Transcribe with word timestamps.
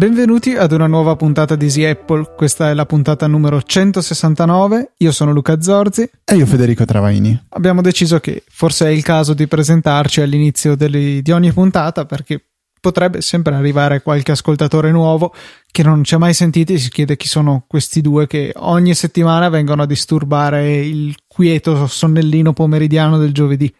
Benvenuti 0.00 0.56
ad 0.56 0.72
una 0.72 0.86
nuova 0.86 1.16
puntata 1.16 1.56
di 1.56 1.66
Easy 1.66 1.84
Apple. 1.84 2.32
Questa 2.34 2.70
è 2.70 2.74
la 2.74 2.86
puntata 2.86 3.26
numero 3.26 3.60
169. 3.60 4.92
Io 4.96 5.12
sono 5.12 5.32
Luca 5.32 5.60
Zorzi. 5.60 6.08
E 6.24 6.36
io 6.36 6.46
Federico 6.46 6.86
Travaini. 6.86 7.38
Abbiamo 7.50 7.82
deciso 7.82 8.20
che 8.20 8.42
forse 8.48 8.86
è 8.86 8.88
il 8.88 9.02
caso 9.02 9.34
di 9.34 9.46
presentarci 9.46 10.22
all'inizio 10.22 10.76
delle, 10.76 11.20
di 11.20 11.30
ogni 11.30 11.52
puntata 11.52 12.06
perché 12.06 12.42
potrebbe 12.80 13.20
sempre 13.20 13.54
arrivare 13.54 14.02
qualche 14.02 14.32
ascoltatore 14.32 14.90
nuovo 14.90 15.32
che 15.70 15.82
non 15.82 16.02
ci 16.02 16.14
ha 16.14 16.18
mai 16.18 16.34
sentito 16.34 16.72
e 16.72 16.78
si 16.78 16.88
chiede 16.88 17.16
chi 17.16 17.28
sono 17.28 17.64
questi 17.66 18.00
due 18.00 18.26
che 18.26 18.52
ogni 18.56 18.94
settimana 18.94 19.48
vengono 19.48 19.82
a 19.82 19.86
disturbare 19.86 20.78
il 20.78 21.14
quieto 21.26 21.86
sonnellino 21.86 22.52
pomeridiano 22.52 23.18
del 23.18 23.32
giovedì 23.32 23.72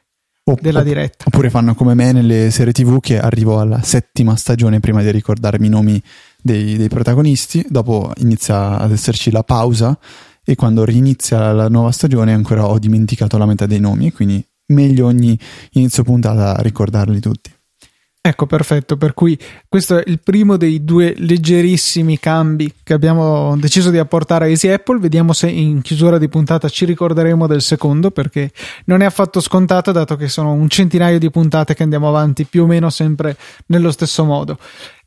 della 0.60 0.82
diretta. 0.82 1.24
Oppure 1.26 1.50
fanno 1.50 1.74
come 1.74 1.94
me 1.94 2.12
nelle 2.12 2.50
serie 2.50 2.72
TV 2.72 2.98
che 3.00 3.18
arrivo 3.18 3.60
alla 3.60 3.82
settima 3.82 4.36
stagione 4.36 4.80
prima 4.80 5.02
di 5.02 5.10
ricordarmi 5.10 5.66
i 5.66 5.70
nomi 5.70 6.02
dei, 6.40 6.76
dei 6.76 6.88
protagonisti, 6.88 7.64
dopo 7.68 8.12
inizia 8.16 8.78
ad 8.78 8.90
esserci 8.90 9.30
la 9.30 9.42
pausa 9.44 9.96
e 10.44 10.54
quando 10.56 10.84
rinizia 10.84 11.52
la 11.52 11.68
nuova 11.68 11.92
stagione 11.92 12.32
ancora 12.32 12.66
ho 12.66 12.78
dimenticato 12.78 13.38
la 13.38 13.46
metà 13.46 13.66
dei 13.66 13.80
nomi, 13.80 14.12
quindi 14.12 14.44
meglio 14.66 15.06
ogni 15.06 15.38
inizio 15.72 16.02
puntata 16.02 16.56
ricordarli 16.60 17.20
tutti. 17.20 17.52
Ecco, 18.22 18.44
perfetto. 18.44 18.98
Per 18.98 19.14
cui 19.14 19.38
questo 19.66 19.96
è 19.96 20.02
il 20.06 20.20
primo 20.22 20.58
dei 20.58 20.84
due 20.84 21.14
leggerissimi 21.16 22.18
cambi 22.18 22.70
che 22.82 22.92
abbiamo 22.92 23.56
deciso 23.56 23.88
di 23.88 23.96
apportare 23.96 24.44
a 24.44 24.48
Easy 24.48 24.68
Apple. 24.68 24.98
Vediamo 24.98 25.32
se 25.32 25.48
in 25.48 25.80
chiusura 25.80 26.18
di 26.18 26.28
puntata 26.28 26.68
ci 26.68 26.84
ricorderemo 26.84 27.46
del 27.46 27.62
secondo, 27.62 28.10
perché 28.10 28.50
non 28.84 29.00
è 29.00 29.06
affatto 29.06 29.40
scontato, 29.40 29.90
dato 29.90 30.16
che 30.16 30.28
sono 30.28 30.52
un 30.52 30.68
centinaio 30.68 31.18
di 31.18 31.30
puntate 31.30 31.72
che 31.72 31.82
andiamo 31.82 32.08
avanti 32.08 32.44
più 32.44 32.64
o 32.64 32.66
meno 32.66 32.90
sempre 32.90 33.38
nello 33.66 33.90
stesso 33.90 34.22
modo. 34.24 34.58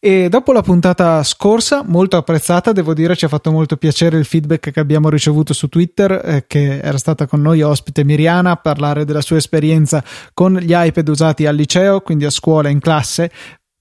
E 0.05 0.27
dopo 0.27 0.51
la 0.51 0.61
puntata 0.61 1.23
scorsa, 1.23 1.81
molto 1.81 2.17
apprezzata, 2.17 2.73
devo 2.73 2.93
dire, 2.93 3.15
ci 3.15 3.23
ha 3.23 3.29
fatto 3.29 3.51
molto 3.51 3.77
piacere 3.77 4.17
il 4.17 4.25
feedback 4.25 4.69
che 4.69 4.79
abbiamo 4.81 5.07
ricevuto 5.07 5.53
su 5.53 5.69
Twitter, 5.69 6.11
eh, 6.11 6.43
che 6.45 6.79
era 6.79 6.97
stata 6.97 7.25
con 7.25 7.39
noi 7.39 7.61
ospite 7.61 8.03
Miriana 8.03 8.51
a 8.51 8.57
parlare 8.57 9.05
della 9.05 9.21
sua 9.21 9.37
esperienza 9.37 10.03
con 10.33 10.57
gli 10.57 10.73
iPad 10.75 11.07
usati 11.07 11.45
al 11.45 11.55
liceo, 11.55 12.01
quindi 12.01 12.25
a 12.25 12.29
scuola 12.29 12.67
in 12.67 12.79
classe, 12.79 13.31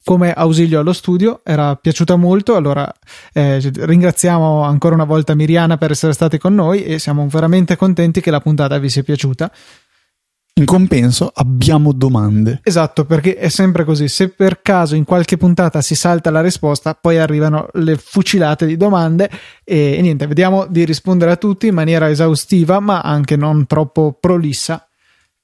come 0.04 0.32
ausilio 0.32 0.78
allo 0.78 0.92
studio. 0.92 1.40
Era 1.42 1.74
piaciuta 1.74 2.14
molto 2.14 2.54
allora 2.54 2.88
eh, 3.32 3.58
ringraziamo 3.58 4.62
ancora 4.62 4.94
una 4.94 5.02
volta 5.02 5.34
Miriana 5.34 5.76
per 5.76 5.90
essere 5.90 6.12
stati 6.12 6.38
con 6.38 6.54
noi 6.54 6.84
e 6.84 7.00
siamo 7.00 7.26
veramente 7.26 7.74
contenti 7.74 8.20
che 8.20 8.30
la 8.30 8.40
puntata 8.40 8.78
vi 8.78 8.88
sia 8.88 9.02
piaciuta 9.02 9.50
in 10.62 10.66
compenso 10.66 11.30
abbiamo 11.34 11.92
domande. 11.92 12.60
Esatto, 12.62 13.04
perché 13.04 13.36
è 13.36 13.48
sempre 13.48 13.84
così. 13.84 14.08
Se 14.08 14.28
per 14.28 14.62
caso 14.62 14.94
in 14.94 15.04
qualche 15.04 15.36
puntata 15.36 15.82
si 15.82 15.94
salta 15.94 16.30
la 16.30 16.40
risposta, 16.40 16.94
poi 16.94 17.18
arrivano 17.18 17.68
le 17.74 17.96
fucilate 17.96 18.64
di 18.66 18.76
domande 18.76 19.28
e, 19.64 19.96
e 19.96 20.00
niente, 20.00 20.26
vediamo 20.26 20.66
di 20.66 20.84
rispondere 20.84 21.32
a 21.32 21.36
tutti 21.36 21.66
in 21.66 21.74
maniera 21.74 22.08
esaustiva, 22.08 22.80
ma 22.80 23.00
anche 23.00 23.36
non 23.36 23.66
troppo 23.66 24.16
prolissa. 24.18 24.86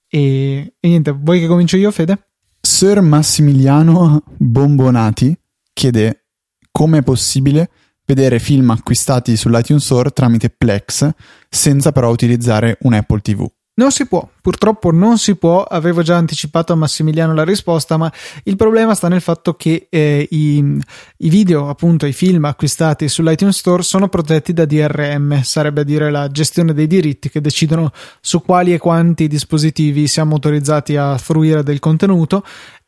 E, 0.09 0.75
e 0.79 0.89
niente, 0.89 1.11
vuoi 1.11 1.41
che 1.41 1.47
comincio 1.47 1.77
io, 1.77 1.91
Fede? 1.91 2.29
Sir 2.61 3.01
Massimiliano 3.01 4.23
Bombonati 4.37 5.37
chiede 5.73 6.27
come 6.71 6.99
è 6.99 7.03
possibile 7.03 7.71
vedere 8.05 8.39
film 8.39 8.71
acquistati 8.71 9.37
sull'iTunes 9.37 9.85
Store 9.85 10.11
tramite 10.11 10.49
Plex 10.49 11.11
senza 11.49 11.93
però 11.93 12.11
utilizzare 12.11 12.79
un 12.83 12.95
Apple 12.95 13.21
TV. 13.21 13.47
Non 13.79 13.93
si 13.93 14.07
può, 14.07 14.29
purtroppo 14.43 14.91
non 14.91 15.19
si 15.19 15.37
può, 15.37 15.63
avevo 15.63 16.03
già 16.03 16.17
anticipato 16.17 16.73
a 16.73 16.77
Massimiliano 16.77 17.33
la 17.33 17.45
risposta, 17.45 17.97
ma 17.97 18.13
il 18.43 18.57
problema 18.57 18.93
sta 18.97 19.07
nel 19.07 19.21
fatto 19.21 19.55
che 19.55 19.87
eh, 19.89 20.27
i, 20.29 20.83
i, 21.19 21.29
video, 21.29 21.69
appunto 21.69 22.05
i 22.05 22.13
film 22.13 22.45
acquistati 22.45 23.09
sull'iTunes 23.09 23.57
Store 23.57 23.85
sono 23.85 24.09
protetti 24.09 24.53
da 24.53 24.65
DRM, 24.65 25.43
sarebbe 25.43 25.83
a 25.83 25.85
dire 25.85 26.11
la 26.11 26.27
gestione 26.27 26.75
dei 26.75 26.89
diritti 26.89 27.31
che 27.31 27.41
decidono 27.41 27.93
su 28.21 28.43
quali 28.43 28.75
e 28.75 28.79
quanti 28.79 29.29
dispositivi 29.29 30.09
siamo 30.09 30.35
autorizzati 30.35 30.97
a 30.97 31.17
fruire 31.17 31.63
del 31.63 31.79
contenuto 31.79 32.43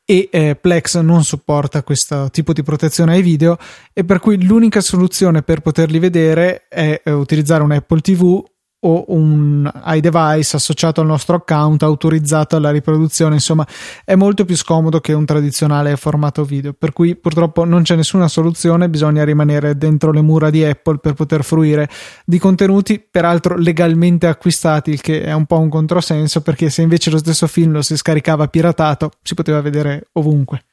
e 0.05 0.29
eh, 0.33 0.57
Plex 0.57 0.99
non 0.99 1.23
supporta 1.23 1.85
questo 1.85 2.31
tipo 2.33 2.53
di 2.53 2.65
protezione 2.65 3.13
ai 3.13 3.23
video 3.23 3.59
e 3.93 4.03
per 4.03 4.19
cui 4.19 4.45
l'unica 4.45 4.81
soluzione 4.81 5.43
per 5.43 5.61
poterli 5.61 6.01
vedere 6.01 6.67
è 6.69 7.01
eh, 7.05 7.13
utilizzare 7.13 7.63
un 7.63 7.71
Apple 7.71 8.01
TV 8.01 8.43
o 8.81 9.05
un 9.09 9.71
iDevice 9.87 10.57
associato 10.57 11.01
al 11.01 11.07
nostro 11.07 11.37
account 11.37 11.83
autorizzato 11.83 12.57
alla 12.57 12.71
riproduzione. 12.71 13.35
Insomma 13.35 13.67
è 14.05 14.15
molto 14.15 14.45
più 14.45 14.57
scomodo 14.57 15.01
che 15.01 15.13
un 15.13 15.25
tradizionale 15.25 15.97
formato 15.97 16.45
video. 16.45 16.73
Per 16.73 16.93
cui 16.93 17.17
purtroppo 17.17 17.65
non 17.65 17.83
c'è 17.83 17.97
nessuna 17.97 18.29
soluzione. 18.29 18.89
Bisogna 18.89 19.25
rimanere 19.25 19.77
dentro 19.77 20.13
le 20.13 20.23
mura 20.23 20.51
di 20.51 20.65
Apple 20.65 20.99
per 20.99 21.15
poter 21.15 21.45
fruire 21.45 21.89
di 22.25 22.39
contenuti 22.39 23.05
peraltro 23.11 23.57
legalmente 23.57 24.27
acquistati 24.27 24.91
il 24.91 25.01
che 25.01 25.23
è 25.23 25.33
un 25.33 25.47
po' 25.47 25.59
un 25.59 25.69
controsenso 25.69 26.41
perché 26.41 26.71
se 26.71 26.83
invece 26.83 27.11
lo 27.11 27.19
stesso 27.19 27.47
film 27.47 27.73
lo 27.73 27.83
si 27.83 27.97
scaricava 27.97 28.49
piratato 28.49 29.11
si 29.23 29.35
poteva 29.35 29.61
vedere 29.61 30.09
ovunque. 30.13 30.65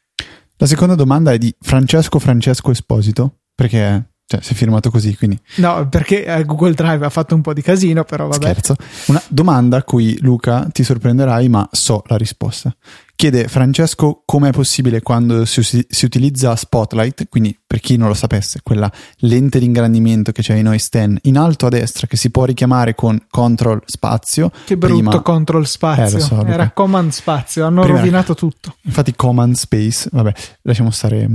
La 0.57 0.65
seconda 0.65 0.95
domanda 0.95 1.31
è 1.31 1.37
di 1.37 1.53
Francesco 1.59 2.19
Francesco 2.19 2.71
Esposito 2.71 3.39
perché 3.53 4.09
cioè, 4.29 4.41
si 4.41 4.51
è 4.51 4.55
firmato 4.57 4.91
così, 4.91 5.15
quindi... 5.15 5.39
No, 5.55 5.87
perché 5.87 6.25
eh, 6.25 6.43
Google 6.43 6.73
Drive 6.73 7.05
ha 7.05 7.09
fatto 7.09 7.33
un 7.33 7.39
po' 7.39 7.53
di 7.53 7.61
casino, 7.61 8.03
però 8.03 8.27
vabbè. 8.27 8.43
Scherzo. 8.43 8.75
Una 9.05 9.21
domanda 9.29 9.77
a 9.77 9.83
cui, 9.83 10.17
Luca, 10.19 10.67
ti 10.69 10.83
sorprenderai, 10.83 11.47
ma 11.47 11.65
so 11.71 12.03
la 12.07 12.17
risposta. 12.17 12.75
Chiede 13.15 13.47
Francesco 13.47 14.23
come 14.25 14.49
è 14.49 14.51
possibile 14.51 15.01
quando 15.01 15.45
si, 15.45 15.63
si, 15.63 16.05
utilizza 16.05 16.57
Spotlight, 16.57 17.29
quindi 17.29 17.57
per 17.65 17.79
chi 17.79 17.95
non 17.95 18.09
lo 18.09 18.13
sapesse, 18.13 18.59
quella 18.61 18.91
lente 19.19 19.59
di 19.59 19.65
ingrandimento 19.65 20.33
che 20.33 20.41
c'è 20.41 20.55
in 20.55 20.65
Noise 20.65 20.89
10 20.91 21.19
in 21.23 21.37
alto 21.37 21.67
a 21.67 21.69
destra 21.69 22.05
che 22.05 22.17
si 22.17 22.29
può 22.29 22.43
richiamare 22.43 22.95
con 22.95 23.17
Control 23.29 23.81
Spazio. 23.85 24.51
Che 24.65 24.75
brutto 24.75 24.93
prima... 24.93 25.21
Control 25.21 25.65
Spazio, 25.65 26.17
eh, 26.17 26.19
so, 26.19 26.45
era 26.45 26.69
Command 26.71 27.11
Spazio, 27.11 27.65
hanno 27.65 27.81
prima 27.81 27.99
rovinato 27.99 28.35
tutto. 28.35 28.75
Infatti 28.81 29.15
Command 29.15 29.55
Space, 29.55 30.09
vabbè, 30.11 30.33
lasciamo 30.63 30.91
stare 30.91 31.29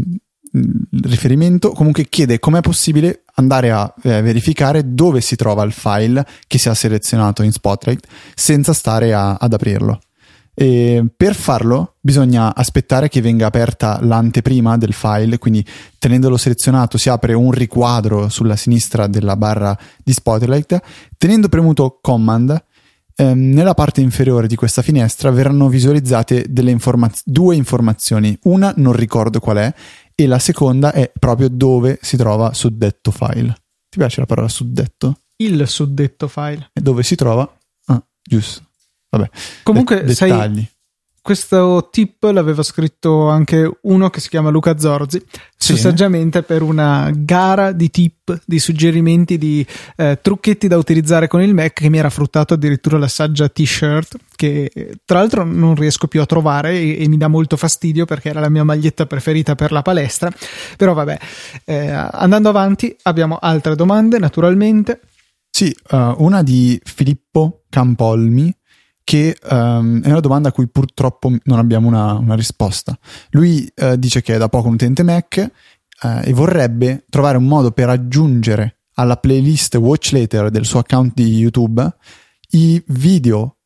riferimento 0.53 1.71
comunque 1.71 2.07
chiede 2.09 2.39
com'è 2.39 2.61
possibile 2.61 3.25
andare 3.35 3.71
a 3.71 3.93
eh, 4.03 4.21
verificare 4.21 4.95
dove 4.95 5.21
si 5.21 5.37
trova 5.37 5.63
il 5.63 5.73
file 5.73 6.27
che 6.47 6.59
si 6.59 6.69
ha 6.69 6.75
selezionato 6.75 7.43
in 7.43 7.53
Spotlight 7.53 8.07
senza 8.35 8.73
stare 8.73 9.15
a, 9.15 9.35
ad 9.35 9.53
aprirlo. 9.53 9.99
E 10.55 11.03
per 11.17 11.35
farlo 11.35 11.95
bisogna 12.01 12.55
aspettare 12.55 13.09
che 13.09 13.23
venga 13.23 13.47
aperta 13.47 13.99
l'anteprima 14.03 14.77
del 14.77 14.93
file, 14.93 15.39
quindi 15.39 15.65
tenendolo 15.99 16.37
selezionato 16.37 16.99
si 16.99 17.09
apre 17.09 17.33
un 17.33 17.53
riquadro 17.53 18.29
sulla 18.29 18.57
sinistra 18.57 19.07
della 19.07 19.37
barra 19.37 19.77
di 20.05 20.13
Spotlight. 20.13 20.79
Tenendo 21.17 21.49
premuto 21.49 21.99
Command, 22.03 22.65
ehm, 23.15 23.51
nella 23.51 23.73
parte 23.73 24.03
inferiore 24.03 24.47
di 24.47 24.55
questa 24.55 24.83
finestra 24.83 25.31
verranno 25.31 25.69
visualizzate 25.69 26.45
informaz- 26.51 27.23
due 27.25 27.57
informazioni. 27.57 28.39
Una 28.43 28.75
non 28.77 28.93
ricordo 28.93 29.41
qual 29.41 29.57
è 29.57 29.75
e 30.15 30.27
la 30.27 30.39
seconda 30.39 30.93
è 30.93 31.11
proprio 31.19 31.49
dove 31.49 31.99
si 32.03 32.17
trova 32.17 32.53
suddetto 32.53 33.11
file. 33.11 33.55
Ti 33.89 33.99
piace 33.99 34.21
la 34.21 34.27
parola 34.27 34.49
suddetto? 34.49 35.19
Il 35.37 35.67
suddetto 35.69 36.29
file. 36.29 36.71
E 36.73 36.81
dove 36.81 37.03
si 37.03 37.15
trova? 37.15 37.51
Ah, 37.87 38.03
giusto. 38.23 38.69
Vabbè. 39.11 39.29
Comunque, 39.63 39.97
Det- 40.05 40.15
dettagli. 40.15 40.55
Sai, 40.61 40.72
questo 41.23 41.89
tip 41.93 42.25
l'aveva 42.25 42.65
scritto 42.65 43.29
anche 43.29 43.79
uno 43.83 44.11
che 44.11 44.19
si 44.19 44.29
chiama 44.29 44.51
Luca 44.51 44.77
Zorzi 44.77 45.25
sì. 45.57 45.77
saggiamente 45.77 46.43
per 46.43 46.63
una 46.63 47.13
gara 47.15 47.71
di 47.71 47.91
tip, 47.91 48.43
di 48.45 48.59
suggerimenti, 48.59 49.39
di 49.39 49.65
eh, 49.97 50.19
trucchetti 50.21 50.67
da 50.67 50.77
utilizzare 50.77 51.29
con 51.29 51.41
il 51.41 51.55
Mac 51.55 51.75
che 51.75 51.89
mi 51.89 51.99
era 51.99 52.11
fruttato 52.11 52.55
addirittura 52.55 52.99
la 52.99 53.07
saggia 53.07 53.49
t-shirt 53.49 54.17
che 54.35 54.99
tra 55.05 55.21
l'altro 55.21 55.45
non 55.45 55.77
riesco 55.77 56.09
più 56.09 56.21
a 56.21 56.27
trovare 56.27 56.73
e, 56.73 57.05
e 57.05 57.09
mi 57.09 57.17
dà 57.17 57.29
molto 57.29 57.57
fastidio 57.57 58.05
perché 58.05 58.31
era 58.31 58.41
la 58.41 58.51
mia 58.51 58.65
maglietta 58.65 59.07
preferita 59.07 59.55
per 59.55 59.71
la 59.71 59.83
palestra 59.83 60.29
però 60.77 60.93
vabbè 60.93 61.19
eh, 61.67 61.89
andando 61.89 62.49
avanti 62.49 62.97
abbiamo 63.03 63.39
altre 63.41 63.77
domande 63.77 64.19
naturalmente 64.19 65.01
sì, 65.55 65.73
uh, 65.91 66.15
una 66.17 66.43
di 66.43 66.81
Filippo 66.83 67.65
Campolmi 67.69 68.53
che 69.05 69.37
um, 69.51 70.03
è 70.03 70.09
una 70.09 70.21
domanda 70.21 70.49
a 70.49 70.53
cui 70.53 70.69
purtroppo 70.69 71.33
non 71.45 71.59
abbiamo 71.59 71.89
una, 71.89 72.15
una 72.15 72.35
risposta. 72.35 72.97
Lui 73.31 73.71
uh, 73.77 73.97
dice 73.97 74.23
che 74.23 74.35
è 74.35 74.39
da 74.39 74.49
poco 74.49 74.69
un 74.69 74.75
utente 74.75 75.03
Mac 75.03 75.51
uh, 76.03 76.21
e 76.23 76.33
vorrebbe 76.33 77.05
trovare 77.09 77.37
un 77.37 77.45
modo 77.45 77.73
per 77.73 77.89
aggiungere 77.89 78.77
alla 78.95 79.17
playlist 79.17 79.75
watch 79.77 80.13
later 80.13 80.51
del 80.51 80.67
suo 80.67 80.81
account 80.81 81.15
di 81.15 81.39
YouTube 81.39 81.95
i 82.51 82.83
video 82.89 83.57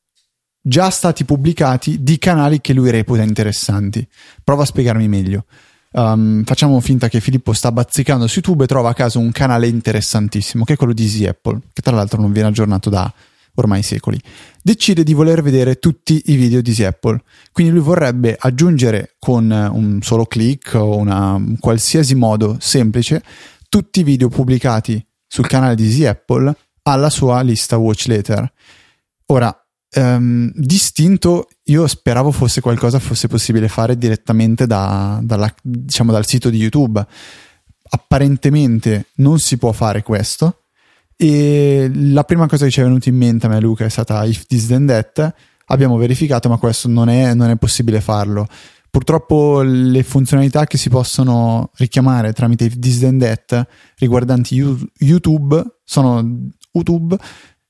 già 0.61 0.91
stati 0.91 1.25
pubblicati 1.25 2.03
di 2.03 2.19
canali 2.19 2.61
che 2.61 2.73
lui 2.73 2.91
reputa 2.91 3.23
interessanti. 3.23 4.07
Prova 4.43 4.63
a 4.63 4.67
spiegarmi 4.67 5.09
meglio. 5.09 5.45
um, 5.93 6.45
facciamo 6.45 6.79
finta 6.81 7.09
che 7.09 7.21
Filippo 7.21 7.53
sta 7.53 7.73
bazzicando 7.73 8.27
su 8.27 8.35
YouTube 8.37 8.65
e 8.65 8.67
trova 8.67 8.91
a 8.91 8.95
caso 8.95 9.19
un 9.19 9.33
canale 9.33 9.67
interessantissimo, 9.67 10.65
che 10.65 10.75
è 10.75 10.77
quello 10.77 10.93
di 10.93 11.05
Easy 11.05 11.27
Apple, 11.27 11.61
che 11.73 11.83
tra 11.83 11.95
l'altro 11.95 12.21
non 12.21 12.33
viene 12.33 12.49
aggiornato 12.49 12.91
da 12.91 13.13
ormai 13.57 13.83
secoli. 13.83 14.19
Decide 14.63 15.03
di 15.03 15.13
voler 15.13 15.43
vedere 15.43 15.79
tutti 15.79 16.23
i 16.27 16.37
video 16.37 16.63
di 16.63 16.85
Apple. 16.85 17.23
Quindi 17.53 17.73
lui 17.73 17.83
vorrebbe 17.83 18.37
aggiungere 18.39 19.17
con 19.19 19.51
un 19.51 19.99
solo 20.03 20.25
clic 20.25 20.73
o 20.75 20.97
una, 20.97 21.35
un 21.35 21.59
qualsiasi 21.59 22.15
modo 22.15 22.57
semplice 22.61 23.23
tutti 23.69 24.01
i 24.01 24.05
video 24.05 24.29
pubblicati 24.29 25.05
sul 25.27 25.47
canale 25.47 25.75
di 25.75 25.85
Easy 25.85 26.05
Apple 26.05 26.55
alla 26.83 27.11
sua 27.11 27.41
lista 27.43 27.77
watch 27.77 28.07
later. 28.07 28.51
Ora, 29.27 29.55
um, 29.97 30.51
distinto, 30.55 31.49
io 31.65 31.87
speravo 31.87 32.31
fosse 32.31 32.61
qualcosa 32.61 32.99
fosse 32.99 33.29
possibile 33.29 33.69
fare 33.69 33.99
direttamente 33.99 34.67
da, 34.67 35.21
dalla, 35.23 35.53
diciamo, 35.63 36.13
dal 36.13 36.27
sito 36.27 36.49
di 36.49 36.59
YouTube. 36.59 37.05
Apparentemente 37.89 39.09
non 39.17 39.39
si 39.39 39.59
può 39.59 39.73
fare 39.73 40.03
questo. 40.03 40.66
E 41.17 41.91
la 41.93 42.25
prima 42.25 42.47
cosa 42.47 42.67
che 42.67 42.71
ci 42.71 42.81
è 42.81 42.85
venuta 42.85 43.09
in 43.09 43.17
mente 43.17 43.47
a 43.47 43.49
me, 43.49 43.61
Luca, 43.61 43.85
è 43.85 43.89
stata 43.89 44.25
if 44.25 44.47
this 44.47 44.67
then 44.67 44.87
that. 44.87 45.35
Abbiamo 45.67 45.97
verificato, 45.97 46.49
ma 46.49 46.59
questo 46.59 46.89
non 46.89 47.09
è, 47.09 47.35
non 47.35 47.51
è 47.51 47.57
possibile 47.57 48.01
farlo. 48.01 48.47
Purtroppo 48.91 49.61
le 49.63 50.03
funzionalità 50.03 50.65
che 50.65 50.79
si 50.79 50.89
possono 50.89 51.71
richiamare 51.75 52.33
tramite 52.33 52.65
if 52.65 52.79
this 52.79 53.01
then 53.01 53.19
that 53.19 53.67
riguardanti 53.99 54.55
YouTube 54.99 55.81
sono, 55.85 56.49
YouTube 56.73 57.17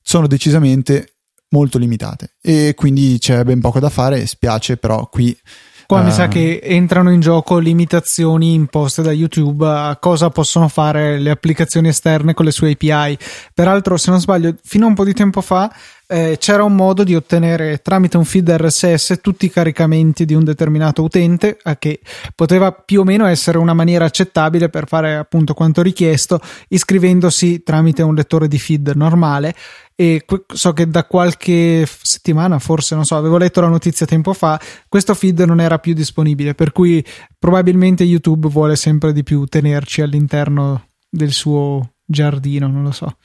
sono 0.01 0.27
decisamente 0.29 1.17
molto 1.49 1.79
limitate 1.79 2.37
e 2.41 2.75
quindi 2.77 3.17
c'è 3.19 3.43
ben 3.43 3.61
poco 3.61 3.81
da 3.81 3.89
fare, 3.89 4.25
spiace 4.27 4.77
però 4.77 5.09
qui 5.09 5.37
Qua 5.87 6.01
uh, 6.01 6.05
mi 6.05 6.11
sa 6.11 6.25
eh, 6.25 6.29
che 6.29 6.61
entrano 6.63 7.13
in 7.13 7.21
gioco 7.21 7.59
limitazioni 7.59 8.55
imposte 8.55 9.03
da 9.03 9.13
YouTube 9.13 9.67
a 9.67 9.97
cosa 10.01 10.31
possono 10.31 10.67
fare 10.67 11.19
le 11.19 11.31
applicazioni 11.31 11.89
esterne 11.89 12.35
con 12.35 12.45
le 12.45 12.51
sue 12.51 12.73
API. 12.73 13.17
Peraltro, 13.55 13.97
se 13.97 14.11
non 14.11 14.21
sbaglio, 14.21 14.55
fino 14.63 14.87
a 14.87 14.89
un 14.89 14.95
po' 14.95 15.05
di 15.05 15.15
tempo 15.15 15.41
fa 15.41 15.73
eh, 16.09 16.37
c'era 16.39 16.63
un 16.63 16.75
modo 16.75 17.03
di 17.03 17.15
ottenere 17.17 17.79
tramite 17.79 18.17
un 18.17 18.25
feed 18.25 18.49
RSS 18.49 19.19
tutti 19.21 19.47
i 19.47 19.51
caricamenti 19.51 20.25
di 20.25 20.35
un 20.35 20.45
determinato 20.45 21.03
utente, 21.03 21.59
che 21.79 22.01
poteva 22.35 22.73
più 22.73 23.01
o 23.01 23.05
meno 23.05 23.27
essere 23.27 23.59
una 23.59 23.75
maniera 23.75 24.05
accettabile 24.05 24.69
per 24.69 24.87
fare 24.87 25.17
appunto 25.17 25.55
quanto 25.55 25.83
richiesto, 25.83 26.41
iscrivendosi 26.69 27.63
tramite 27.63 28.03
un 28.03 28.15
lettore 28.15 28.47
di 28.47 28.59
feed 28.59 28.93
normale. 28.95 29.55
E 29.99 30.25
so 30.53 30.73
che 30.75 30.89
da 30.89 31.05
qualche 31.07 31.87
settimana, 31.87 32.59
forse 32.59 32.95
non 32.95 33.05
so, 33.05 33.17
avevo 33.17 33.39
letto 33.39 33.63
la 33.63 33.69
notizia 33.69 34.05
tempo 34.05 34.35
fa, 34.35 34.61
questo 34.89 35.15
feed 35.15 35.41
non 35.41 35.59
era 35.59 35.79
più 35.79 35.95
disponibile, 35.95 36.55
per 36.55 36.71
cui 36.71 37.05
probabilmente 37.39 38.05
YouTube 38.05 38.49
vuole 38.49 38.77
sempre 38.77 39.13
di 39.13 39.23
più 39.23 39.47
tenerci 39.47 40.03
all'interno 40.03 40.89
del 41.09 41.33
suo 41.33 41.95
giardino, 42.05 42.69
non 42.69 42.83
lo 42.83 42.93
so. 42.93 43.17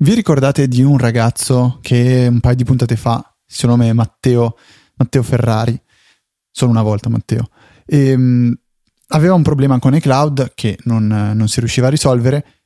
Vi 0.00 0.14
ricordate 0.14 0.68
di 0.68 0.80
un 0.84 0.96
ragazzo 0.96 1.80
che 1.82 2.28
un 2.30 2.38
paio 2.38 2.54
di 2.54 2.62
puntate 2.62 2.94
fa, 2.94 3.16
il 3.44 3.52
suo 3.52 3.66
nome 3.66 3.88
è 3.88 3.92
Matteo, 3.92 4.56
Matteo 4.94 5.24
Ferrari, 5.24 5.76
solo 6.52 6.70
una 6.70 6.82
volta 6.82 7.08
Matteo, 7.08 7.48
e, 7.84 8.14
um, 8.14 8.54
aveva 9.08 9.34
un 9.34 9.42
problema 9.42 9.76
con 9.80 9.96
iCloud 9.96 10.52
che 10.54 10.78
non, 10.84 11.32
non 11.34 11.48
si 11.48 11.58
riusciva 11.58 11.88
a 11.88 11.90
risolvere. 11.90 12.57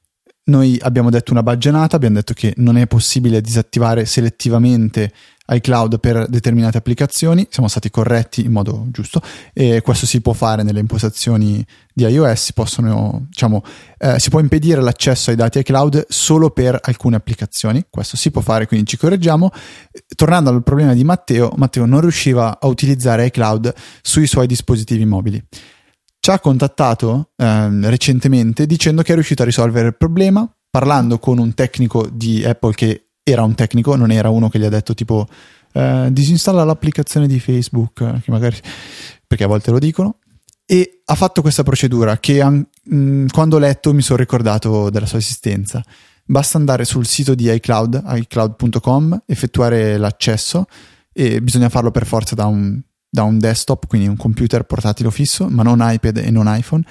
Noi 0.45 0.77
abbiamo 0.83 1.09
detto 1.09 1.31
una 1.31 1.45
baggianata, 1.45 1.95
abbiamo 1.95 2.17
detto 2.17 2.35
che 2.35 2.53
non 2.57 2.77
è 2.77 2.89
possibile 2.89 3.41
disattivare 3.41 4.05
selettivamente 4.07 5.13
iCloud 5.47 6.01
per 6.01 6.27
determinate 6.27 6.79
applicazioni, 6.79 7.47
siamo 7.49 7.69
stati 7.69 7.91
corretti 7.91 8.45
in 8.45 8.51
modo 8.51 8.87
giusto 8.91 9.21
e 9.53 9.83
questo 9.83 10.05
si 10.05 10.21
può 10.21 10.33
fare 10.33 10.65
nelle 10.65 10.81
impostazioni 10.81 11.65
di 11.93 12.05
iOS, 12.05 12.43
si, 12.43 12.53
possono, 12.55 13.27
diciamo, 13.29 13.63
eh, 13.99 14.19
si 14.19 14.31
può 14.31 14.41
impedire 14.41 14.81
l'accesso 14.81 15.31
ai 15.31 15.37
dati 15.37 15.61
iCloud 15.61 16.07
solo 16.09 16.51
per 16.51 16.77
alcune 16.83 17.15
applicazioni, 17.15 17.85
questo 17.89 18.17
si 18.17 18.33
può 18.33 18.41
fare, 18.41 18.67
quindi 18.67 18.87
ci 18.87 18.97
correggiamo. 18.97 19.51
Tornando 20.17 20.51
al 20.51 20.65
problema 20.65 20.95
di 20.95 21.05
Matteo, 21.05 21.53
Matteo 21.57 21.87
non 21.87 22.01
riusciva 22.01 22.59
a 22.61 22.67
utilizzare 22.67 23.27
iCloud 23.27 23.73
sui 24.01 24.27
suoi 24.27 24.49
dispositivi 24.49 25.05
mobili. 25.05 25.45
Ci 26.25 26.31
ha 26.31 26.39
contattato 26.39 27.31
eh, 27.35 27.69
recentemente 27.89 28.65
dicendo 28.65 29.03
che 29.03 29.11
è 29.11 29.15
riuscito 29.15 29.43
a 29.43 29.45
risolvere 29.45 29.89
il 29.89 29.97
problema 29.97 30.49
parlando 30.71 31.19
con 31.19 31.39
un 31.39 31.53
tecnico 31.53 32.09
di 32.09 32.45
Apple 32.45 32.75
che 32.75 33.09
era 33.25 33.43
un 33.43 33.57
tecnico, 33.57 33.97
non 33.97 34.13
era 34.13 34.29
uno 34.29 34.49
che 34.49 34.61
gli 34.61 34.65
ha 34.65 34.69
detto 34.69 34.95
tipo 34.95 35.27
eh, 35.73 36.11
disinstalla 36.13 36.63
l'applicazione 36.63 37.27
di 37.27 37.41
Facebook, 37.41 38.21
che 38.23 38.31
magari 38.31 38.57
perché 39.27 39.43
a 39.43 39.49
volte 39.49 39.73
lo 39.73 39.81
dicono. 39.81 40.19
E 40.65 41.03
ha 41.05 41.15
fatto 41.17 41.43
questa 41.43 41.65
procedura 41.65 42.17
che 42.19 42.41
an- 42.41 42.69
mh, 42.85 42.97
mm, 42.97 43.27
quando 43.33 43.57
ho 43.57 43.59
letto 43.59 43.93
mi 43.93 44.01
sono 44.01 44.19
ricordato 44.19 44.91
della 44.91 45.07
sua 45.07 45.19
esistenza. 45.19 45.83
Basta 46.25 46.57
andare 46.57 46.85
sul 46.85 47.05
sito 47.05 47.35
di 47.35 47.53
iCloud, 47.53 48.01
iCloud.com, 48.07 49.25
effettuare 49.27 49.97
l'accesso 49.97 50.67
e 51.13 51.43
bisogna 51.43 51.69
farlo 51.69 51.91
per 51.91 52.07
forza 52.07 52.37
da 52.37 52.47
un 52.47 52.81
da 53.15 53.25
un 53.25 53.39
desktop, 53.39 53.89
quindi 53.89 54.09
un 54.09 54.17
computer 54.17 54.63
portatile 54.63 55.11
fisso, 55.11 55.47
ma 55.51 55.63
non 55.63 55.81
iPad 55.83 56.17
e 56.17 56.31
non 56.31 56.47
iPhone. 56.49 56.83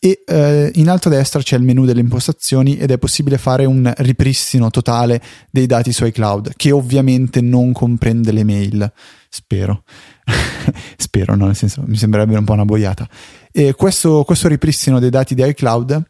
E 0.00 0.24
eh, 0.26 0.72
in 0.74 0.88
alto 0.88 1.06
a 1.06 1.12
destra 1.12 1.40
c'è 1.40 1.56
il 1.56 1.62
menu 1.62 1.84
delle 1.84 2.00
impostazioni 2.00 2.76
ed 2.76 2.90
è 2.90 2.98
possibile 2.98 3.38
fare 3.38 3.64
un 3.64 3.92
ripristino 3.98 4.70
totale 4.70 5.22
dei 5.52 5.66
dati 5.66 5.92
su 5.92 6.04
iCloud, 6.04 6.54
che 6.56 6.72
ovviamente 6.72 7.40
non 7.40 7.70
comprende 7.70 8.32
le 8.32 8.42
mail. 8.42 8.92
Spero. 9.28 9.84
Spero, 10.98 11.36
no? 11.36 11.46
Nel 11.46 11.54
senso, 11.54 11.84
mi 11.86 11.96
sembrerebbe 11.96 12.36
un 12.36 12.44
po' 12.44 12.54
una 12.54 12.64
boiata. 12.64 13.08
E 13.52 13.74
questo, 13.74 14.24
questo 14.24 14.48
ripristino 14.48 14.98
dei 14.98 15.10
dati 15.10 15.36
di 15.36 15.46
iCloud 15.46 16.02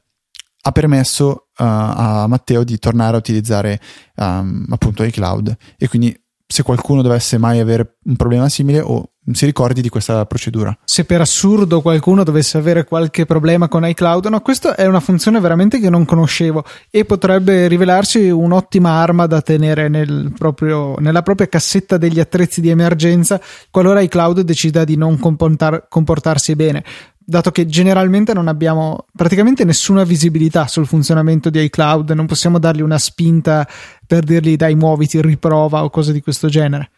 ha 0.62 0.73
permesso 0.73 1.29
uh, 1.29 1.62
a 1.62 2.26
Matteo 2.26 2.65
di 2.65 2.79
tornare 2.79 3.17
a 3.17 3.19
utilizzare 3.19 3.79
um, 4.17 4.65
appunto 4.70 5.05
iCloud 5.05 5.55
e 5.76 5.88
quindi 5.88 6.19
se 6.47 6.62
qualcuno 6.62 7.03
dovesse 7.03 7.37
mai 7.37 7.61
avere 7.61 7.99
un 8.05 8.17
problema 8.17 8.49
simile 8.49 8.81
o 8.81 9.12
si 9.33 9.45
ricordi 9.45 9.81
di 9.81 9.89
questa 9.89 10.25
procedura. 10.27 10.77
Se 10.85 11.05
per 11.05 11.21
assurdo 11.21 11.81
qualcuno 11.81 12.25
dovesse 12.25 12.59
avere 12.59 12.85
qualche 12.85 13.27
problema 13.27 13.69
con 13.69 13.87
iCloud, 13.87 14.27
no, 14.27 14.41
questa 14.41 14.75
è 14.75 14.87
una 14.87 15.01
funzione 15.01 15.41
veramente 15.41 15.81
che 15.81 15.91
non 15.91 16.05
conoscevo 16.05 16.65
e 16.91 17.05
potrebbe 17.05 17.69
rivelarsi 17.69 18.29
un'ottima 18.29 18.91
arma 18.91 19.27
da 19.27 19.41
tenere 19.41 19.89
nel 19.89 20.33
proprio, 20.37 20.95
nella 20.99 21.23
propria 21.23 21.49
cassetta 21.49 21.97
degli 21.97 22.21
attrezzi 22.21 22.61
di 22.61 22.69
emergenza 22.69 23.41
qualora 23.71 24.01
iCloud 24.01 24.41
decida 24.41 24.85
di 24.85 24.97
non 24.97 25.19
comportar, 25.19 25.87
comportarsi 25.89 26.55
bene 26.55 26.85
dato 27.29 27.51
che 27.51 27.67
generalmente 27.67 28.33
non 28.33 28.49
abbiamo 28.49 29.05
praticamente 29.15 29.63
nessuna 29.65 30.03
visibilità 30.03 30.67
sul 30.67 30.87
funzionamento 30.87 31.51
di 31.51 31.63
iCloud, 31.65 32.13
non 32.13 32.25
possiamo 32.25 32.59
dargli 32.59 32.81
una 32.81 32.97
spinta 32.97 33.69
per 34.07 34.25
dirgli 34.25 34.56
dai 34.56 34.75
muoviti, 34.75 35.20
riprova 35.20 35.85
o 35.85 35.91
cose 35.91 36.15
di 36.15 36.23
questo 36.23 36.49
genere. 36.49 36.89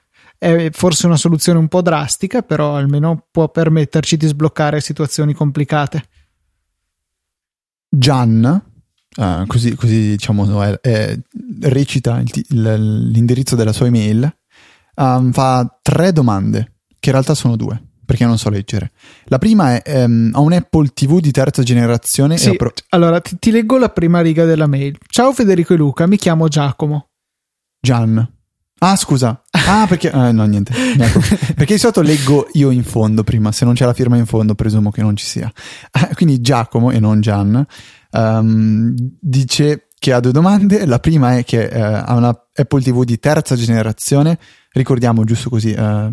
È 0.42 0.70
forse 0.72 1.04
una 1.04 1.18
soluzione 1.18 1.58
un 1.58 1.68
po' 1.68 1.82
drastica, 1.82 2.40
però 2.40 2.74
almeno 2.74 3.26
può 3.30 3.50
permetterci 3.50 4.16
di 4.16 4.26
sbloccare 4.26 4.80
situazioni 4.80 5.34
complicate. 5.34 6.04
Gian, 7.90 8.62
uh, 9.16 9.46
così, 9.46 9.74
così, 9.74 10.12
diciamo, 10.12 10.62
è, 10.62 10.80
è, 10.80 11.18
recita 11.60 12.20
il, 12.20 12.30
il, 12.48 13.10
l'indirizzo 13.10 13.54
della 13.54 13.74
sua 13.74 13.88
email, 13.88 14.34
um, 14.94 15.30
fa 15.30 15.78
tre 15.82 16.10
domande, 16.10 16.76
che 16.98 17.10
in 17.10 17.12
realtà 17.12 17.34
sono 17.34 17.56
due 17.56 17.88
perché 18.06 18.24
non 18.24 18.38
so 18.38 18.48
leggere. 18.48 18.92
La 19.26 19.36
prima 19.36 19.82
è 19.82 20.04
um, 20.04 20.30
ho 20.32 20.40
un 20.40 20.52
Apple 20.54 20.88
TV 20.94 21.20
di 21.20 21.30
terza 21.30 21.62
generazione. 21.62 22.38
Sì, 22.38 22.56
pro- 22.56 22.72
allora 22.88 23.20
ti, 23.20 23.38
ti, 23.38 23.50
leggo 23.50 23.76
la 23.76 23.90
prima 23.90 24.22
riga 24.22 24.46
della 24.46 24.66
mail. 24.66 24.96
Ciao 25.06 25.34
Federico 25.34 25.74
e 25.74 25.76
Luca, 25.76 26.06
mi 26.06 26.16
chiamo 26.16 26.48
Giacomo. 26.48 27.10
Gian. 27.78 28.39
Ah, 28.82 28.96
scusa. 28.96 29.42
Ah, 29.50 29.86
perché. 29.86 30.10
Eh, 30.10 30.32
no, 30.32 30.44
niente. 30.44 30.72
Ecco. 30.74 31.20
perché 31.54 31.74
di 31.74 31.78
solito 31.78 32.02
leggo 32.02 32.48
io 32.52 32.70
in 32.70 32.84
fondo 32.84 33.22
prima. 33.24 33.52
Se 33.52 33.64
non 33.64 33.74
c'è 33.74 33.84
la 33.84 33.94
firma 33.94 34.16
in 34.16 34.26
fondo, 34.26 34.54
presumo 34.54 34.90
che 34.90 35.02
non 35.02 35.16
ci 35.16 35.24
sia. 35.24 35.50
quindi 36.14 36.40
Giacomo 36.40 36.90
e 36.90 36.98
non 36.98 37.20
Gian 37.20 37.66
um, 38.12 38.94
dice 39.20 39.88
che 39.98 40.12
ha 40.12 40.20
due 40.20 40.32
domande. 40.32 40.86
La 40.86 40.98
prima 40.98 41.36
è 41.38 41.44
che 41.44 41.68
uh, 41.72 41.78
ha 41.78 42.14
una 42.14 42.28
Apple 42.28 42.82
TV 42.82 43.04
di 43.04 43.18
terza 43.18 43.54
generazione 43.54 44.38
Ricordiamo 44.72 45.24
giusto 45.24 45.50
così 45.50 45.72
eh, 45.72 46.12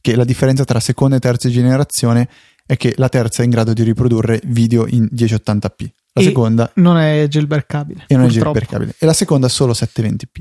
che 0.00 0.16
la 0.16 0.24
differenza 0.24 0.64
tra 0.64 0.80
seconda 0.80 1.16
e 1.16 1.18
terza 1.18 1.48
generazione 1.50 2.28
è 2.64 2.76
che 2.76 2.94
la 2.96 3.08
terza 3.08 3.42
è 3.42 3.44
in 3.44 3.50
grado 3.50 3.72
di 3.74 3.82
riprodurre 3.82 4.40
video 4.46 4.86
in 4.86 5.08
1080p. 5.14 5.88
La 6.12 6.22
e 6.22 6.24
seconda 6.24 6.70
non 6.76 6.96
è 6.96 7.26
jailbreakabile. 7.28 8.04
E 8.06 8.16
non 8.16 8.26
è 8.26 8.28
jailbreakabile. 8.28 8.94
E 8.98 9.04
la 9.04 9.12
seconda 9.12 9.48
solo 9.48 9.72
720p. 9.72 10.40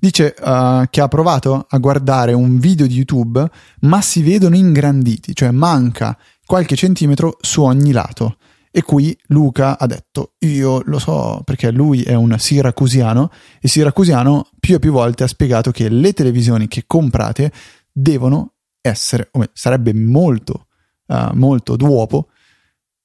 Dice 0.00 0.34
uh, 0.38 0.84
che 0.88 1.02
ha 1.02 1.08
provato 1.08 1.66
a 1.68 1.76
guardare 1.76 2.32
un 2.32 2.58
video 2.58 2.86
di 2.86 2.94
YouTube, 2.94 3.46
ma 3.80 4.00
si 4.00 4.22
vedono 4.22 4.56
ingranditi, 4.56 5.34
cioè 5.34 5.50
manca 5.50 6.16
qualche 6.46 6.74
centimetro 6.74 7.36
su 7.38 7.62
ogni 7.62 7.92
lato. 7.92 8.38
E 8.70 8.82
qui 8.82 9.14
Luca 9.26 9.78
ha 9.78 9.86
detto: 9.86 10.36
Io 10.38 10.80
lo 10.86 10.98
so 10.98 11.42
perché 11.44 11.70
lui 11.70 12.02
è 12.02 12.14
un 12.14 12.34
siracusiano 12.38 13.30
e 13.60 13.68
siracusiano 13.68 14.48
più 14.58 14.76
e 14.76 14.78
più 14.78 14.90
volte 14.90 15.24
ha 15.24 15.28
spiegato 15.28 15.70
che 15.70 15.90
le 15.90 16.14
televisioni 16.14 16.66
che 16.66 16.84
comprate 16.86 17.52
devono 17.92 18.54
essere, 18.80 19.28
o 19.32 19.44
sarebbe 19.52 19.92
molto, 19.92 20.68
uh, 21.08 21.34
molto 21.34 21.76
d'uopo, 21.76 22.28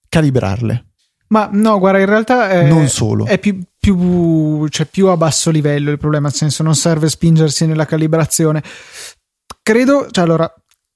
calibrarle. 0.08 0.94
Ma 1.36 1.50
no, 1.51 1.80
guarda, 1.80 2.00
in 2.00 2.06
realtà 2.06 2.48
è, 2.48 2.65
non 2.65 2.88
solo. 2.88 3.25
è 3.25 3.38
più, 3.38 3.60
più, 3.77 4.70
cioè 4.70 4.86
più 4.86 5.08
a 5.08 5.18
basso 5.18 5.51
livello 5.51 5.92
il 5.92 5.98
problema, 5.98 6.27
nel 6.27 6.34
senso 6.34 6.63
non 6.63 6.75
serve 6.75 7.10
spingersi 7.10 7.65
nella 7.65 7.86
calibrazione. 7.86 8.63
Credo, 9.62 10.08
cioè 10.10 10.24
allora, 10.24 10.50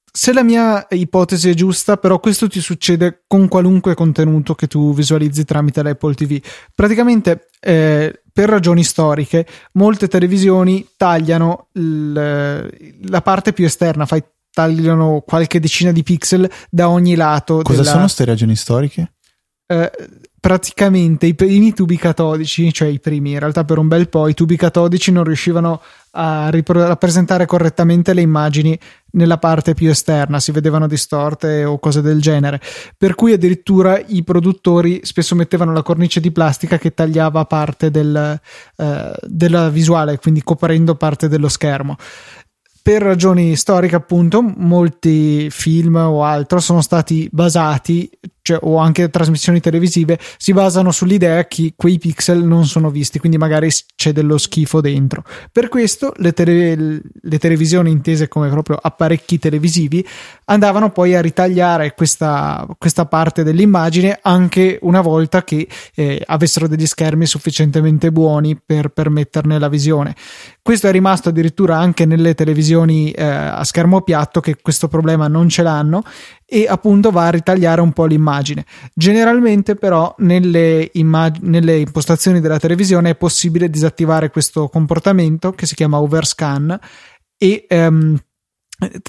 se 0.09 0.31
la 0.31 0.41
mia 0.41 0.87
ipotesi 0.91 1.49
è 1.49 1.53
giusta, 1.53 1.97
però 1.97 2.21
questo 2.21 2.47
ti 2.47 2.61
succede 2.61 3.23
con 3.27 3.49
qualunque 3.49 3.95
contenuto 3.95 4.55
che 4.55 4.67
tu 4.67 4.93
visualizzi 4.93 5.43
tramite 5.43 5.83
l'Apple 5.83 6.13
TV. 6.13 6.41
Praticamente, 6.73 7.49
eh, 7.59 8.21
per 8.31 8.47
ragioni 8.47 8.85
storiche, 8.85 9.45
molte 9.73 10.07
televisioni 10.07 10.87
tagliano 10.95 11.67
l- 11.73 12.65
la 13.09 13.21
parte 13.21 13.51
più 13.51 13.65
esterna, 13.65 14.05
fai, 14.05 14.23
tagliano 14.53 15.21
qualche 15.27 15.59
decina 15.59 15.91
di 15.91 16.01
pixel 16.01 16.49
da 16.69 16.87
ogni 16.87 17.15
lato. 17.15 17.61
Cosa 17.61 17.79
della... 17.79 17.89
sono 17.89 18.03
queste 18.03 18.23
ragioni 18.23 18.55
storiche? 18.55 19.11
Eh, 19.71 19.91
praticamente 20.39 21.27
i 21.27 21.35
primi 21.35 21.73
tubi 21.73 21.95
catodici, 21.95 22.73
cioè 22.73 22.87
i 22.87 22.99
primi, 22.99 23.33
in 23.33 23.39
realtà 23.39 23.65
per 23.65 23.77
un 23.77 23.87
bel 23.87 24.09
po', 24.09 24.27
i 24.27 24.33
tubi 24.33 24.55
catodici 24.55 25.11
non 25.11 25.23
riuscivano 25.23 25.79
a 26.11 26.49
ripro- 26.49 26.87
rappresentare 26.87 27.45
correttamente 27.45 28.13
le 28.13 28.21
immagini 28.21 28.79
nella 29.11 29.37
parte 29.37 29.75
più 29.75 29.89
esterna, 29.89 30.39
si 30.39 30.51
vedevano 30.51 30.87
distorte 30.87 31.65
o 31.65 31.77
cose 31.77 32.01
del 32.01 32.19
genere. 32.19 32.59
Per 32.97 33.13
cui 33.13 33.33
addirittura 33.33 33.99
i 33.99 34.23
produttori 34.23 35.01
spesso 35.03 35.35
mettevano 35.35 35.71
la 35.71 35.83
cornice 35.83 36.19
di 36.19 36.31
plastica 36.31 36.79
che 36.79 36.95
tagliava 36.95 37.45
parte 37.45 37.91
del, 37.91 38.39
eh, 38.77 39.11
della 39.21 39.69
visuale, 39.69 40.17
quindi 40.17 40.41
coprendo 40.41 40.95
parte 40.95 41.27
dello 41.27 41.47
schermo 41.47 41.95
per 42.81 43.03
ragioni 43.03 43.55
storiche, 43.55 43.95
appunto, 43.95 44.41
molti 44.41 45.51
film 45.51 45.95
o 45.95 46.23
altro 46.23 46.59
sono 46.59 46.81
stati 46.81 47.29
basati 47.31 48.09
cioè, 48.49 48.57
o 48.63 48.77
anche 48.77 49.11
trasmissioni 49.11 49.59
televisive 49.59 50.17
si 50.37 50.53
basano 50.53 50.91
sull'idea 50.91 51.45
che 51.45 51.73
quei 51.75 51.99
pixel 51.99 52.43
non 52.43 52.65
sono 52.65 52.89
visti, 52.89 53.19
quindi 53.19 53.37
magari 53.37 53.69
c'è 53.95 54.11
dello 54.11 54.39
schifo 54.39 54.81
dentro. 54.81 55.23
Per 55.51 55.67
questo 55.67 56.13
le, 56.17 56.33
tele, 56.33 56.99
le 57.21 57.37
televisioni 57.37 57.91
intese 57.91 58.27
come 58.27 58.49
proprio 58.49 58.79
apparecchi 58.81 59.37
televisivi 59.37 60.03
andavano 60.45 60.91
poi 60.91 61.15
a 61.15 61.21
ritagliare 61.21 61.93
questa, 61.93 62.65
questa 62.79 63.05
parte 63.05 63.43
dell'immagine 63.43 64.17
anche 64.19 64.79
una 64.81 65.01
volta 65.01 65.43
che 65.43 65.67
eh, 65.93 66.23
avessero 66.25 66.67
degli 66.67 66.87
schermi 66.87 67.27
sufficientemente 67.27 68.11
buoni 68.11 68.59
per 68.63 68.89
permetterne 68.89 69.59
la 69.59 69.69
visione. 69.69 70.15
Questo 70.63 70.87
è 70.87 70.91
rimasto 70.91 71.29
addirittura 71.29 71.77
anche 71.77 72.05
nelle 72.05 72.33
televisioni 72.33 73.11
eh, 73.11 73.23
a 73.23 73.63
schermo 73.63 74.01
piatto 74.01 74.39
che 74.39 74.55
questo 74.59 74.87
problema 74.87 75.27
non 75.27 75.49
ce 75.49 75.61
l'hanno 75.61 76.01
e 76.49 76.65
appunto 76.67 77.11
va 77.11 77.27
a 77.27 77.31
ritagliare 77.31 77.79
un 77.79 77.93
po' 77.93 78.05
l'immagine. 78.05 78.65
Generalmente 78.93 79.75
però 79.75 80.13
nelle, 80.19 80.89
immag- 80.93 81.41
nelle 81.41 81.77
impostazioni 81.77 82.41
della 82.41 82.59
televisione 82.59 83.11
è 83.11 83.15
possibile 83.15 83.69
disattivare 83.69 84.31
questo 84.31 84.67
comportamento 84.67 85.51
che 85.51 85.67
si 85.67 85.75
chiama 85.75 85.99
overscan 85.99 86.79
e 87.37 87.67
um, 87.69 88.19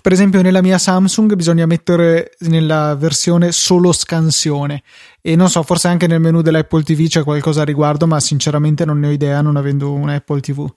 per 0.02 0.12
esempio 0.12 0.42
nella 0.42 0.62
mia 0.62 0.78
Samsung 0.78 1.34
bisogna 1.34 1.64
mettere 1.64 2.32
nella 2.40 2.94
versione 2.96 3.52
solo 3.52 3.92
scansione 3.92 4.82
e 5.20 5.36
non 5.36 5.48
so 5.48 5.62
forse 5.62 5.88
anche 5.88 6.08
nel 6.08 6.20
menu 6.20 6.42
dell'Apple 6.42 6.82
TV 6.82 7.06
c'è 7.06 7.22
qualcosa 7.22 7.62
a 7.62 7.64
riguardo 7.64 8.06
ma 8.08 8.18
sinceramente 8.18 8.84
non 8.84 8.98
ne 8.98 9.06
ho 9.06 9.10
idea 9.12 9.40
non 9.40 9.56
avendo 9.56 9.92
un 9.92 10.08
Apple 10.08 10.40
TV 10.40 10.68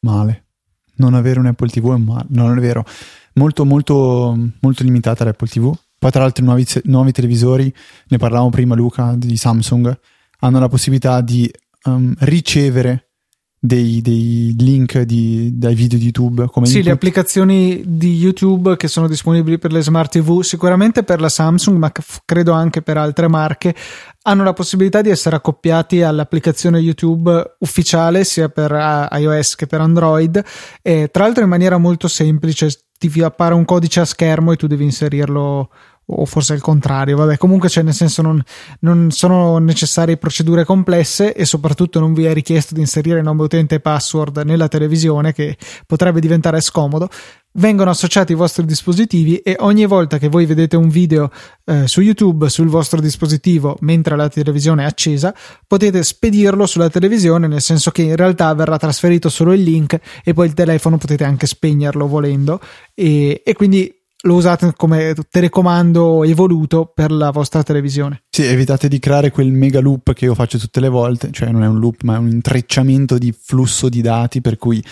male 0.00 0.44
non 0.96 1.14
avere 1.14 1.38
un 1.38 1.46
Apple 1.46 1.68
TV 1.68 1.94
è 1.94 1.98
male 1.98 2.26
non 2.30 2.56
è 2.56 2.60
vero 2.60 2.84
molto 3.34 3.64
molto 3.64 4.36
molto 4.60 4.82
limitata 4.82 5.24
l'Apple 5.24 5.48
TV. 5.48 5.74
Poi 5.98 6.10
tra 6.10 6.22
l'altro 6.22 6.42
i 6.42 6.46
nuovi, 6.46 6.66
nuovi 6.84 7.12
televisori, 7.12 7.72
ne 8.08 8.16
parlavamo 8.16 8.50
prima 8.50 8.74
Luca 8.74 9.14
di 9.16 9.36
Samsung, 9.36 9.96
hanno 10.40 10.58
la 10.58 10.68
possibilità 10.68 11.20
di 11.20 11.48
um, 11.84 12.12
ricevere 12.20 13.11
dei, 13.64 14.02
dei 14.02 14.56
link 14.58 14.98
di, 15.02 15.50
dai 15.56 15.76
video 15.76 15.96
di 15.96 16.06
YouTube. 16.06 16.48
Come 16.50 16.66
sì, 16.66 16.78
input. 16.78 16.88
le 16.88 16.94
applicazioni 16.94 17.82
di 17.86 18.16
YouTube 18.16 18.76
che 18.76 18.88
sono 18.88 19.06
disponibili 19.06 19.58
per 19.58 19.70
le 19.70 19.82
smart 19.82 20.10
TV, 20.10 20.42
sicuramente 20.42 21.04
per 21.04 21.20
la 21.20 21.28
Samsung, 21.28 21.78
ma 21.78 21.92
credo 22.24 22.50
anche 22.50 22.82
per 22.82 22.96
altre 22.96 23.28
marche, 23.28 23.72
hanno 24.22 24.42
la 24.42 24.52
possibilità 24.52 25.00
di 25.00 25.10
essere 25.10 25.36
accoppiati 25.36 26.02
all'applicazione 26.02 26.80
YouTube 26.80 27.56
ufficiale 27.60 28.24
sia 28.24 28.48
per 28.48 28.72
uh, 28.72 29.16
iOS 29.16 29.54
che 29.54 29.68
per 29.68 29.80
Android, 29.80 30.42
e 30.82 31.08
tra 31.12 31.22
l'altro 31.22 31.44
in 31.44 31.48
maniera 31.48 31.78
molto 31.78 32.08
semplice 32.08 32.68
ti 32.98 33.22
appare 33.22 33.54
un 33.54 33.64
codice 33.64 34.00
a 34.00 34.04
schermo 34.04 34.52
e 34.52 34.56
tu 34.56 34.66
devi 34.66 34.84
inserirlo 34.84 35.70
o 36.06 36.24
forse 36.26 36.54
il 36.54 36.60
contrario, 36.60 37.16
vabbè, 37.16 37.36
comunque 37.36 37.68
cioè 37.68 37.82
nel 37.84 37.94
senso 37.94 38.22
non, 38.22 38.42
non, 38.80 39.10
sono 39.10 39.58
necessarie 39.58 40.16
procedure 40.16 40.64
complesse 40.64 41.32
e 41.32 41.44
soprattutto 41.44 42.00
non 42.00 42.12
vi 42.12 42.24
è 42.24 42.32
richiesto 42.32 42.74
di 42.74 42.80
inserire 42.80 43.22
nome 43.22 43.42
utente 43.42 43.76
e 43.76 43.80
password 43.80 44.38
nella 44.38 44.68
televisione 44.68 45.32
che 45.32 45.56
potrebbe 45.86 46.20
diventare 46.20 46.60
scomodo. 46.60 47.08
Vengono 47.54 47.90
associati 47.90 48.32
ai 48.32 48.38
vostri 48.38 48.64
dispositivi 48.64 49.36
e 49.36 49.56
ogni 49.60 49.84
volta 49.84 50.16
che 50.16 50.28
voi 50.28 50.46
vedete 50.46 50.74
un 50.74 50.88
video 50.88 51.30
eh, 51.66 51.86
su 51.86 52.00
YouTube 52.00 52.48
sul 52.48 52.68
vostro 52.68 52.98
dispositivo 52.98 53.76
mentre 53.80 54.16
la 54.16 54.28
televisione 54.28 54.84
è 54.84 54.86
accesa, 54.86 55.34
potete 55.66 56.02
spedirlo 56.02 56.64
sulla 56.64 56.88
televisione, 56.88 57.46
nel 57.46 57.60
senso 57.60 57.90
che 57.90 58.02
in 58.02 58.16
realtà 58.16 58.52
verrà 58.54 58.78
trasferito 58.78 59.28
solo 59.28 59.52
il 59.52 59.62
link 59.62 60.00
e 60.24 60.32
poi 60.32 60.46
il 60.46 60.54
telefono 60.54 60.96
potete 60.96 61.24
anche 61.24 61.46
spegnerlo 61.46 62.06
volendo 62.06 62.58
e, 62.94 63.42
e 63.44 63.52
quindi 63.52 64.01
lo 64.22 64.34
usate 64.34 64.72
come 64.76 65.14
telecomando 65.30 66.22
evoluto 66.24 66.86
per 66.86 67.10
la 67.10 67.30
vostra 67.30 67.62
televisione. 67.62 68.24
Sì, 68.30 68.44
evitate 68.44 68.88
di 68.88 68.98
creare 68.98 69.30
quel 69.30 69.50
mega 69.50 69.80
loop 69.80 70.12
che 70.12 70.26
io 70.26 70.34
faccio 70.34 70.58
tutte 70.58 70.80
le 70.80 70.88
volte, 70.88 71.30
cioè 71.32 71.50
non 71.50 71.62
è 71.62 71.66
un 71.66 71.78
loop 71.78 72.02
ma 72.02 72.14
è 72.14 72.18
un 72.18 72.28
intrecciamento 72.28 73.18
di 73.18 73.32
flusso 73.32 73.88
di 73.88 74.00
dati 74.00 74.40
per 74.40 74.56
cui 74.56 74.82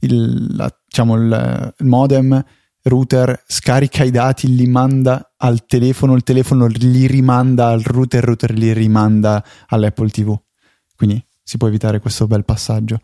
il, 0.00 0.56
la, 0.56 0.72
diciamo, 0.86 1.14
il, 1.14 1.74
il 1.78 1.86
modem 1.86 2.44
router 2.82 3.42
scarica 3.46 4.04
i 4.04 4.10
dati, 4.10 4.54
li 4.54 4.66
manda 4.66 5.34
al 5.36 5.66
telefono, 5.66 6.14
il 6.14 6.22
telefono 6.22 6.66
li 6.66 7.06
rimanda 7.06 7.68
al 7.68 7.82
router, 7.82 8.20
il 8.20 8.26
router 8.26 8.52
li 8.52 8.72
rimanda 8.72 9.44
all'Apple 9.68 10.08
TV. 10.08 10.36
Quindi 10.96 11.22
si 11.42 11.56
può 11.56 11.68
evitare 11.68 12.00
questo 12.00 12.26
bel 12.26 12.44
passaggio. 12.44 13.00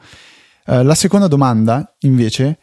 Uh, 0.66 0.82
la 0.82 0.94
seconda 0.94 1.28
domanda 1.28 1.94
invece 2.00 2.58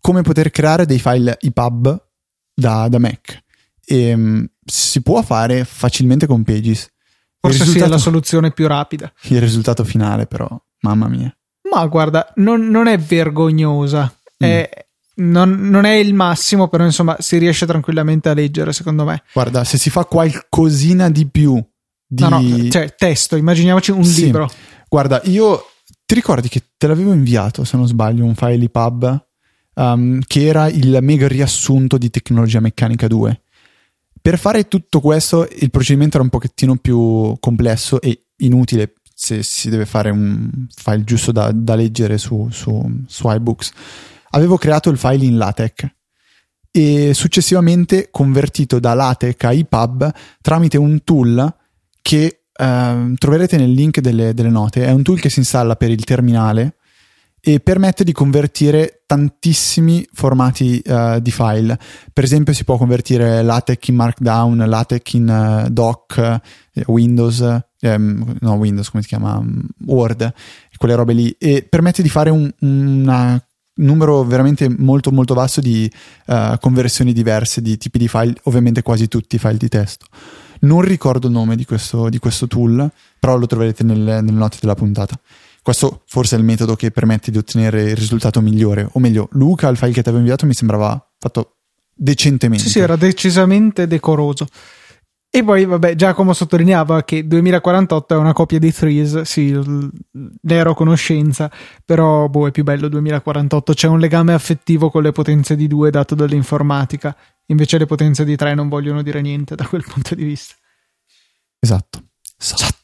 come 0.00 0.22
poter 0.22 0.50
creare 0.50 0.86
dei 0.86 0.98
file 0.98 1.38
EPUB 1.40 2.06
da, 2.54 2.88
da 2.88 2.98
Mac. 2.98 3.42
E, 3.84 4.12
um, 4.12 4.46
si 4.64 5.02
può 5.02 5.22
fare 5.22 5.64
facilmente 5.64 6.26
con 6.26 6.42
Pages. 6.42 6.88
Forse 7.40 7.64
sia 7.64 7.88
la 7.88 7.98
soluzione 7.98 8.50
più 8.50 8.66
rapida. 8.66 9.12
Il 9.28 9.40
risultato 9.40 9.84
finale, 9.84 10.26
però, 10.26 10.48
mamma 10.80 11.08
mia. 11.08 11.34
Ma 11.70 11.86
guarda, 11.86 12.32
non, 12.36 12.68
non 12.68 12.86
è 12.88 12.98
vergognosa. 12.98 14.12
Mm. 14.44 14.48
È, 14.48 14.70
non, 15.16 15.68
non, 15.68 15.84
è 15.84 15.92
il 15.92 16.14
massimo, 16.14 16.68
però 16.68 16.84
insomma 16.84 17.16
si 17.20 17.38
riesce 17.38 17.66
tranquillamente 17.66 18.28
a 18.28 18.34
leggere, 18.34 18.72
secondo 18.72 19.04
me. 19.04 19.22
Guarda, 19.32 19.64
se 19.64 19.78
si 19.78 19.90
fa 19.90 20.04
qualcosina 20.04 21.10
di 21.10 21.26
più. 21.26 21.62
Di... 22.06 22.22
No, 22.22 22.28
no, 22.28 22.68
cioè 22.70 22.94
testo, 22.96 23.36
immaginiamoci 23.36 23.90
un 23.90 24.04
sì. 24.04 24.24
libro. 24.24 24.50
Guarda, 24.88 25.20
io 25.24 25.64
ti 26.04 26.14
ricordi 26.14 26.48
che 26.48 26.70
te 26.76 26.86
l'avevo 26.86 27.12
inviato, 27.12 27.64
se 27.64 27.76
non 27.76 27.86
sbaglio, 27.86 28.24
un 28.24 28.34
file 28.34 28.64
EPUB 28.64 29.26
um, 29.78 30.20
che 30.26 30.46
era 30.46 30.68
il 30.68 30.98
mega 31.00 31.28
riassunto 31.28 31.96
di 31.96 32.10
Tecnologia 32.10 32.60
Meccanica 32.60 33.06
2. 33.06 33.42
Per 34.20 34.38
fare 34.38 34.68
tutto 34.68 35.00
questo 35.00 35.48
il 35.60 35.70
procedimento 35.70 36.16
era 36.16 36.24
un 36.24 36.30
pochettino 36.30 36.76
più 36.76 37.36
complesso 37.40 38.00
e 38.00 38.24
inutile 38.38 38.94
se 39.14 39.42
si 39.42 39.70
deve 39.70 39.86
fare 39.86 40.10
un 40.10 40.66
file 40.68 41.04
giusto 41.04 41.32
da, 41.32 41.50
da 41.52 41.74
leggere 41.74 42.18
su, 42.18 42.48
su, 42.50 43.02
su 43.06 43.30
iBooks. 43.30 43.72
Avevo 44.30 44.58
creato 44.58 44.90
il 44.90 44.98
file 44.98 45.24
in 45.24 45.38
LaTeX 45.38 45.86
e 46.70 47.14
successivamente 47.14 48.08
convertito 48.10 48.78
da 48.78 48.94
LaTeX 48.94 49.44
a 49.44 49.52
EPUB 49.52 50.12
tramite 50.42 50.76
un 50.76 51.02
tool 51.02 51.54
che 52.02 52.42
eh, 52.52 53.14
troverete 53.16 53.56
nel 53.56 53.72
link 53.72 54.00
delle, 54.00 54.34
delle, 54.34 54.50
note. 54.50 54.84
È 54.84 54.90
un 54.90 55.02
tool 55.02 55.20
che 55.20 55.30
si 55.30 55.38
installa 55.38 55.76
per 55.76 55.90
il 55.90 56.04
terminale 56.04 56.76
e 57.40 57.60
permette 57.60 58.04
di 58.04 58.12
convertire 58.12 59.02
tantissimi 59.06 60.06
formati 60.12 60.82
uh, 60.84 61.18
di 61.20 61.30
file. 61.30 61.78
Per 62.12 62.24
esempio, 62.24 62.52
si 62.52 62.64
può 62.64 62.76
convertire 62.76 63.42
LaTeX 63.42 63.88
in 63.88 63.94
Markdown, 63.94 64.64
LaTeX 64.66 65.12
in 65.12 65.64
uh, 65.66 65.70
Doc, 65.70 66.18
eh, 66.18 66.82
Windows, 66.86 67.40
ehm, 67.80 68.36
no, 68.40 68.52
Windows 68.54 68.90
come 68.90 69.02
si 69.02 69.08
chiama? 69.08 69.42
Word, 69.86 70.32
quelle 70.76 70.94
robe 70.94 71.12
lì, 71.12 71.34
e 71.38 71.66
permette 71.68 72.02
di 72.02 72.08
fare 72.08 72.30
un 72.30 72.52
una 72.60 73.42
numero 73.78 74.24
veramente 74.24 74.68
molto 74.68 75.10
molto 75.10 75.34
vasto 75.34 75.60
di 75.60 75.90
uh, 76.26 76.58
conversioni 76.58 77.12
diverse 77.12 77.62
di 77.62 77.76
tipi 77.76 77.98
di 77.98 78.08
file, 78.08 78.34
ovviamente 78.44 78.82
quasi 78.82 79.08
tutti 79.08 79.38
file 79.38 79.56
di 79.56 79.68
testo. 79.68 80.06
Non 80.60 80.80
ricordo 80.80 81.28
il 81.28 81.32
nome 81.32 81.54
di 81.54 81.64
questo, 81.64 82.08
di 82.08 82.18
questo 82.18 82.46
tool, 82.46 82.90
però 83.18 83.36
lo 83.36 83.46
troverete 83.46 83.84
nelle, 83.84 84.20
nelle 84.20 84.38
note 84.38 84.58
della 84.60 84.74
puntata. 84.74 85.18
Questo 85.68 86.00
forse 86.06 86.34
è 86.34 86.38
il 86.38 86.46
metodo 86.46 86.76
che 86.76 86.90
permette 86.90 87.30
di 87.30 87.36
ottenere 87.36 87.90
il 87.90 87.94
risultato 87.94 88.40
migliore. 88.40 88.88
O 88.92 89.00
meglio, 89.00 89.28
Luca, 89.32 89.68
il 89.68 89.76
file 89.76 89.92
che 89.92 90.00
ti 90.00 90.08
avevo 90.08 90.22
inviato 90.22 90.46
mi 90.46 90.54
sembrava 90.54 91.12
fatto 91.18 91.56
decentemente. 91.94 92.64
Sì, 92.64 92.70
sì, 92.70 92.78
era 92.78 92.96
decisamente 92.96 93.86
decoroso. 93.86 94.46
E 95.28 95.44
poi, 95.44 95.66
vabbè, 95.66 95.94
Giacomo 95.94 96.32
sottolineava 96.32 97.04
che 97.04 97.26
2048 97.26 98.14
è 98.14 98.16
una 98.16 98.32
copia 98.32 98.58
di 98.58 98.72
Threes, 98.72 99.20
sì, 99.20 99.50
ne 99.52 100.54
ero 100.54 100.70
a 100.70 100.74
conoscenza, 100.74 101.52
però 101.84 102.28
boh, 102.28 102.48
è 102.48 102.50
più 102.50 102.64
bello 102.64 102.88
2048, 102.88 103.74
c'è 103.74 103.88
un 103.88 103.98
legame 103.98 104.32
affettivo 104.32 104.88
con 104.88 105.02
le 105.02 105.12
potenze 105.12 105.54
di 105.54 105.66
2 105.66 105.90
dato 105.90 106.14
dall'informatica, 106.14 107.14
invece 107.48 107.76
le 107.76 107.84
potenze 107.84 108.24
di 108.24 108.36
3 108.36 108.54
non 108.54 108.70
vogliono 108.70 109.02
dire 109.02 109.20
niente 109.20 109.54
da 109.54 109.66
quel 109.66 109.84
punto 109.86 110.14
di 110.14 110.24
vista. 110.24 110.54
Esatto. 111.58 112.04
Esatto. 112.40 112.77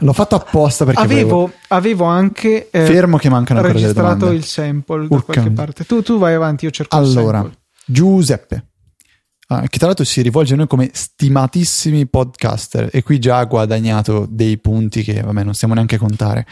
L'ho 0.00 0.12
fatto 0.12 0.34
apposta 0.34 0.84
perché 0.84 1.00
avevo, 1.00 1.28
volevo... 1.28 1.52
avevo 1.68 2.04
anche 2.04 2.70
eh, 2.70 2.84
fermo 2.84 3.16
che 3.16 3.28
mancano 3.28 3.60
registrato 3.62 4.30
il 4.30 4.44
sample 4.44 5.02
Urca. 5.02 5.16
da 5.16 5.22
qualche 5.22 5.50
parte. 5.50 5.84
Tu, 5.84 6.02
tu, 6.02 6.18
vai 6.18 6.34
avanti, 6.34 6.64
io 6.64 6.70
cerco 6.70 6.96
allora, 6.96 7.48
Giuseppe 7.84 8.68
Uh, 9.48 9.62
che 9.62 9.78
tra 9.78 9.86
l'altro 9.86 10.04
si 10.04 10.20
rivolge 10.20 10.52
a 10.52 10.56
noi 10.58 10.66
come 10.66 10.90
stimatissimi 10.92 12.06
podcaster 12.06 12.90
e 12.92 13.02
qui 13.02 13.18
già 13.18 13.38
ha 13.38 13.44
guadagnato 13.46 14.26
dei 14.28 14.58
punti 14.58 15.02
che 15.02 15.22
vabbè 15.22 15.42
non 15.42 15.54
stiamo 15.54 15.72
neanche 15.72 15.94
a 15.94 15.98
contare. 15.98 16.46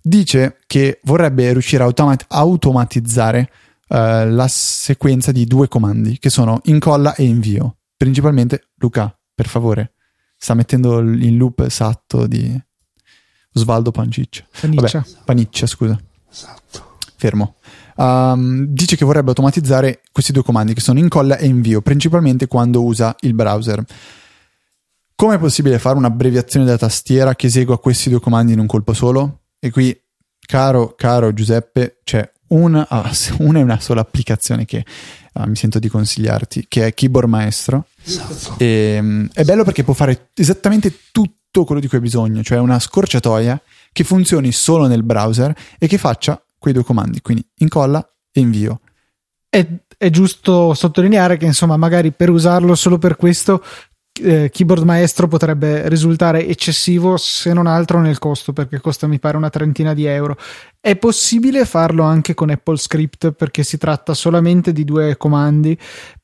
Dice 0.00 0.56
che 0.66 1.00
vorrebbe 1.02 1.52
riuscire 1.52 1.82
a 1.82 1.86
automat- 1.86 2.24
automatizzare 2.28 3.50
uh, 3.88 4.30
la 4.30 4.46
sequenza 4.48 5.30
di 5.30 5.44
due 5.44 5.68
comandi 5.68 6.18
che 6.18 6.30
sono 6.30 6.60
incolla 6.64 7.14
e 7.14 7.24
invio. 7.24 7.76
Principalmente, 7.98 8.70
Luca, 8.76 9.14
per 9.34 9.46
favore, 9.46 9.92
sta 10.34 10.54
mettendo 10.54 11.00
in 11.00 11.36
loop 11.36 11.68
Satto 11.68 12.26
di 12.26 12.58
Osvaldo 13.54 13.90
Panciccia. 13.90 14.44
Paniccia. 14.60 14.98
Vabbè, 14.98 15.24
Paniccia, 15.24 15.66
scusa. 15.66 16.00
Esatto. 16.30 16.96
Fermo 17.16 17.56
um, 17.96 18.66
dice 18.66 18.96
che 18.96 19.04
vorrebbe 19.04 19.28
automatizzare 19.28 20.00
questi 20.12 20.32
due 20.32 20.42
comandi 20.42 20.74
che 20.74 20.80
sono 20.80 20.98
incolla 20.98 21.36
e 21.36 21.46
invio, 21.46 21.80
principalmente 21.82 22.46
quando 22.46 22.82
usa 22.82 23.14
il 23.20 23.34
browser. 23.34 23.84
Come 25.14 25.34
è 25.36 25.38
possibile 25.38 25.78
fare 25.78 25.96
un'abbreviazione 25.96 26.64
della 26.64 26.78
tastiera 26.78 27.34
che 27.34 27.46
esegua 27.46 27.78
questi 27.78 28.10
due 28.10 28.20
comandi 28.20 28.52
in 28.52 28.58
un 28.58 28.66
colpo 28.66 28.92
solo? 28.92 29.42
E 29.58 29.70
qui, 29.70 29.96
caro, 30.44 30.94
caro 30.96 31.32
Giuseppe, 31.32 31.98
c'è 32.02 32.28
una, 32.48 32.86
ah, 32.88 33.10
una 33.38 33.60
e 33.60 33.62
una 33.62 33.78
sola 33.78 34.00
applicazione 34.00 34.64
che 34.64 34.84
ah, 35.34 35.46
mi 35.46 35.54
sento 35.54 35.78
di 35.78 35.88
consigliarti, 35.88 36.66
che 36.66 36.86
è 36.86 36.94
Keyboard 36.94 37.28
Maestro. 37.28 37.86
Esatto. 38.02 38.54
E, 38.58 38.98
um, 39.00 39.28
è 39.32 39.44
bello 39.44 39.62
perché 39.62 39.84
può 39.84 39.94
fare 39.94 40.30
esattamente 40.34 40.92
tutto 41.12 41.41
quello 41.64 41.80
di 41.80 41.86
cui 41.86 41.98
hai 41.98 42.02
bisogno, 42.02 42.42
cioè 42.42 42.58
una 42.58 42.78
scorciatoia 42.78 43.60
che 43.92 44.04
funzioni 44.04 44.50
solo 44.52 44.86
nel 44.86 45.02
browser 45.02 45.54
e 45.78 45.86
che 45.86 45.98
faccia 45.98 46.42
quei 46.58 46.72
due 46.72 46.84
comandi, 46.84 47.20
quindi 47.20 47.46
incolla 47.58 48.06
e 48.32 48.40
invio. 48.40 48.80
È, 49.48 49.66
è 49.98 50.10
giusto 50.10 50.72
sottolineare 50.72 51.36
che 51.36 51.44
insomma 51.44 51.76
magari 51.76 52.10
per 52.10 52.30
usarlo 52.30 52.74
solo 52.74 52.98
per 52.98 53.16
questo 53.16 53.62
eh, 54.20 54.50
Keyboard 54.52 54.84
Maestro 54.84 55.26
potrebbe 55.26 55.88
risultare 55.88 56.46
eccessivo 56.46 57.16
se 57.16 57.52
non 57.52 57.66
altro 57.66 58.00
nel 58.00 58.18
costo 58.18 58.52
perché 58.52 58.80
costa 58.80 59.06
mi 59.06 59.18
pare 59.18 59.36
una 59.36 59.48
trentina 59.48 59.94
di 59.94 60.04
euro 60.04 60.36
è 60.80 60.96
possibile 60.96 61.64
farlo 61.64 62.02
anche 62.02 62.34
con 62.34 62.50
Apple 62.50 62.76
Script 62.76 63.32
perché 63.32 63.62
si 63.62 63.78
tratta 63.78 64.12
solamente 64.12 64.72
di 64.72 64.84
due 64.84 65.16
comandi 65.16 65.78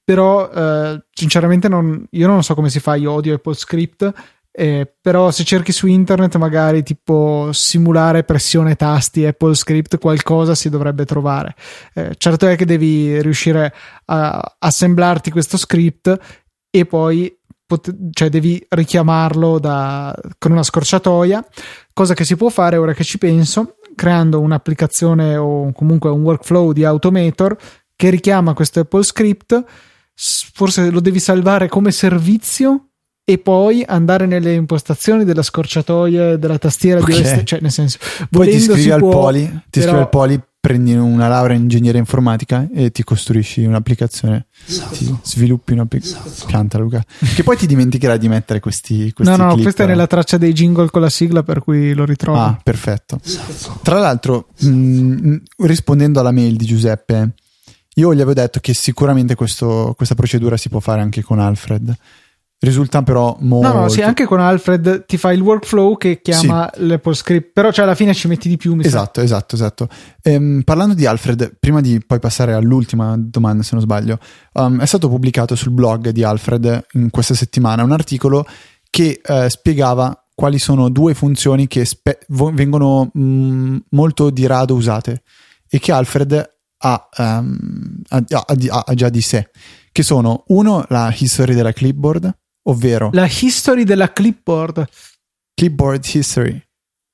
però 0.04 0.50
eh, 0.50 1.02
sinceramente 1.12 1.68
non, 1.68 2.06
io 2.10 2.26
non 2.26 2.42
so 2.42 2.54
come 2.54 2.68
si 2.68 2.80
fa 2.80 2.94
io 2.94 3.12
odio 3.12 3.34
Apple 3.34 3.54
Script 3.54 4.12
eh, 4.58 4.92
però 5.00 5.30
se 5.30 5.44
cerchi 5.44 5.70
su 5.70 5.86
internet 5.86 6.34
magari 6.34 6.82
tipo 6.82 7.50
simulare 7.52 8.24
pressione 8.24 8.74
tasti 8.74 9.24
Apple 9.24 9.54
Script 9.54 9.98
qualcosa 9.98 10.56
si 10.56 10.68
dovrebbe 10.68 11.04
trovare. 11.04 11.54
Eh, 11.94 12.16
certo 12.16 12.48
è 12.48 12.56
che 12.56 12.64
devi 12.64 13.22
riuscire 13.22 13.72
a 14.06 14.56
assemblarti 14.58 15.30
questo 15.30 15.56
script 15.56 16.18
e 16.70 16.86
poi 16.86 17.32
pot- 17.64 17.94
cioè 18.10 18.28
devi 18.30 18.60
richiamarlo 18.68 19.60
da, 19.60 20.12
con 20.38 20.50
una 20.50 20.64
scorciatoia 20.64 21.46
cosa 21.92 22.14
che 22.14 22.24
si 22.24 22.34
può 22.34 22.48
fare 22.48 22.78
ora 22.78 22.94
che 22.94 23.04
ci 23.04 23.18
penso 23.18 23.76
creando 23.94 24.40
un'applicazione 24.40 25.36
o 25.36 25.70
comunque 25.70 26.10
un 26.10 26.22
workflow 26.22 26.72
di 26.72 26.84
Automator 26.84 27.56
che 27.94 28.10
richiama 28.10 28.54
questo 28.54 28.80
Apple 28.80 29.04
Script. 29.04 29.64
Forse 30.16 30.90
lo 30.90 30.98
devi 30.98 31.20
salvare 31.20 31.68
come 31.68 31.92
servizio 31.92 32.87
e 33.30 33.36
poi 33.36 33.84
andare 33.86 34.24
nelle 34.24 34.54
impostazioni 34.54 35.22
della 35.22 35.42
scorciatoia 35.42 36.38
della 36.38 36.56
tastiera 36.56 37.00
okay. 37.00 37.20
di 37.20 37.28
OS, 37.28 37.40
cioè 37.44 37.60
nel 37.60 37.70
senso 37.70 37.98
poi 38.30 38.48
ti 38.48 38.58
scrivi 38.58 38.90
al 38.90 39.00
poli 39.00 39.44
ti 39.68 39.80
però... 39.80 39.90
scrivi 39.90 39.98
al 39.98 40.08
poli 40.08 40.42
prendi 40.58 40.94
una 40.94 41.28
laurea 41.28 41.54
in 41.54 41.64
ingegneria 41.64 42.00
informatica 42.00 42.66
e 42.74 42.90
ti 42.90 43.04
costruisci 43.04 43.64
un'applicazione. 43.64 44.46
Ti 44.66 45.18
sviluppi 45.22 45.74
un'applicazione 45.74 46.30
pianta 46.46 46.78
Luca. 46.78 47.04
Che 47.34 47.42
poi 47.42 47.56
ti 47.56 47.66
dimenticherai 47.66 48.18
di 48.18 48.28
mettere 48.28 48.60
questi, 48.60 49.12
questi 49.12 49.36
no 49.36 49.44
no 49.44 49.52
clip, 49.52 49.62
questa 49.62 49.84
è 49.84 49.86
nella 49.86 50.06
traccia 50.06 50.38
dei 50.38 50.52
jingle 50.54 50.90
con 50.90 51.02
la 51.02 51.10
sigla 51.10 51.42
per 51.42 51.60
cui 51.60 51.92
lo 51.92 52.06
ritrovo. 52.06 52.38
Ah 52.38 52.58
perfetto. 52.62 53.20
Tra 53.82 53.98
l'altro 53.98 54.48
mh, 54.58 55.36
rispondendo 55.58 56.18
alla 56.18 56.32
mail 56.32 56.56
di 56.56 56.64
Giuseppe 56.64 57.34
io 57.96 58.14
gli 58.14 58.20
avevo 58.20 58.32
detto 58.32 58.58
che 58.60 58.72
sicuramente 58.72 59.34
questo, 59.34 59.92
questa 59.96 60.14
procedura 60.14 60.56
si 60.56 60.70
può 60.70 60.80
fare 60.80 61.02
anche 61.02 61.22
con 61.22 61.38
Alfred 61.38 61.94
risulta 62.60 63.02
però 63.02 63.36
molto... 63.40 63.68
No, 63.72 63.80
no, 63.82 63.88
sì, 63.88 64.02
anche 64.02 64.24
con 64.24 64.40
Alfred 64.40 65.06
ti 65.06 65.16
fa 65.16 65.32
il 65.32 65.40
workflow 65.40 65.96
che 65.96 66.20
chiama 66.20 66.70
sì. 66.74 66.86
l'Apple 66.86 67.14
Script, 67.14 67.52
però 67.52 67.70
cioè 67.70 67.84
alla 67.84 67.94
fine 67.94 68.14
ci 68.14 68.26
metti 68.26 68.48
di 68.48 68.56
più, 68.56 68.74
mi 68.74 68.84
Esatto, 68.84 69.20
sa. 69.20 69.22
esatto, 69.22 69.54
esatto. 69.54 69.88
Ehm, 70.22 70.62
parlando 70.64 70.94
di 70.94 71.06
Alfred, 71.06 71.56
prima 71.60 71.80
di 71.80 72.02
poi 72.04 72.18
passare 72.18 72.54
all'ultima 72.54 73.14
domanda, 73.16 73.62
se 73.62 73.70
non 73.72 73.82
sbaglio, 73.82 74.18
um, 74.54 74.80
è 74.80 74.86
stato 74.86 75.08
pubblicato 75.08 75.54
sul 75.54 75.72
blog 75.72 76.08
di 76.08 76.24
Alfred 76.24 76.86
in 76.94 77.10
questa 77.10 77.34
settimana 77.34 77.84
un 77.84 77.92
articolo 77.92 78.44
che 78.90 79.20
eh, 79.22 79.50
spiegava 79.50 80.24
quali 80.34 80.58
sono 80.58 80.88
due 80.88 81.14
funzioni 81.14 81.66
che 81.66 81.84
spe- 81.84 82.20
vengono 82.28 83.10
mh, 83.12 83.20
mm, 83.20 83.76
molto 83.90 84.30
di 84.30 84.46
rado 84.46 84.74
usate 84.74 85.22
e 85.68 85.78
che 85.78 85.92
Alfred 85.92 86.56
ha, 86.78 87.08
um, 87.18 88.02
ha, 88.08 88.24
ha, 88.26 88.84
ha 88.86 88.94
già 88.94 89.08
di 89.08 89.20
sé, 89.20 89.50
che 89.92 90.02
sono 90.02 90.44
uno 90.48 90.84
la 90.88 91.12
history 91.16 91.54
della 91.54 91.72
clipboard, 91.72 92.36
ovvero 92.68 93.10
la 93.12 93.28
history 93.28 93.84
della 93.84 94.12
clipboard. 94.12 94.86
Clipboard 95.54 96.04
history. 96.12 96.62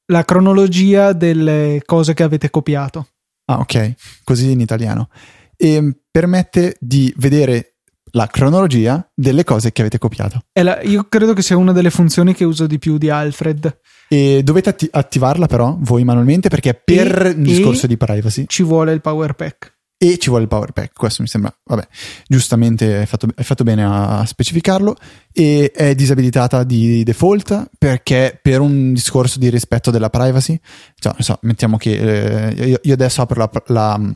La 0.07 0.25
cronologia 0.25 1.13
delle 1.13 1.83
cose 1.85 2.13
che 2.13 2.23
avete 2.23 2.51
copiato. 2.51 3.09
Ah, 3.47 3.59
ok, 3.59 3.95
così 4.23 4.51
in 4.51 4.61
italiano. 4.61 5.09
E 5.57 5.97
permette 6.11 6.77
di 6.79 7.13
vedere 7.17 7.77
la 8.11 8.27
cronologia 8.27 9.11
delle 9.15 9.45
cose 9.45 9.73
che 9.73 9.81
avete 9.81 9.99
copiato. 9.99 10.43
La, 10.61 10.81
io 10.83 11.07
credo 11.09 11.33
che 11.33 11.43
sia 11.43 11.57
una 11.57 11.73
delle 11.73 11.91
funzioni 11.91 12.35
che 12.35 12.45
uso 12.45 12.67
di 12.67 12.79
più 12.79 12.99
di 12.99 13.09
Alfred. 13.09 13.81
E 14.09 14.43
dovete 14.45 14.69
atti- 14.69 14.89
attivarla 14.91 15.47
però 15.47 15.77
voi 15.81 16.05
manualmente 16.05 16.49
perché 16.49 16.75
per 16.75 17.27
e, 17.27 17.31
un 17.31 17.43
discorso 17.43 17.87
di 17.87 17.97
privacy. 17.97 18.45
Ci 18.47 18.63
vuole 18.63 18.93
il 18.93 19.01
power 19.01 19.33
pack 19.35 19.74
e 20.13 20.19
ci 20.19 20.29
vuole 20.29 20.45
il 20.45 20.49
power 20.51 20.73
pack. 20.73 20.93
Questo 20.93 21.23
mi 21.23 21.29
sembra, 21.29 21.55
vabbè, 21.65 21.87
giustamente 22.27 22.99
hai 22.99 23.07
fatto, 23.07 23.27
fatto 23.35 23.65
bene 23.65 23.85
a 23.85 24.25
specificarlo. 24.27 24.97
E 25.33 25.73
è 25.75 25.95
disabilitata 25.95 26.63
di 26.63 27.03
default 27.03 27.71
perché 27.79 28.39
per 28.41 28.61
un 28.61 28.93
discorso 28.93 29.39
di 29.39 29.49
rispetto 29.49 29.91
della 29.91 30.11
privacy, 30.11 30.59
cioè, 30.97 31.15
so, 31.19 31.39
mettiamo 31.43 31.77
che 31.77 32.49
eh, 32.49 32.67
io, 32.67 32.81
io, 32.83 32.93
adesso 32.93 33.23
apro 33.23 33.39
la, 33.39 33.63
la 33.67 33.99
mm, 33.99 34.11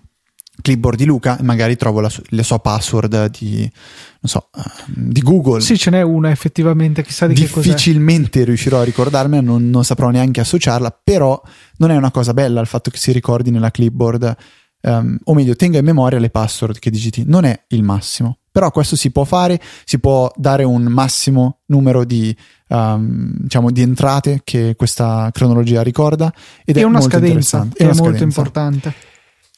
clipboard 0.61 0.98
di 0.98 1.07
Luca 1.07 1.38
e 1.38 1.42
magari 1.42 1.77
trovo 1.77 2.01
la, 2.01 2.11
le 2.29 2.42
sue 2.42 2.61
password 2.61 3.31
di, 3.31 3.61
non 3.61 3.70
so, 4.24 4.48
uh, 4.55 4.62
di 4.87 5.22
Google. 5.22 5.61
Sì, 5.61 5.79
ce 5.79 5.90
n'è 5.90 6.03
una 6.03 6.31
effettivamente, 6.31 7.03
chissà 7.03 7.27
di 7.27 7.35
che 7.35 7.48
cos'è. 7.48 7.68
Difficilmente 7.68 8.44
riuscirò 8.44 8.81
a 8.81 8.85
ricordarmela, 8.85 9.42
non, 9.42 9.70
non 9.70 9.85
saprò 9.85 10.11
neanche 10.11 10.40
associarla, 10.40 11.01
però 11.03 11.40
non 11.79 11.90
è 11.90 11.96
una 11.96 12.11
cosa 12.11 12.35
bella 12.35 12.61
il 12.61 12.66
fatto 12.66 12.90
che 12.90 12.98
si 12.98 13.11
ricordi 13.11 13.51
nella 13.51 13.70
clipboard 13.70 14.37
um, 14.83 15.19
o 15.25 15.35
meglio, 15.35 15.57
tenga 15.57 15.79
in 15.79 15.85
memoria 15.85 16.19
le 16.19 16.31
password 16.31 16.79
che 16.79 16.91
digiti. 16.91 17.25
Non 17.27 17.45
è 17.45 17.64
il 17.69 17.83
massimo, 17.83 18.38
però 18.51 18.71
questo 18.71 18.97
si 18.97 19.11
può 19.11 19.25
fare, 19.25 19.61
si 19.85 19.99
può 19.99 20.31
dare 20.37 20.64
un 20.64 20.83
massimo 20.85 21.61
numero 21.67 22.05
di, 22.05 22.37
um, 22.69 23.33
diciamo, 23.37 23.71
di 23.71 23.83
entrate 23.83 24.41
che 24.45 24.75
questa 24.77 25.31
cronologia 25.33 25.83
ricorda 25.83 26.33
ed 26.64 26.77
è, 26.77 26.81
è 26.81 26.85
una 26.85 27.01
scadenza, 27.01 27.67
è, 27.75 27.85
una 27.85 27.95
molto 27.95 28.23
importante. 28.23 28.95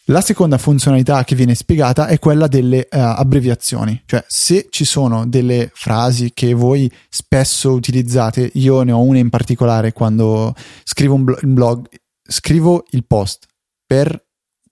La 0.05 0.21
seconda 0.23 0.59
funzionalità 0.59 1.23
che 1.23 1.37
viene 1.37 1.55
spiegata 1.55 2.09
è 2.09 2.19
quella 2.19 2.49
delle 2.49 2.81
uh, 2.91 2.97
abbreviazioni, 2.99 4.03
cioè 4.07 4.25
se 4.27 4.67
ci 4.69 4.85
sono 4.85 5.25
delle 5.25 5.71
frasi 5.73 6.33
che 6.35 6.53
voi 6.53 6.91
spesso 7.09 7.73
utilizzate, 7.73 8.51
io 8.55 8.83
ne 8.83 8.91
ho 8.91 9.01
una 9.03 9.19
in 9.19 9.31
particolare 9.31 9.93
quando 9.93 10.53
scrivo 10.83 11.15
un 11.15 11.37
blog, 11.55 11.87
scrivo 12.23 12.85
il 12.91 13.05
post 13.07 13.47
per 13.87 14.21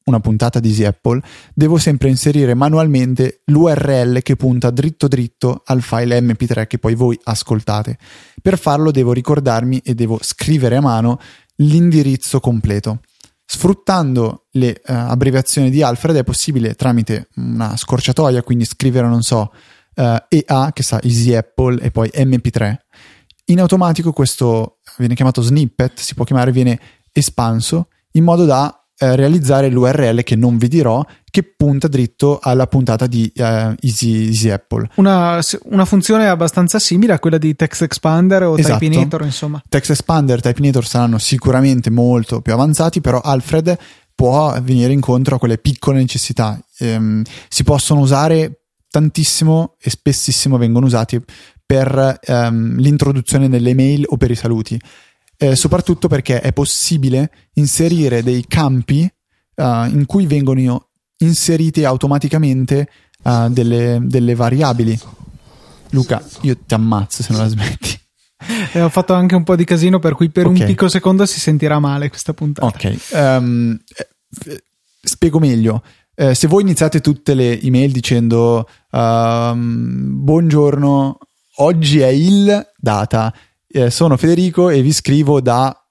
una 0.08 0.20
puntata 0.20 0.58
di 0.58 0.68
Easy 0.68 0.84
Apple, 0.84 1.20
devo 1.54 1.78
sempre 1.78 2.08
inserire 2.08 2.54
manualmente 2.54 3.42
l'URL 3.46 4.22
che 4.22 4.36
punta 4.36 4.70
dritto 4.70 5.06
dritto 5.06 5.62
al 5.66 5.82
file 5.82 6.20
MP3 6.20 6.66
che 6.66 6.78
poi 6.78 6.94
voi 6.94 7.18
ascoltate. 7.22 7.98
Per 8.40 8.58
farlo 8.58 8.90
devo 8.90 9.12
ricordarmi 9.12 9.78
e 9.84 9.94
devo 9.94 10.18
scrivere 10.20 10.76
a 10.76 10.80
mano 10.80 11.20
l'indirizzo 11.56 12.40
completo. 12.40 13.00
Sfruttando 13.44 14.46
le 14.52 14.80
uh, 14.86 14.92
abbreviazioni 14.92 15.70
di 15.70 15.82
Alfred 15.82 16.16
è 16.16 16.24
possibile 16.24 16.74
tramite 16.74 17.28
una 17.36 17.76
scorciatoia, 17.76 18.42
quindi 18.42 18.66
scrivere, 18.66 19.06
non 19.06 19.22
so, 19.22 19.52
uh, 19.94 20.16
EA, 20.28 20.70
che 20.74 20.82
sa 20.82 21.00
Easy 21.02 21.34
Apple, 21.34 21.80
e 21.80 21.90
poi 21.90 22.10
MP3. 22.12 22.76
In 23.46 23.60
automatico 23.60 24.12
questo 24.12 24.80
viene 24.98 25.14
chiamato 25.14 25.40
snippet, 25.40 25.98
si 25.98 26.14
può 26.14 26.26
chiamare, 26.26 26.52
viene 26.52 26.78
espanso 27.10 27.88
in 28.12 28.24
modo 28.24 28.44
da 28.44 28.77
eh, 28.98 29.16
realizzare 29.16 29.68
l'URL 29.68 30.22
che 30.24 30.34
non 30.34 30.58
vi 30.58 30.66
dirò, 30.68 31.04
che 31.30 31.42
punta 31.42 31.86
dritto 31.88 32.38
alla 32.42 32.66
puntata 32.66 33.06
di 33.06 33.30
eh, 33.34 33.74
Easy, 33.80 34.26
Easy, 34.26 34.50
Apple. 34.50 34.88
Una, 34.96 35.40
una, 35.64 35.84
funzione 35.84 36.28
abbastanza 36.28 36.78
simile 36.78 37.12
a 37.12 37.18
quella 37.18 37.38
di 37.38 37.54
Text 37.54 37.82
Expander 37.82 38.42
o 38.44 38.58
esatto. 38.58 38.78
Typinator, 38.78 39.22
insomma. 39.22 39.62
Text 39.68 39.90
Expander 39.90 40.38
e 40.38 40.40
Typinator 40.40 40.84
saranno 40.84 41.18
sicuramente 41.18 41.90
molto 41.90 42.40
più 42.40 42.52
avanzati, 42.52 43.00
però 43.00 43.20
Alfred 43.20 43.76
può 44.14 44.52
venire 44.60 44.92
incontro 44.92 45.36
a 45.36 45.38
quelle 45.38 45.58
piccole 45.58 45.98
necessità. 45.98 46.60
Ehm, 46.78 47.22
si 47.48 47.62
possono 47.62 48.00
usare 48.00 48.62
tantissimo 48.90 49.76
e 49.80 49.90
spessissimo 49.90 50.58
vengono 50.58 50.86
usati 50.86 51.22
per 51.64 52.18
ehm, 52.20 52.78
l'introduzione 52.78 53.46
nelle 53.46 53.70
email 53.70 54.06
o 54.08 54.16
per 54.16 54.30
i 54.30 54.34
saluti 54.34 54.80
eh, 55.38 55.56
soprattutto 55.56 56.08
perché 56.08 56.40
è 56.40 56.52
possibile 56.52 57.30
inserire 57.54 58.22
dei 58.22 58.44
campi 58.46 59.10
uh, 59.54 59.84
in 59.84 60.04
cui 60.04 60.26
vengono 60.26 60.88
inserite 61.18 61.84
automaticamente 61.84 62.88
uh, 63.22 63.48
delle, 63.48 63.98
delle, 64.02 64.34
variabili. 64.34 64.98
Luca, 65.90 66.22
io 66.42 66.56
ti 66.66 66.74
ammazzo 66.74 67.22
se 67.22 67.32
non 67.32 67.42
la 67.42 67.48
smetti. 67.48 67.96
Eh, 68.72 68.80
ho 68.80 68.88
fatto 68.88 69.14
anche 69.14 69.34
un 69.34 69.42
po' 69.42 69.56
di 69.56 69.64
casino, 69.64 69.98
per 69.98 70.14
cui 70.14 70.30
per 70.30 70.46
okay. 70.46 70.60
un 70.60 70.66
piccolo 70.66 70.88
secondo 70.88 71.26
si 71.26 71.40
sentirà 71.40 71.80
male 71.80 72.08
questa 72.08 72.32
puntata. 72.32 72.66
Ok, 72.66 72.96
um, 73.12 73.76
spiego 75.02 75.40
meglio. 75.40 75.82
Eh, 76.14 76.36
se 76.36 76.46
voi 76.46 76.62
iniziate 76.62 77.00
tutte 77.00 77.34
le 77.34 77.60
email 77.60 77.90
dicendo 77.90 78.68
uh, 78.92 79.54
buongiorno, 79.56 81.18
oggi 81.56 81.98
è 81.98 82.08
il 82.08 82.64
data 82.76 83.34
eh, 83.70 83.90
sono 83.90 84.16
Federico 84.16 84.70
e 84.70 84.82
vi 84.82 84.92
scrivo 84.92 85.40
da 85.40 85.82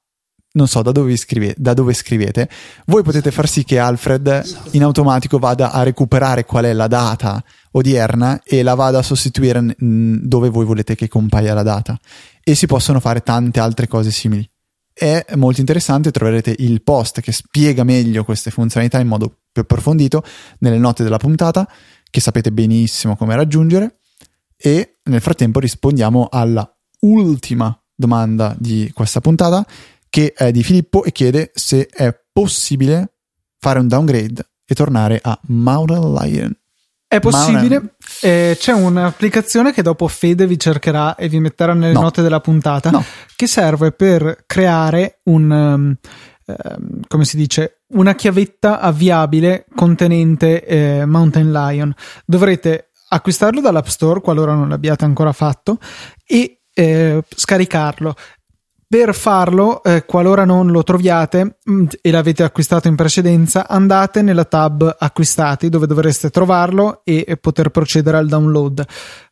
non 0.58 0.68
so 0.68 0.82
da 0.82 0.92
dove, 0.92 1.16
scrivete, 1.16 1.56
da 1.58 1.74
dove 1.74 1.94
scrivete, 1.94 2.50
voi 2.88 3.04
potete 3.04 3.32
far 3.32 3.48
sì 3.48 3.64
che 3.64 3.78
Alfred 3.78 4.44
in 4.72 4.84
automatico 4.84 5.38
vada 5.38 5.72
a 5.72 5.84
recuperare 5.84 6.46
qual 6.46 6.66
è 6.66 6.74
la 6.74 6.88
data 6.88 7.44
odierna 7.72 8.42
e 8.44 8.64
la 8.64 8.74
vada 8.74 8.98
a 8.98 9.04
sostituire 9.04 9.76
dove 9.78 10.50
voi 10.50 10.66
volete 10.66 10.96
che 10.96 11.08
compaia 11.08 11.54
la 11.54 11.64
data. 11.64 12.00
E 12.44 12.56
si 12.56 12.66
possono 12.66 13.00
fare 13.00 13.22
tante 13.22 13.60
altre 13.60 13.88
cose 13.88 14.10
simili. 14.10 14.50
È 14.92 15.24
molto 15.36 15.60
interessante, 15.60 16.10
troverete 16.10 16.56
il 16.58 16.82
post 16.82 17.22
che 17.22 17.32
spiega 17.32 17.84
meglio 17.84 18.24
queste 18.24 18.50
funzionalità 18.50 19.00
in 19.00 19.08
modo 19.08 19.42
più 19.52 19.62
approfondito 19.62 20.24
nelle 20.60 20.80
note 20.80 21.04
della 21.04 21.18
puntata, 21.18 21.70
che 22.10 22.20
sapete 22.20 22.52
benissimo 22.52 23.16
come 23.16 23.36
raggiungere. 23.36 24.00
E 24.58 24.98
nel 25.04 25.22
frattempo 25.22 25.60
rispondiamo 25.60 26.30
alla 26.32 26.77
ultima 27.02 27.78
domanda 27.94 28.56
di 28.58 28.92
questa 28.94 29.22
puntata, 29.22 29.66
che 30.10 30.34
è 30.36 30.52
di 30.52 30.64
Filippo 30.64 31.04
e 31.04 31.12
chiede 31.12 31.52
se 31.54 31.88
è 31.88 32.18
possibile 32.32 33.14
fare 33.60 33.80
un 33.80 33.88
downgrade 33.88 34.50
e 34.66 34.76
tornare 34.76 35.20
a 35.22 35.38
Mountain 35.48 36.14
Lion. 36.14 36.56
È 37.10 37.22
possibile, 37.22 37.96
eh, 38.22 38.58
c'è 38.60 38.74
un'applicazione 38.74 39.72
che 39.72 39.82
dopo 39.82 40.10
Fede 40.10 40.46
vi 40.46 40.60
cercherà 40.60 41.16
e 41.16 41.30
vi 41.30 41.40
metterà 41.40 41.74
nelle 41.74 41.94
no. 41.94 42.02
note 42.02 42.22
della 42.22 42.42
puntata 42.42 42.90
no. 42.90 43.02
che 43.34 43.48
serve 43.48 43.94
per 43.94 44.44
creare 44.46 45.22
un, 45.24 45.50
um, 45.50 45.96
um, 46.46 47.00
come 47.08 47.24
si 47.24 47.38
dice, 47.38 47.84
una 47.92 48.14
chiavetta 48.14 48.82
avviabile 48.82 49.68
contenente 49.74 50.66
eh, 50.66 51.06
Mountain 51.06 51.50
Lion. 51.50 51.94
Dovrete 52.26 52.90
acquistarlo 53.08 53.62
dall'App 53.62 53.86
Store 53.86 54.20
qualora 54.20 54.54
non 54.54 54.68
l'abbiate 54.68 55.06
ancora 55.06 55.32
fatto 55.32 55.80
e 56.26 56.57
eh, 56.78 57.24
scaricarlo. 57.28 58.16
Per 58.90 59.14
farlo, 59.14 59.84
eh, 59.84 60.06
qualora 60.06 60.46
non 60.46 60.68
lo 60.68 60.82
troviate 60.84 61.58
mm, 61.70 61.88
e 62.02 62.12
l'avete 62.12 62.44
acquistato 62.44 62.88
in 62.88 62.96
precedenza, 62.96 63.68
andate 63.68 64.22
nella 64.22 64.46
tab 64.46 64.96
acquistati 64.98 65.68
dove 65.68 65.88
dovreste 65.88 66.30
trovarlo 66.30 67.02
e, 67.04 67.26
e 67.28 67.36
poter 67.36 67.70
procedere 67.70 68.18
al 68.18 68.28
download. 68.28 68.86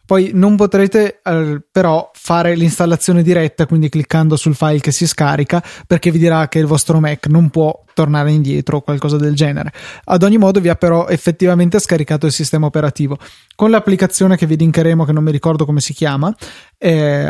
Poi 0.06 0.32
non 0.34 0.56
potrete 0.56 1.20
eh, 1.24 1.62
però 1.72 2.12
fare 2.14 2.56
l'installazione 2.56 3.24
diretta, 3.24 3.66
quindi 3.66 3.90
cliccando 3.90 4.36
sul 4.36 4.56
file 4.56 4.80
che 4.80 4.92
si 4.92 5.08
scarica, 5.08 5.64
perché 5.88 6.12
vi 6.12 6.20
dirà 6.20 6.48
che 6.48 6.60
il 6.60 6.66
vostro 6.66 7.00
Mac 7.00 7.28
non 7.28 7.50
può 7.50 7.84
tornare 7.94 8.32
indietro 8.32 8.78
o 8.78 8.82
qualcosa 8.82 9.18
del 9.18 9.34
genere. 9.34 9.72
Ad 10.06 10.22
ogni 10.24 10.38
modo 10.38 10.60
vi 10.60 10.70
ha 10.70 10.76
però 10.76 11.08
effettivamente 11.08 11.80
scaricato 11.80 12.26
il 12.26 12.32
sistema 12.32 12.68
operativo. 12.68 13.18
Con 13.56 13.72
l'applicazione 13.72 14.38
che 14.38 14.46
vi 14.46 14.58
linkeremo, 14.58 15.06
che 15.06 15.12
non 15.12 15.24
mi 15.24 15.32
ricordo 15.32 15.66
come 15.66 15.82
si 15.82 15.94
chiama, 15.94 16.36
eh, 16.78 17.30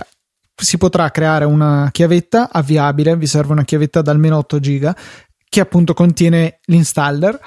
si 0.56 0.78
potrà 0.78 1.12
creare 1.12 1.46
una 1.46 1.90
chiavetta 1.92 2.50
avviabile, 2.52 3.16
vi 3.16 3.28
serve 3.28 3.54
una 3.54 3.64
chiavetta 3.64 4.02
da 4.02 4.12
almeno 4.12 4.38
8 4.38 4.60
giga, 4.60 4.96
che 5.48 5.60
appunto 5.60 5.94
contiene 5.94 6.60
l'installer. 6.66 7.40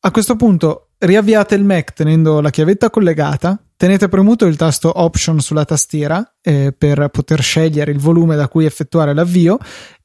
A 0.00 0.10
questo 0.10 0.36
punto 0.36 0.90
riavviate 0.98 1.54
il 1.54 1.64
Mac 1.64 1.92
tenendo 1.92 2.40
la 2.40 2.50
chiavetta 2.50 2.90
collegata, 2.90 3.60
tenete 3.78 4.08
premuto 4.08 4.44
il 4.44 4.56
tasto 4.56 5.00
Option 5.00 5.40
sulla 5.40 5.64
tastiera 5.64 6.34
eh, 6.42 6.74
per 6.76 7.08
poter 7.08 7.40
scegliere 7.40 7.92
il 7.92 7.98
volume 7.98 8.34
da 8.34 8.48
cui 8.48 8.66
effettuare 8.66 9.14
l'avvio 9.14 9.56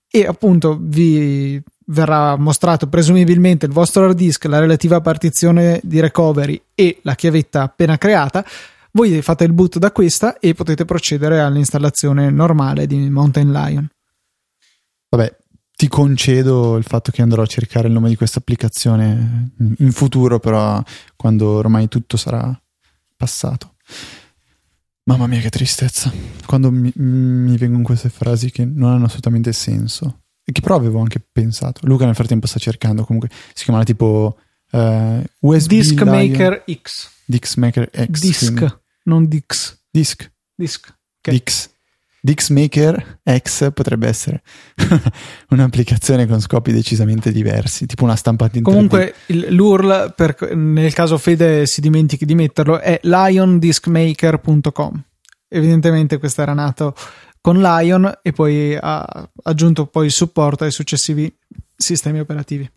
e 0.10 0.28
appunto 0.28 0.78
vi 0.80 1.62
verrà 1.88 2.38
mostrato 2.38 2.88
presumibilmente 2.88 3.66
il 3.66 3.72
vostro 3.72 4.06
hard 4.06 4.16
disk, 4.16 4.46
la 4.46 4.60
relativa 4.60 5.02
partizione 5.02 5.82
di 5.84 6.00
recovery 6.00 6.62
e 6.76 7.00
la 7.02 7.16
chiavetta 7.16 7.64
appena 7.64 7.98
creata. 7.98 8.46
Voi 8.92 9.20
fate 9.24 9.44
il 9.44 9.54
boot 9.54 9.80
da 9.80 9.92
questa 9.92 10.38
e 10.38 10.54
potete 10.54 10.86
procedere 10.86 11.42
all'installazione 11.42 12.30
normale 12.30 12.86
di 12.86 13.10
Mountain 13.10 13.52
Lion. 13.52 13.90
Vabbè, 15.10 15.36
ti 15.76 15.88
concedo 15.88 16.78
il 16.78 16.84
fatto 16.84 17.12
che 17.12 17.24
andrò 17.24 17.42
a 17.42 17.48
cercare 17.48 17.88
il 17.88 17.94
nome 17.94 18.10
di 18.10 18.16
questa 18.16 18.38
applicazione 18.38 19.56
in 19.80 19.92
futuro, 19.92 20.40
però 20.40 20.82
quando 21.16 21.48
ormai 21.48 21.88
tutto 21.88 22.18
sarà 22.18 22.56
passato. 23.16 23.76
Mamma 25.06 25.28
mia, 25.28 25.42
che 25.42 25.50
tristezza. 25.50 26.12
Quando 26.46 26.72
mi, 26.72 26.92
mi 26.96 27.58
vengono 27.58 27.84
queste 27.84 28.10
frasi 28.10 28.52
che 28.52 28.64
non 28.64 28.92
hanno 28.92 29.06
assolutamente 29.06 29.52
senso. 29.52 30.22
E 30.46 30.52
che 30.52 30.62
però 30.62 30.76
avevo 30.76 31.00
anche 31.00 31.20
pensato. 31.20 31.82
Luca 31.86 32.06
nel 32.06 32.16
frattempo 32.16 32.48
sta 32.48 32.60
cercando 32.60 33.04
comunque. 33.04 33.30
Si 33.54 33.64
chiama 33.66 33.84
tipo 33.84 34.38
uh, 34.72 34.78
eh, 34.78 35.24
USB 35.40 35.70
Disk 35.70 36.02
Lion. 36.02 36.30
Maker 36.30 36.64
X. 36.82 37.10
Disk 37.26 37.58
Maker 37.58 37.90
X. 37.90 38.20
Disk, 38.20 38.54
quindi. 38.54 38.74
non 39.04 39.28
Dix. 39.28 39.78
Disk. 39.90 40.32
Disk. 40.56 40.94
Okay. 41.20 41.40
Dix. 41.40 41.70
Dixmaker 42.26 43.20
X 43.38 43.74
potrebbe 43.74 44.08
essere 44.08 44.44
un'applicazione 45.50 46.26
con 46.26 46.40
scopi 46.40 46.72
decisamente 46.72 47.34
diversi, 47.34 47.86
tipo 47.86 48.06
una 48.06 48.16
stampante 48.16 48.60
in 48.60 48.64
Comunque 48.64 49.16
il, 49.26 49.48
l'URL, 49.50 50.14
per, 50.16 50.56
nel 50.56 50.94
caso 50.94 51.18
Fede 51.18 51.66
si 51.66 51.82
dimentichi 51.82 52.24
di 52.24 52.34
metterlo, 52.34 52.80
è 52.80 52.98
liondiskmaker.com. 53.04 55.04
Evidentemente 55.50 56.18
questo 56.18 56.42
era 56.42 56.54
nato 56.54 56.96
con 57.42 57.60
Lion 57.60 58.10
e 58.22 58.32
poi 58.32 58.78
ha 58.80 59.30
aggiunto 59.44 59.88
poi 59.88 60.06
il 60.06 60.14
supporto 60.14 60.64
ai 60.64 60.72
successivi 60.72 61.30
sistemi 61.76 62.22
operativi. 62.22 62.72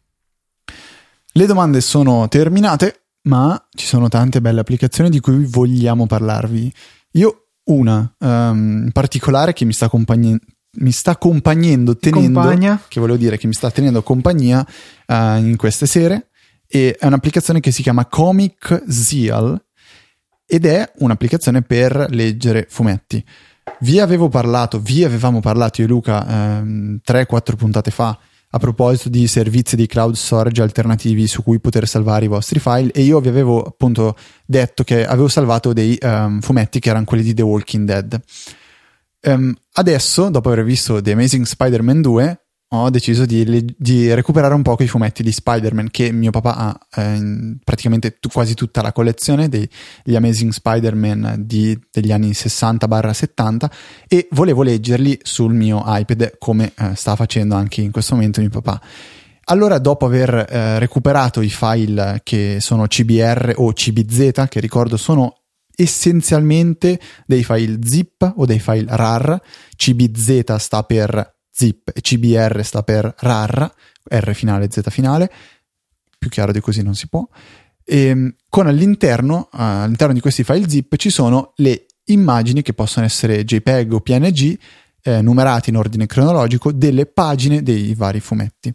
Le 1.31 1.47
domande 1.47 1.81
sono 1.81 2.27
terminate, 2.27 3.03
ma 3.29 3.65
ci 3.71 3.87
sono 3.87 4.09
tante 4.09 4.41
belle 4.41 4.59
applicazioni 4.59 5.09
di 5.09 5.21
cui 5.21 5.45
vogliamo 5.45 6.07
parlarvi. 6.07 6.73
Io 7.13 7.46
una 7.67 8.15
um, 8.19 8.85
in 8.85 8.93
particolare 8.93 9.53
che 9.53 9.65
mi 9.65 9.73
sta 9.73 9.87
accompagnando 9.87 10.45
mi 10.79 10.93
sta 10.93 11.13
accompagnando 11.13 11.97
tenendo 11.97 12.41
Compagna. 12.41 12.83
che 12.87 13.01
volevo 13.01 13.17
dire 13.17 13.39
che 13.39 13.47
mi 13.47 13.55
sta 13.55 13.71
tenendo 13.71 14.03
compagnia 14.03 14.67
uh, 15.07 15.37
in 15.39 15.55
queste 15.57 15.87
sere 15.87 16.29
e 16.67 16.97
è 16.99 17.07
un'applicazione 17.07 17.61
che 17.61 17.71
si 17.71 17.83
chiama 17.83 18.05
Comic 18.07 18.85
Zeal 18.87 19.59
ed 20.45 20.67
è 20.67 20.91
un'applicazione 20.99 21.63
per 21.63 22.09
leggere 22.11 22.67
fumetti 22.69 23.25
vi 23.81 24.01
avevo 24.01 24.29
parlato 24.29 24.79
vi 24.81 25.03
avevamo 25.03 25.41
parlato 25.41 25.81
io 25.81 25.87
e 25.87 25.91
Luca 25.91 26.25
um, 26.61 27.01
3-4 27.07 27.57
puntate 27.57 27.91
fa 27.91 28.19
a 28.51 28.59
proposito 28.59 29.09
di 29.09 29.27
servizi 29.27 29.77
di 29.77 29.87
cloud 29.87 30.15
storage 30.15 30.63
alternativi 30.63 31.27
su 31.27 31.43
cui 31.43 31.61
poter 31.61 31.87
salvare 31.87 32.25
i 32.27 32.29
vostri 32.29 32.59
file 32.61 32.91
e 32.93 33.03
io 33.03 33.21
vi 33.21 33.29
avevo 33.29 33.63
appunto 33.63 34.17
detto 34.45 34.85
che 34.85 35.05
avevo 35.07 35.29
salvato 35.29 35.73
dei 35.73 35.99
um, 36.01 36.41
fumetti 36.41 36.79
che 36.79 36.91
erano 36.91 37.05
quelli 37.05 37.23
di 37.23 37.35
The 37.35 37.43
Walking 37.43 37.87
Dead. 37.87 38.21
Um, 39.23 39.55
adesso, 39.73 40.29
dopo 40.31 40.51
aver 40.51 40.65
visto 40.65 41.03
The 41.03 41.13
Amazing 41.13 41.45
Spider-Man 41.45 42.01
2, 42.01 42.46
ho 42.85 42.91
deciso 42.91 43.25
di, 43.25 43.75
di, 43.77 44.15
recuperare 44.15 44.55
un 44.55 44.63
po' 44.63 44.77
quei 44.77 44.89
fumetti 44.89 45.23
di 45.23 45.33
Spider-Man 45.33 45.91
che 45.91 46.13
mio 46.13 46.31
papà 46.31 46.57
ha 46.57 46.79
eh, 47.03 47.57
praticamente 47.65 48.19
t- 48.19 48.31
quasi 48.33 48.55
tutta 48.55 48.83
la 48.83 48.93
collezione 48.93 49.49
degli 49.49 50.15
Amazing 50.15 50.53
Spider-Man 50.53 51.37
di, 51.39 51.79
degli 51.91 52.13
anni 52.13 52.31
60-70 52.31 53.67
e 54.09 54.29
volevo 54.33 54.63
leggerli 54.63 55.19
sul 55.23 55.55
mio 55.55 55.83
iPad 55.87 56.39
come 56.39 56.73
eh, 56.77 56.95
sta 56.95 57.17
facendo 57.17 57.55
anche 57.55 57.81
in 57.81 57.91
questo 57.91 58.15
momento 58.15 58.41
mio 58.41 58.51
papà. 58.51 58.81
Allora, 59.49 59.79
dopo 59.79 60.07
aver 60.07 60.47
eh, 60.49 60.79
recuperato 60.81 61.41
i 61.41 61.51
file 61.51 62.21
che 62.25 62.57
sono 62.61 62.87
CBR 62.87 63.53
o 63.57 63.73
CBZ, 63.73 64.47
che 64.49 64.59
ricordo 64.59 64.97
sono 64.97 65.43
essenzialmente 65.77 66.99
dei 67.27 67.45
file 67.45 67.79
zip 67.85 68.33
o 68.37 68.45
dei 68.47 68.59
file 68.59 68.87
rar, 68.89 69.41
CBZ 69.77 70.57
sta 70.57 70.83
per 70.83 71.36
zip 71.57 71.91
e 71.95 72.01
CBR 72.01 72.63
sta 72.63 72.83
per 72.83 73.15
rar, 73.19 73.73
R 74.09 74.35
finale, 74.35 74.69
Z 74.71 74.83
finale, 74.91 75.31
più 76.19 76.29
chiaro 76.29 76.53
di 76.53 76.61
così 76.61 76.83
non 76.83 76.95
si 76.95 77.09
può. 77.09 77.27
E 77.83 78.07
ehm, 78.07 78.35
con 78.49 78.67
all'interno, 78.67 79.49
uh, 79.53 79.59
all'interno 79.59 80.13
di 80.13 80.21
questi 80.21 80.45
file 80.45 80.69
zip 80.69 80.97
ci 80.97 81.11
sono 81.11 81.53
le 81.57 81.87
immagini 82.07 82.63
che 82.63 82.75
possono 82.75 83.07
essere 83.07 83.45
JPEG 83.45 83.93
o 83.93 84.01
PNG 84.01 84.59
eh, 85.03 85.23
numerati 85.23 85.71
in 85.71 85.77
ordine 85.77 86.07
cronologico 86.07 86.73
delle 86.73 87.07
pagine 87.07 87.63
dei 87.63 87.95
vari 87.95 88.21
fumetti. 88.21 88.75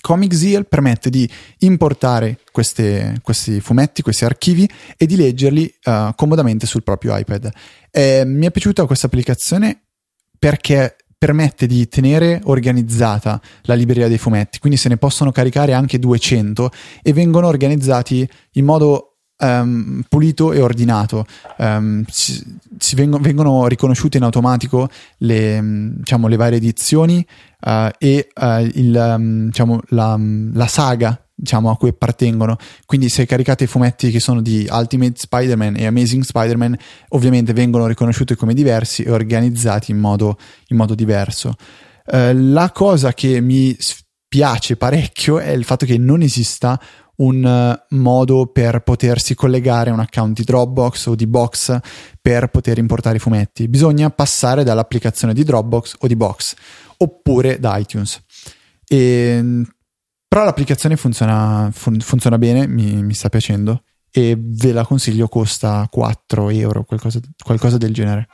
Comic 0.00 0.34
Zeal 0.34 0.66
permette 0.66 1.10
di 1.10 1.28
importare 1.58 2.38
queste, 2.50 3.18
questi 3.22 3.60
fumetti, 3.60 4.00
questi 4.00 4.24
archivi 4.24 4.68
e 4.96 5.04
di 5.04 5.16
leggerli 5.16 5.72
uh, 5.84 6.14
comodamente 6.14 6.66
sul 6.66 6.82
proprio 6.82 7.16
iPad. 7.16 7.50
Eh, 7.90 8.24
mi 8.24 8.46
è 8.46 8.50
piaciuta 8.50 8.86
questa 8.86 9.06
applicazione 9.06 9.82
perché 10.38 10.96
permette 11.22 11.68
di 11.68 11.86
tenere 11.86 12.40
organizzata 12.46 13.40
la 13.62 13.74
libreria 13.74 14.08
dei 14.08 14.18
fumetti, 14.18 14.58
quindi 14.58 14.76
se 14.76 14.88
ne 14.88 14.96
possono 14.96 15.30
caricare 15.30 15.72
anche 15.72 16.00
200 16.00 16.68
e 17.00 17.12
vengono 17.12 17.46
organizzati 17.46 18.28
in 18.54 18.64
modo 18.64 19.06
Um, 19.44 20.04
pulito 20.08 20.52
e 20.52 20.60
ordinato. 20.60 21.26
Um, 21.58 22.04
si, 22.08 22.40
si 22.78 22.94
vengono, 22.94 23.20
vengono, 23.20 23.66
riconosciute 23.66 24.16
in 24.16 24.22
automatico 24.22 24.88
le, 25.16 25.58
diciamo, 25.96 26.28
le 26.28 26.36
varie 26.36 26.58
edizioni 26.58 27.26
uh, 27.62 27.88
e 27.98 28.28
uh, 28.32 28.60
il, 28.74 28.94
um, 28.94 29.46
diciamo, 29.46 29.80
la, 29.88 30.16
la, 30.52 30.66
saga 30.68 31.20
diciamo, 31.42 31.70
a 31.70 31.76
cui 31.76 31.88
appartengono. 31.88 32.56
Quindi 32.86 33.08
se 33.08 33.26
caricate 33.26 33.64
i 33.64 33.66
fumetti 33.66 34.12
che 34.12 34.20
sono 34.20 34.40
di 34.40 34.68
Ultimate 34.70 35.14
Spider-Man 35.16 35.76
e 35.76 35.86
Amazing 35.86 36.22
Spider-Man, 36.22 36.76
ovviamente 37.08 37.52
vengono 37.52 37.88
riconosciuti 37.88 38.36
come 38.36 38.54
diversi 38.54 39.02
e 39.02 39.10
organizzati 39.10 39.90
in 39.90 39.98
modo, 39.98 40.38
in 40.68 40.76
modo 40.76 40.94
diverso. 40.94 41.54
Uh, 42.06 42.30
la 42.32 42.70
cosa 42.72 43.12
che 43.12 43.40
mi 43.40 43.76
piace 44.28 44.76
parecchio 44.76 45.40
è 45.40 45.50
il 45.50 45.64
fatto 45.64 45.84
che 45.84 45.98
non 45.98 46.22
esista 46.22 46.80
un 47.16 47.78
modo 47.90 48.46
per 48.46 48.80
potersi 48.80 49.34
collegare 49.34 49.90
a 49.90 49.92
un 49.92 50.00
account 50.00 50.36
di 50.36 50.44
Dropbox 50.44 51.06
o 51.06 51.14
di 51.14 51.26
Box 51.26 51.76
per 52.20 52.48
poter 52.48 52.78
importare 52.78 53.16
i 53.16 53.20
fumetti. 53.20 53.68
Bisogna 53.68 54.10
passare 54.10 54.64
dall'applicazione 54.64 55.34
di 55.34 55.44
Dropbox 55.44 55.96
o 55.98 56.06
di 56.06 56.16
Box 56.16 56.54
oppure 56.96 57.58
da 57.58 57.76
iTunes. 57.76 58.20
E 58.88 59.64
però 60.32 60.44
l'applicazione 60.44 60.96
funziona, 60.96 61.68
fun- 61.74 62.00
funziona 62.00 62.38
bene, 62.38 62.66
mi, 62.66 63.02
mi, 63.02 63.12
sta 63.12 63.28
piacendo 63.28 63.82
e 64.10 64.34
ve 64.38 64.72
la 64.72 64.82
consiglio, 64.82 65.28
costa 65.28 65.86
4 65.90 66.48
euro, 66.48 66.84
qualcosa, 66.84 67.20
qualcosa 67.44 67.76
del 67.76 67.92
genere. 67.92 68.28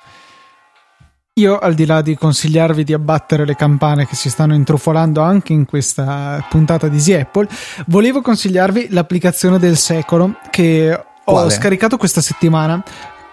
Io, 1.34 1.58
al 1.58 1.74
di 1.74 1.87
là 1.87 2.00
di 2.00 2.14
consigliarvi 2.14 2.84
di 2.84 2.92
abbattere 2.92 3.44
le 3.44 3.56
campane 3.56 4.06
che 4.06 4.14
si 4.14 4.30
stanno 4.30 4.54
intrufolando 4.54 5.22
anche 5.22 5.52
in 5.52 5.64
questa 5.64 6.46
puntata 6.48 6.87
di 6.87 6.98
Easy 6.98 7.14
Apple, 7.14 7.48
volevo 7.87 8.22
consigliarvi 8.22 8.90
l'applicazione 8.90 9.58
del 9.58 9.76
secolo 9.76 10.37
che 10.50 10.92
ho 10.92 11.32
Quale? 11.32 11.50
scaricato 11.50 11.96
questa 11.96 12.20
settimana 12.20 12.80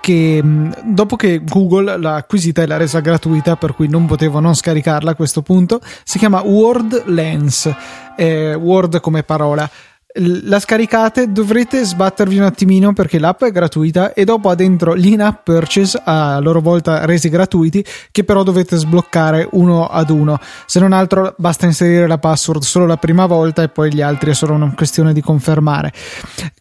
che 0.06 0.40
dopo 0.84 1.16
che 1.16 1.42
Google 1.44 1.98
l'ha 1.98 2.14
acquisita 2.14 2.62
e 2.62 2.68
l'ha 2.68 2.78
resa 2.78 3.00
gratuita, 3.00 3.56
per 3.56 3.74
cui 3.74 3.88
non 3.88 4.06
potevo 4.06 4.40
non 4.40 4.54
scaricarla 4.54 5.10
a 5.10 5.16
questo 5.16 5.42
punto, 5.42 5.82
si 6.04 6.20
chiama 6.20 6.44
Word 6.44 7.06
Lens, 7.08 7.74
eh, 8.16 8.54
Word 8.54 9.00
come 9.00 9.24
parola. 9.24 9.68
La 10.18 10.60
scaricate 10.60 11.32
dovrete 11.32 11.84
sbattervi 11.84 12.38
un 12.38 12.44
attimino 12.44 12.94
perché 12.94 13.18
l'app 13.18 13.46
è 13.46 13.52
gratuita 13.52 14.14
e 14.14 14.26
dopo 14.26 14.50
ha 14.50 14.56
dentro 14.56 14.94
l'in-app 14.94 15.44
purchase 15.44 16.00
a 16.06 16.38
loro 16.40 16.62
volta 16.62 17.04
resi 17.06 17.28
gratuiti 17.28 17.84
che 18.12 18.24
però 18.24 18.44
dovete 18.44 18.78
sbloccare 18.78 19.48
uno 19.54 19.88
ad 19.88 20.12
uno. 20.12 20.40
Se 20.68 20.80
non 20.80 20.94
altro 20.94 21.34
basta 21.40 21.66
inserire 21.66 22.06
la 22.06 22.20
password 22.20 22.62
solo 22.62 22.86
la 22.86 22.98
prima 22.98 23.26
volta 23.26 23.64
e 23.64 23.70
poi 23.70 23.92
gli 23.92 24.02
altri 24.02 24.30
è 24.30 24.34
solo 24.36 24.54
una 24.54 24.72
questione 24.76 25.14
di 25.14 25.22
confermare. 25.22 25.92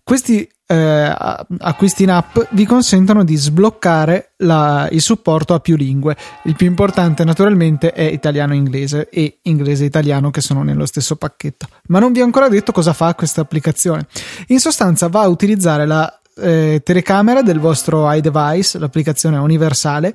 Questi 0.02 0.48
eh, 0.66 1.14
acquisti 1.58 2.04
in 2.04 2.10
app 2.10 2.38
vi 2.50 2.64
consentono 2.64 3.22
di 3.22 3.36
sbloccare 3.36 4.32
la, 4.38 4.88
il 4.90 5.00
supporto 5.00 5.54
a 5.54 5.60
più 5.60 5.76
lingue. 5.76 6.16
Il 6.44 6.56
più 6.56 6.66
importante 6.66 7.24
naturalmente 7.24 7.92
è 7.92 8.02
italiano-inglese 8.02 9.08
e 9.10 9.38
inglese-italiano 9.42 10.30
che 10.30 10.40
sono 10.40 10.62
nello 10.62 10.86
stesso 10.86 11.16
pacchetto. 11.16 11.66
Ma 11.88 11.98
non 11.98 12.12
vi 12.12 12.20
ho 12.20 12.24
ancora 12.24 12.48
detto 12.48 12.72
cosa 12.72 12.92
fa 12.92 13.14
questa 13.14 13.42
applicazione. 13.42 14.06
In 14.48 14.60
sostanza 14.60 15.08
va 15.08 15.22
a 15.22 15.28
utilizzare 15.28 15.86
la 15.86 16.18
eh, 16.36 16.80
telecamera 16.84 17.42
del 17.42 17.60
vostro 17.60 18.10
iDevice, 18.12 18.78
l'applicazione 18.78 19.38
universale, 19.38 20.14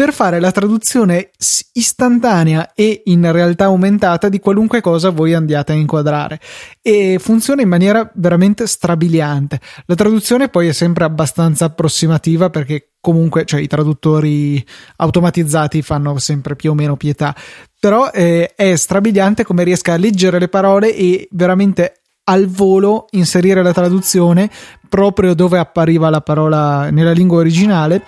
per 0.00 0.14
fare 0.14 0.40
la 0.40 0.50
traduzione 0.50 1.28
istantanea 1.74 2.72
e 2.72 3.02
in 3.04 3.30
realtà 3.30 3.66
aumentata 3.66 4.30
di 4.30 4.38
qualunque 4.38 4.80
cosa 4.80 5.10
voi 5.10 5.34
andiate 5.34 5.72
a 5.72 5.74
inquadrare. 5.74 6.40
E 6.80 7.18
funziona 7.20 7.60
in 7.60 7.68
maniera 7.68 8.10
veramente 8.14 8.66
strabiliante. 8.66 9.60
La 9.84 9.94
traduzione 9.94 10.48
poi 10.48 10.68
è 10.68 10.72
sempre 10.72 11.04
abbastanza 11.04 11.66
approssimativa 11.66 12.48
perché 12.48 12.92
comunque 12.98 13.44
cioè, 13.44 13.60
i 13.60 13.66
traduttori 13.66 14.64
automatizzati 14.96 15.82
fanno 15.82 16.18
sempre 16.18 16.56
più 16.56 16.70
o 16.70 16.74
meno 16.74 16.96
pietà, 16.96 17.36
però 17.78 18.08
eh, 18.08 18.54
è 18.56 18.74
strabiliante 18.76 19.44
come 19.44 19.64
riesca 19.64 19.92
a 19.92 19.98
leggere 19.98 20.38
le 20.38 20.48
parole 20.48 20.96
e 20.96 21.28
veramente 21.32 22.00
al 22.24 22.46
volo 22.46 23.06
inserire 23.10 23.62
la 23.62 23.72
traduzione 23.72 24.48
proprio 24.88 25.34
dove 25.34 25.58
appariva 25.58 26.08
la 26.08 26.20
parola 26.20 26.90
nella 26.90 27.12
lingua 27.12 27.38
originale 27.38 28.04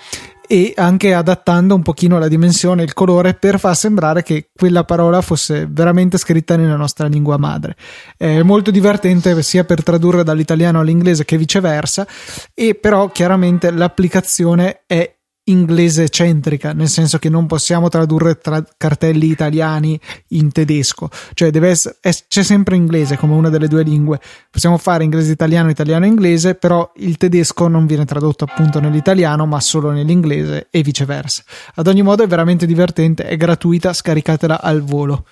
e 0.53 0.75
anche 0.77 1.15
adattando 1.15 1.75
un 1.75 1.81
pochino 1.81 2.19
la 2.19 2.29
dimensione 2.29 2.83
e 2.83 2.85
il 2.85 2.93
colore 2.93 3.33
per 3.33 3.59
far 3.59 3.75
sembrare 3.75 4.23
che 4.23 4.51
quella 4.55 4.85
parola 4.85 5.23
fosse 5.23 5.67
veramente 5.67 6.19
scritta 6.19 6.57
nella 6.57 6.77
nostra 6.77 7.07
lingua 7.07 7.39
madre. 7.39 7.75
È 8.19 8.43
molto 8.43 8.71
divertente 8.71 9.43
sia 9.43 9.65
per 9.65 9.83
tradurre 9.83 10.25
dall'italiano 10.25 10.81
all'inglese 10.81 11.25
che 11.25 11.39
viceversa 11.39 12.07
e 12.53 12.75
però 12.75 13.09
chiaramente 13.09 13.71
l'applicazione 13.71 14.83
è 14.87 15.21
inglese 15.45 16.09
centrica, 16.09 16.73
nel 16.73 16.89
senso 16.89 17.19
che 17.19 17.29
non 17.29 17.47
possiamo 17.47 17.89
tradurre 17.89 18.39
tra 18.39 18.65
cartelli 18.77 19.29
italiani 19.29 19.99
in 20.29 20.53
tedesco, 20.53 21.09
cioè 21.35 21.51
deve 21.51 21.71
essere, 21.71 21.97
c'è 22.29 22.43
sempre 22.43 22.77
inglese 22.77 23.17
come 23.17 23.35
una 23.35 23.49
delle 23.49 23.69
due 23.69 23.83
lingue. 23.83 24.21
Possiamo 24.51 24.79
fare 24.79 25.05
inglese 25.05 25.33
italiano, 25.33 25.71
italiano 25.71 26.07
inglese, 26.07 26.55
però 26.55 26.93
il 26.97 27.17
tedesco 27.17 27.67
non 27.67 27.87
viene 27.87 28.05
tradotto 28.05 28.45
appunto 28.45 28.79
nell'italiano, 28.79 29.47
ma 29.47 29.61
solo 29.61 29.91
nell'inglese 29.91 30.69
e 30.71 30.83
viceversa. 30.83 31.43
Ad 31.75 31.87
ogni 31.87 32.03
modo 32.03 32.23
è 32.23 32.27
veramente 32.27 32.67
divertente, 32.67 33.25
è 33.25 33.37
gratuita, 33.37 33.93
scaricatela 33.93 34.61
al 34.61 34.83
volo. 34.83 35.27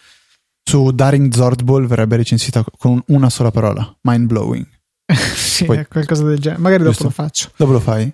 Su 0.62 0.90
Daring 0.90 1.32
Zordball 1.32 1.86
verrebbe 1.86 2.16
recensita 2.16 2.64
con 2.76 3.02
una 3.08 3.30
sola 3.30 3.50
parola, 3.50 3.96
mind 4.02 4.26
blowing. 4.26 4.66
sì, 5.34 5.64
Poi, 5.64 5.78
è 5.78 5.88
qualcosa 5.88 6.24
del 6.24 6.38
genere. 6.38 6.60
Magari 6.60 6.82
dopo 6.84 7.04
lo 7.04 7.10
faccio. 7.10 7.50
Dopo 7.56 7.72
lo 7.72 7.80
fai? 7.80 8.12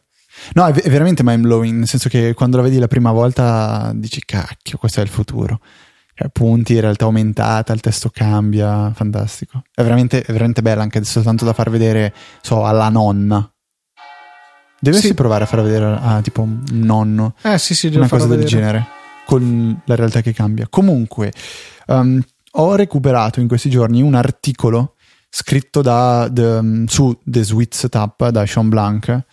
No, 0.55 0.67
è, 0.67 0.73
è 0.73 0.91
veramente 0.91 1.23
mind 1.25 1.43
blowing, 1.43 1.79
nel 1.79 1.89
senso 1.89 2.09
che 2.09 2.35
quando 2.35 2.57
la 2.57 2.63
vedi 2.63 2.79
la 2.79 2.89
prima 2.89 3.13
volta 3.13 3.93
dici 3.95 4.23
cacchio, 4.25 4.79
questo 4.79 5.01
è 5.01 5.03
il 5.03 5.09
futuro. 5.09 5.61
Cioè, 6.15 6.29
punti, 6.31 6.81
realtà 6.81 7.05
aumentata, 7.05 7.75
il 7.75 7.81
testo 7.81 8.09
cambia, 8.09 8.91
fantastico. 8.95 9.63
È 9.75 9.83
veramente, 9.83 10.23
è 10.23 10.33
veramente 10.33 10.63
bella 10.63 10.83
anche 10.83 11.05
soltanto 11.05 11.45
da 11.45 11.53
far 11.53 11.69
vedere, 11.69 12.15
so, 12.41 12.65
alla 12.65 12.89
nonna. 12.89 13.51
Dovresti 14.79 15.09
sì. 15.09 15.15
provare 15.15 15.45
a 15.45 15.47
far 15.47 15.63
vedere 15.63 15.99
a 16.01 16.21
tipo 16.23 16.43
un 16.43 16.63
nonno. 16.71 17.35
Eh 17.43 17.59
sì, 17.59 17.75
sì, 17.75 17.89
una 17.89 18.09
cosa 18.09 18.27
del 18.27 18.39
vedere. 18.39 18.49
genere. 18.49 18.87
Con 19.27 19.81
la 19.85 19.95
realtà 19.95 20.21
che 20.21 20.33
cambia. 20.33 20.69
Comunque, 20.71 21.33
um, 21.89 22.23
ho 22.53 22.75
recuperato 22.77 23.41
in 23.41 23.49
questi 23.49 23.69
giorni 23.69 24.01
un 24.01 24.15
articolo 24.15 24.95
scritto 25.29 25.83
da, 25.83 26.31
the, 26.33 26.85
su 26.87 27.19
The 27.25 27.43
Sweet 27.43 27.75
Setup 27.75 28.29
da 28.29 28.47
Sean 28.47 28.69
Blanc 28.69 29.25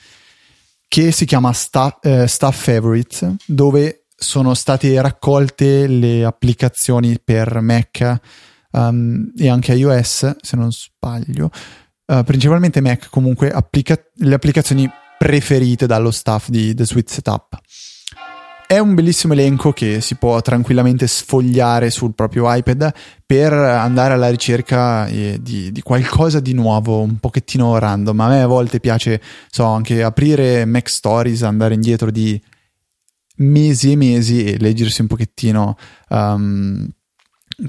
che 0.93 1.11
si 1.11 1.25
chiama 1.25 1.51
Sta- 1.53 1.97
eh, 2.03 2.27
Stuff 2.27 2.65
Favorites, 2.65 3.27
dove 3.47 4.05
sono 4.15 4.53
state 4.53 5.01
raccolte 5.01 5.87
le 5.87 6.23
applicazioni 6.23 7.19
per 7.19 7.61
Mac 7.61 8.19
um, 8.73 9.33
e 9.35 9.49
anche 9.49 9.73
iOS, 9.73 10.35
se 10.39 10.55
non 10.55 10.71
sbaglio, 10.71 11.49
uh, 12.05 12.23
principalmente 12.23 12.79
Mac 12.79 13.09
comunque, 13.09 13.49
applica- 13.49 13.97
le 14.17 14.35
applicazioni 14.35 14.87
preferite 15.17 15.87
dallo 15.87 16.11
staff 16.11 16.49
di 16.49 16.75
The 16.75 16.85
Sweet 16.85 17.09
Setup. 17.09 17.59
È 18.65 18.79
un 18.79 18.95
bellissimo 18.95 19.33
elenco 19.33 19.71
che 19.71 20.01
si 20.01 20.15
può 20.15 20.41
tranquillamente 20.41 21.05
sfogliare 21.05 21.89
sul 21.89 22.13
proprio 22.13 22.51
iPad 22.53 22.91
per 23.25 23.53
andare 23.53 24.13
alla 24.13 24.29
ricerca 24.29 25.05
eh, 25.07 25.37
di, 25.41 25.71
di, 25.71 25.81
qualcosa 25.81 26.39
di 26.39 26.53
nuovo, 26.53 27.01
un 27.01 27.19
pochettino 27.19 27.77
random. 27.77 28.19
A 28.19 28.27
me 28.27 28.41
a 28.41 28.47
volte 28.47 28.79
piace, 28.79 29.21
so, 29.49 29.65
anche 29.65 30.01
aprire 30.01 30.65
Mac 30.65 30.89
Stories, 30.89 31.43
andare 31.43 31.75
indietro 31.75 32.09
di 32.09 32.41
mesi 33.37 33.91
e 33.91 33.95
mesi 33.95 34.43
e 34.43 34.57
leggersi 34.57 35.01
un 35.01 35.07
pochettino 35.07 35.77
um, 36.09 36.87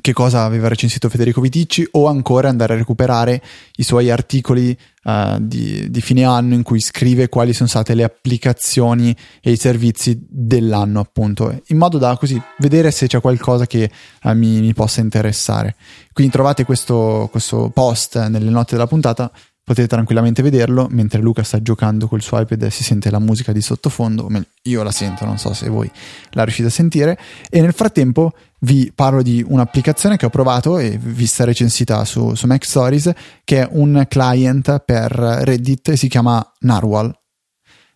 che 0.01 0.13
cosa 0.13 0.45
aveva 0.45 0.69
recensito 0.69 1.09
Federico 1.09 1.41
Viticci 1.41 1.87
o 1.93 2.07
ancora 2.07 2.49
andare 2.49 2.75
a 2.75 2.77
recuperare 2.77 3.43
i 3.77 3.83
suoi 3.83 4.11
articoli 4.11 4.77
uh, 5.05 5.39
di, 5.41 5.91
di, 5.91 6.01
fine 6.01 6.25
anno 6.25 6.55
in 6.55 6.63
cui 6.63 6.81
scrive 6.81 7.29
quali 7.29 7.53
sono 7.53 7.69
state 7.69 7.95
le 7.95 8.05
applicazioni 8.05 9.15
e 9.41 9.53
i 9.53 9.57
servizi 9.57 10.19
dell'anno 10.29 11.01
appunto. 11.01 11.63
In 11.67 11.79
modo 11.79 11.99
da 11.99 12.17
così 12.17 12.41
vedere 12.59 12.91
se 12.91 13.07
c'è 13.07 13.21
qualcosa 13.21 13.67
che 13.67 13.91
uh, 14.23 14.33
mi, 14.33 14.61
mi, 14.61 14.73
possa 14.73 15.01
interessare. 15.01 15.77
Quindi 16.13 16.33
trovate 16.33 16.65
questo, 16.65 17.29
questo 17.31 17.71
post 17.73 18.27
nelle 18.29 18.51
note 18.51 18.75
della 18.75 18.87
puntata 18.87 19.31
potete 19.65 19.89
tranquillamente 19.89 20.43
vederlo 20.43 20.89
mentre 20.91 21.21
Luca 21.23 21.43
sta 21.43 21.63
giocando 21.63 22.07
col 22.07 22.21
suo 22.21 22.39
iPad 22.39 22.65
e 22.65 22.71
si 22.71 22.85
sente 22.85 23.11
la 23.11 23.19
musica 23.19 23.51
di 23.51 23.63
sottofondo 23.63 24.29
io 24.65 24.83
la 24.83 24.91
sento 24.91 25.25
non 25.25 25.39
so 25.39 25.55
se 25.55 25.71
voi 25.71 25.91
la 26.33 26.45
riuscite 26.45 26.69
a 26.69 26.71
sentire. 26.71 27.19
E 27.49 27.61
nel 27.63 27.73
frattempo 27.73 28.35
vi 28.65 28.93
parlo 28.95 29.23
di 29.23 29.45
un'applicazione 29.47 30.17
che 30.17 30.27
ho 30.27 30.31
provato 30.31 30.79
e 30.79 30.99
vista 31.01 31.45
recensita 31.45 32.05
su, 32.05 32.35
su 32.35 32.47
Mac 32.47 32.65
Stories 32.65 33.13
che 33.45 33.63
è 33.63 33.69
un 33.71 34.05
client 34.09 34.81
per 34.81 35.13
Reddit 35.13 35.91
e 35.91 35.97
si 35.97 36.09
chiama 36.09 36.45
Narwhal 36.61 37.07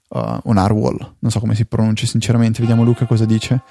uh, 0.08 0.18
o 0.42 0.52
Narwhal 0.52 1.16
non 1.18 1.30
so 1.30 1.40
come 1.40 1.54
si 1.54 1.64
pronuncia 1.64 2.06
sinceramente 2.06 2.60
vediamo 2.60 2.84
Luca 2.84 3.06
cosa 3.06 3.24
dice 3.24 3.62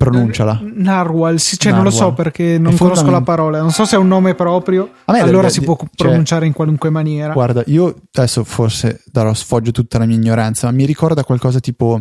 pronunciala. 0.00 0.58
Narwhal, 0.62 1.38
sì, 1.38 1.58
cioè 1.58 1.72
Narwhal. 1.72 1.90
non 1.90 2.00
lo 2.00 2.06
so 2.06 2.14
perché 2.14 2.58
non 2.58 2.74
conosco 2.74 3.10
la 3.10 3.20
parola, 3.20 3.60
non 3.60 3.70
so 3.70 3.84
se 3.84 3.96
è 3.96 3.98
un 3.98 4.08
nome 4.08 4.34
proprio, 4.34 4.90
allora 5.04 5.42
le, 5.42 5.50
si 5.50 5.60
può 5.60 5.76
cioè, 5.76 5.88
pronunciare 5.94 6.46
in 6.46 6.54
qualunque 6.54 6.88
maniera. 6.88 7.34
Guarda, 7.34 7.62
io 7.66 7.94
adesso 8.12 8.42
forse 8.44 9.02
darò 9.12 9.34
sfoggio 9.34 9.72
tutta 9.72 9.98
la 9.98 10.06
mia 10.06 10.16
ignoranza, 10.16 10.68
ma 10.68 10.72
mi 10.72 10.86
ricorda 10.86 11.22
qualcosa 11.22 11.60
tipo, 11.60 12.00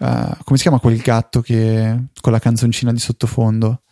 uh, 0.00 0.36
come 0.44 0.56
si 0.56 0.62
chiama 0.62 0.78
quel 0.78 0.98
gatto 0.98 1.40
che 1.40 2.08
con 2.20 2.32
la 2.32 2.38
canzoncina 2.38 2.92
di 2.92 2.98
sottofondo? 2.98 3.82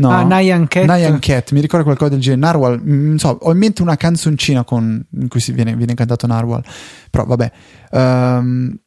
No, 0.00 0.10
ah, 0.10 0.22
Nyan 0.22 0.66
Cat. 0.66 0.86
Nyan 0.86 1.18
Cat, 1.18 1.52
mi 1.52 1.60
ricorda 1.60 1.84
qualcosa 1.84 2.10
del 2.10 2.20
genere. 2.20 2.40
Narwhal, 2.40 2.80
mm, 2.80 3.08
non 3.08 3.18
so, 3.18 3.38
ho 3.40 3.52
in 3.52 3.58
mente 3.58 3.82
una 3.82 3.96
canzoncina 3.96 4.64
con, 4.64 5.04
in 5.12 5.28
cui 5.28 5.40
si 5.40 5.52
viene, 5.52 5.76
viene 5.76 5.94
cantato 5.94 6.26
Narwhal, 6.26 6.64
però 7.10 7.26
vabbè. 7.26 7.52
Um, 7.90 8.78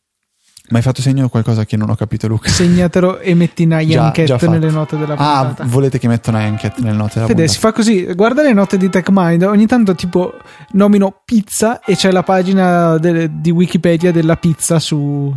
ma 0.70 0.78
hai 0.78 0.84
fatto 0.84 1.02
segno 1.02 1.30
qualcosa 1.30 1.66
che 1.66 1.78
non 1.78 1.90
ho 1.90 1.96
capito, 1.96 2.28
Luca? 2.28 2.50
Segnatelo 2.50 3.20
e 3.20 3.36
metti 3.36 3.66
Nyan 3.66 4.12
Cat 4.12 4.48
nelle 4.48 4.72
note 4.72 4.98
della 4.98 5.14
ah, 5.14 5.46
puntata. 5.46 5.64
Ah, 5.64 5.66
volete 5.68 6.00
che 6.00 6.08
metto 6.08 6.32
Nyan 6.32 6.56
Cat 6.56 6.80
nelle 6.80 6.98
note 6.98 7.14
della 7.16 7.28
Fede, 7.28 7.44
puntata? 7.44 7.52
si 7.52 7.60
fa 7.60 7.72
così. 7.72 8.14
Guarda 8.16 8.42
le 8.42 8.54
note 8.54 8.78
di 8.78 8.90
TechMind. 8.90 9.44
Ogni 9.44 9.68
tanto, 9.68 9.94
tipo, 9.94 10.34
nomino 10.72 11.22
pizza 11.26 11.82
e 11.82 11.96
c'è 11.96 12.12
la 12.12 12.24
pagina 12.24 12.98
de- 12.98 13.30
di 13.40 13.52
Wikipedia 13.52 14.12
della 14.12 14.36
pizza 14.38 14.80
su... 14.80 15.32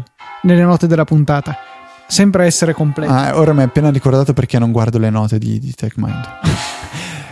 nelle 0.47 0.63
note 0.63 0.87
della 0.87 1.05
puntata. 1.05 1.57
Sempre 2.07 2.47
essere 2.47 2.73
completo. 2.73 3.13
Ah, 3.13 3.37
ora 3.37 3.53
mi 3.53 3.61
hai 3.61 3.67
appena 3.67 3.91
ricordato 3.91 4.33
perché 4.33 4.59
non 4.59 4.71
guardo 4.71 4.99
le 4.99 5.11
note 5.11 5.39
di, 5.39 5.59
di 5.59 5.75
TechMind. 5.75 6.29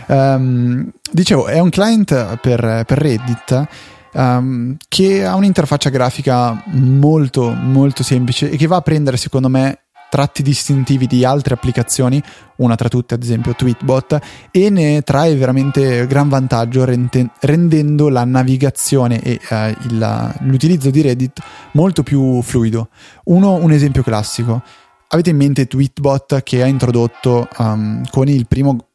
um, 0.07 0.91
dicevo, 1.11 1.47
è 1.47 1.59
un 1.59 1.69
client 1.69 2.37
per, 2.37 2.83
per 2.85 2.97
Reddit 2.97 3.67
um, 4.13 4.75
che 4.87 5.25
ha 5.25 5.35
un'interfaccia 5.35 5.89
grafica 5.89 6.61
molto 6.65 7.51
molto 7.51 8.03
semplice 8.03 8.49
e 8.49 8.57
che 8.57 8.67
va 8.67 8.77
a 8.77 8.81
prendere 8.81 9.15
secondo 9.15 9.47
me 9.47 9.84
tratti 10.09 10.43
distintivi 10.43 11.07
di 11.07 11.25
altre 11.25 11.53
applicazioni, 11.53 12.21
una 12.57 12.75
tra 12.75 12.87
tutte 12.87 13.13
ad 13.13 13.23
esempio 13.23 13.53
Tweetbot, 13.53 14.19
e 14.51 14.69
ne 14.69 15.01
trae 15.01 15.35
veramente 15.35 16.07
gran 16.07 16.29
vantaggio 16.29 16.85
rende- 16.85 17.29
rendendo 17.41 18.09
la 18.09 18.23
navigazione 18.23 19.21
e 19.21 19.39
uh, 19.49 19.55
il, 19.87 20.33
l'utilizzo 20.41 20.89
di 20.89 21.01
Reddit 21.01 21.41
molto 21.73 22.03
più 22.03 22.41
fluido. 22.41 22.89
Uno, 23.25 23.55
un 23.55 23.71
esempio 23.71 24.03
classico. 24.03 24.61
Avete 25.07 25.29
in 25.29 25.37
mente 25.37 25.67
Tweetbot 25.67 26.41
che 26.43 26.63
ha 26.63 26.65
introdotto 26.65 27.47
um, 27.57 28.03
con 28.09 28.27
il 28.27 28.47
primo 28.47 28.87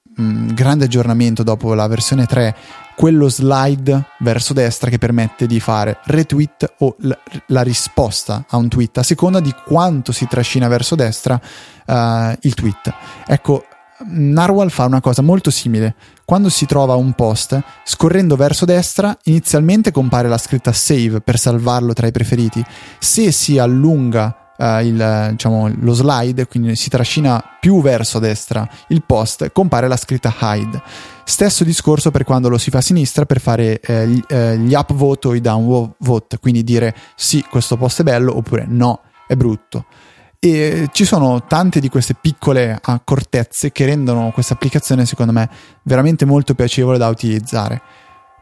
grande 0.54 0.84
aggiornamento 0.84 1.42
dopo 1.42 1.74
la 1.74 1.86
versione 1.86 2.26
3 2.26 2.54
quello 3.00 3.30
slide 3.30 4.08
verso 4.18 4.52
destra 4.52 4.90
che 4.90 4.98
permette 4.98 5.46
di 5.46 5.58
fare 5.58 6.00
retweet 6.04 6.74
o 6.80 6.96
la, 6.98 7.18
la 7.46 7.62
risposta 7.62 8.44
a 8.46 8.58
un 8.58 8.68
tweet 8.68 8.98
a 8.98 9.02
seconda 9.02 9.40
di 9.40 9.54
quanto 9.64 10.12
si 10.12 10.26
trascina 10.26 10.68
verso 10.68 10.96
destra 10.96 11.40
uh, 11.86 12.36
il 12.40 12.52
tweet. 12.52 12.92
Ecco, 13.26 13.64
Narwhal 14.04 14.70
fa 14.70 14.84
una 14.84 15.00
cosa 15.00 15.22
molto 15.22 15.50
simile. 15.50 15.94
Quando 16.26 16.50
si 16.50 16.66
trova 16.66 16.94
un 16.94 17.12
post, 17.12 17.58
scorrendo 17.84 18.36
verso 18.36 18.66
destra, 18.66 19.16
inizialmente 19.24 19.92
compare 19.92 20.28
la 20.28 20.36
scritta 20.36 20.70
save 20.70 21.22
per 21.22 21.38
salvarlo 21.38 21.94
tra 21.94 22.06
i 22.06 22.12
preferiti. 22.12 22.62
Se 22.98 23.32
si 23.32 23.56
allunga 23.56 24.49
uh, 24.60 24.84
il, 24.84 25.28
diciamo, 25.30 25.72
lo 25.80 25.92
slide, 25.94 26.46
quindi 26.46 26.76
si 26.76 26.90
trascina 26.90 27.42
più 27.58 27.80
verso 27.80 28.18
destra 28.18 28.68
il 28.88 29.02
post, 29.04 29.50
compare 29.52 29.88
la 29.88 29.96
scritta 29.96 30.34
hide. 30.40 30.82
Stesso 31.24 31.64
discorso 31.64 32.10
per 32.10 32.24
quando 32.24 32.48
lo 32.48 32.58
si 32.58 32.70
fa 32.70 32.78
a 32.78 32.82
sinistra 32.82 33.24
per 33.24 33.40
fare 33.40 33.80
eh, 33.80 34.06
gli, 34.06 34.22
eh, 34.28 34.58
gli 34.58 34.74
upvote 34.74 35.28
o 35.28 35.34
i 35.34 35.40
downvote, 35.40 36.38
quindi 36.38 36.62
dire 36.62 36.94
sì, 37.14 37.44
questo 37.48 37.76
post 37.76 38.00
è 38.00 38.02
bello 38.02 38.36
oppure 38.36 38.66
no, 38.68 39.00
è 39.26 39.34
brutto. 39.34 39.86
E 40.42 40.88
ci 40.92 41.04
sono 41.04 41.44
tante 41.46 41.80
di 41.80 41.88
queste 41.88 42.14
piccole 42.18 42.78
accortezze 42.80 43.72
che 43.72 43.84
rendono 43.84 44.30
questa 44.32 44.54
applicazione, 44.54 45.04
secondo 45.04 45.32
me, 45.32 45.48
veramente 45.82 46.24
molto 46.24 46.54
piacevole 46.54 46.98
da 46.98 47.08
utilizzare. 47.08 47.82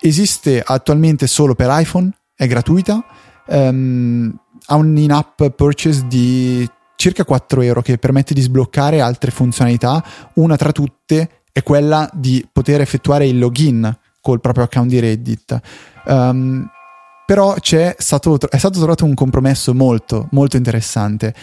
Esiste 0.00 0.62
attualmente 0.64 1.26
solo 1.26 1.54
per 1.57 1.68
iPhone, 1.72 2.11
è 2.37 2.46
gratuita. 2.46 3.04
Um, 3.46 4.33
ha 4.70 4.76
un 4.76 4.96
in-app 4.96 5.42
purchase 5.57 6.07
di 6.07 6.68
circa 6.96 7.24
4 7.24 7.62
euro 7.62 7.81
che 7.81 7.96
permette 7.96 8.35
di 8.35 8.40
sbloccare 8.40 9.00
altre 9.00 9.31
funzionalità. 9.31 10.02
Una 10.35 10.57
tra 10.57 10.72
tutte 10.72 11.42
è 11.52 11.62
quella 11.62 12.09
di 12.12 12.46
poter 12.52 12.81
effettuare 12.81 13.26
il 13.26 13.38
login 13.38 13.96
col 14.20 14.40
proprio 14.40 14.64
account 14.64 14.88
di 14.88 14.98
Reddit. 14.98 15.61
Um, 16.07 16.68
però 17.24 17.54
stato, 17.61 18.38
è 18.48 18.57
stato 18.57 18.78
trovato 18.78 19.04
un 19.04 19.14
compromesso 19.14 19.74
molto, 19.74 20.28
molto 20.33 20.57
interessante. 20.57 21.35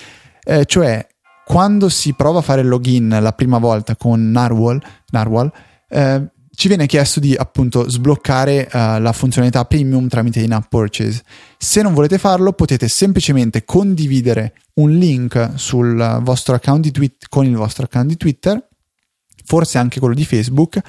Eh, 0.44 0.66
cioè, 0.66 1.08
quando 1.46 1.90
si 1.90 2.14
prova 2.14 2.40
a 2.40 2.42
fare 2.42 2.62
il 2.62 2.68
login 2.68 3.18
la 3.22 3.32
prima 3.34 3.60
volta 3.60 3.96
con 3.96 4.32
Narwhal, 4.32 4.82
Narwhal 5.12 5.52
eh, 5.88 6.28
ci 6.56 6.68
viene 6.68 6.86
chiesto 6.86 7.20
di 7.20 7.36
appunto 7.36 7.90
sbloccare 7.90 8.68
uh, 8.72 9.00
la 9.00 9.12
funzionalità 9.14 9.66
premium 9.66 10.08
tramite 10.08 10.40
in-app 10.40 10.70
purchase. 10.70 11.22
Se 11.58 11.82
non 11.82 11.94
volete 11.94 12.18
farlo, 12.18 12.54
potete 12.54 12.88
semplicemente 12.88 13.64
condividere 13.64 14.54
un 14.76 14.92
link 14.98 15.52
sul 15.56 16.20
vostro 16.24 16.56
account 16.56 16.82
di 16.82 16.92
Twitter 16.92 17.30
con 17.30 17.46
il 17.46 17.56
vostro 17.56 17.86
account 17.86 18.08
di 18.08 18.18
Twitter, 18.18 18.68
forse 19.46 19.78
anche 19.78 20.00
quello 20.00 20.16
di 20.16 20.26
Facebook, 20.26 20.80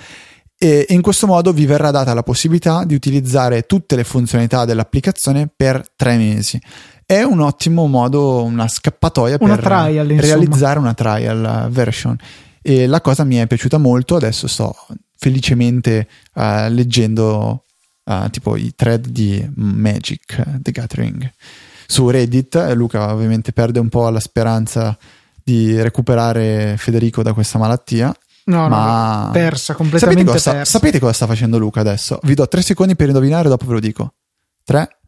e 0.59 0.87
in 0.89 1.03
questo 1.03 1.27
modo 1.27 1.53
vi 1.53 1.67
verrà 1.67 1.91
data 1.91 2.15
la 2.15 2.23
possibilità 2.23 2.85
di 2.85 2.95
utilizzare 2.95 3.63
tutte 3.63 3.95
le 3.95 4.05
funzionalità 4.05 4.65
dell'applicazione 4.65 5.51
per 5.55 5.85
tre 5.95 6.17
mesi. 6.17 6.59
È 7.05 7.23
un 7.23 7.41
ottimo 7.41 7.87
modo, 7.87 8.43
una 8.43 8.67
scappatoia 8.67 9.37
una 9.41 9.55
per 9.57 9.65
trial, 9.65 10.07
realizzare 10.09 10.79
una 10.79 10.95
trial 10.95 11.69
version. 11.71 12.17
E 12.63 12.87
la 12.87 13.01
cosa 13.01 13.23
mi 13.23 13.37
è 13.37 13.47
piaciuta 13.47 13.79
molto, 13.79 14.17
adesso 14.17 14.49
sto 14.49 14.75
felicemente 15.17 16.09
uh, 16.35 16.69
leggendo 16.69 17.65
uh, 18.05 18.31
tipo 18.31 18.57
i 18.57 18.75
thread 18.75 19.09
di 19.09 19.49
Magic 19.55 20.61
The 20.61 20.71
Gathering 20.71 21.33
su 21.87 22.09
Reddit. 22.11 22.73
Luca 22.75 23.13
ovviamente 23.13 23.53
perde 23.53 23.79
un 23.79 23.89
po' 23.89 24.09
la 24.09 24.21
speranza 24.21 24.97
di 25.43 25.81
recuperare 25.81 26.77
Federico 26.77 27.23
da 27.23 27.33
questa 27.33 27.59
malattia. 27.59 28.15
No, 28.47 28.69
ma 28.69 29.27
no, 29.27 29.31
persa 29.33 29.75
completamente 29.75 30.23
sapete 30.23 30.39
cosa, 30.39 30.53
persa. 30.53 30.79
sapete 30.79 30.99
cosa 31.01 31.13
sta 31.13 31.27
facendo 31.27 31.59
Luca 31.59 31.81
adesso? 31.81 32.21
Vi 32.23 32.35
do 32.35 32.47
tre 32.47 32.63
secondi 32.63 32.95
per 32.95 33.09
indovinare, 33.09 33.49
dopo 33.49 33.67
ve 33.67 33.73
lo 33.73 33.81
dico. 33.81 34.15
3, 34.63 34.99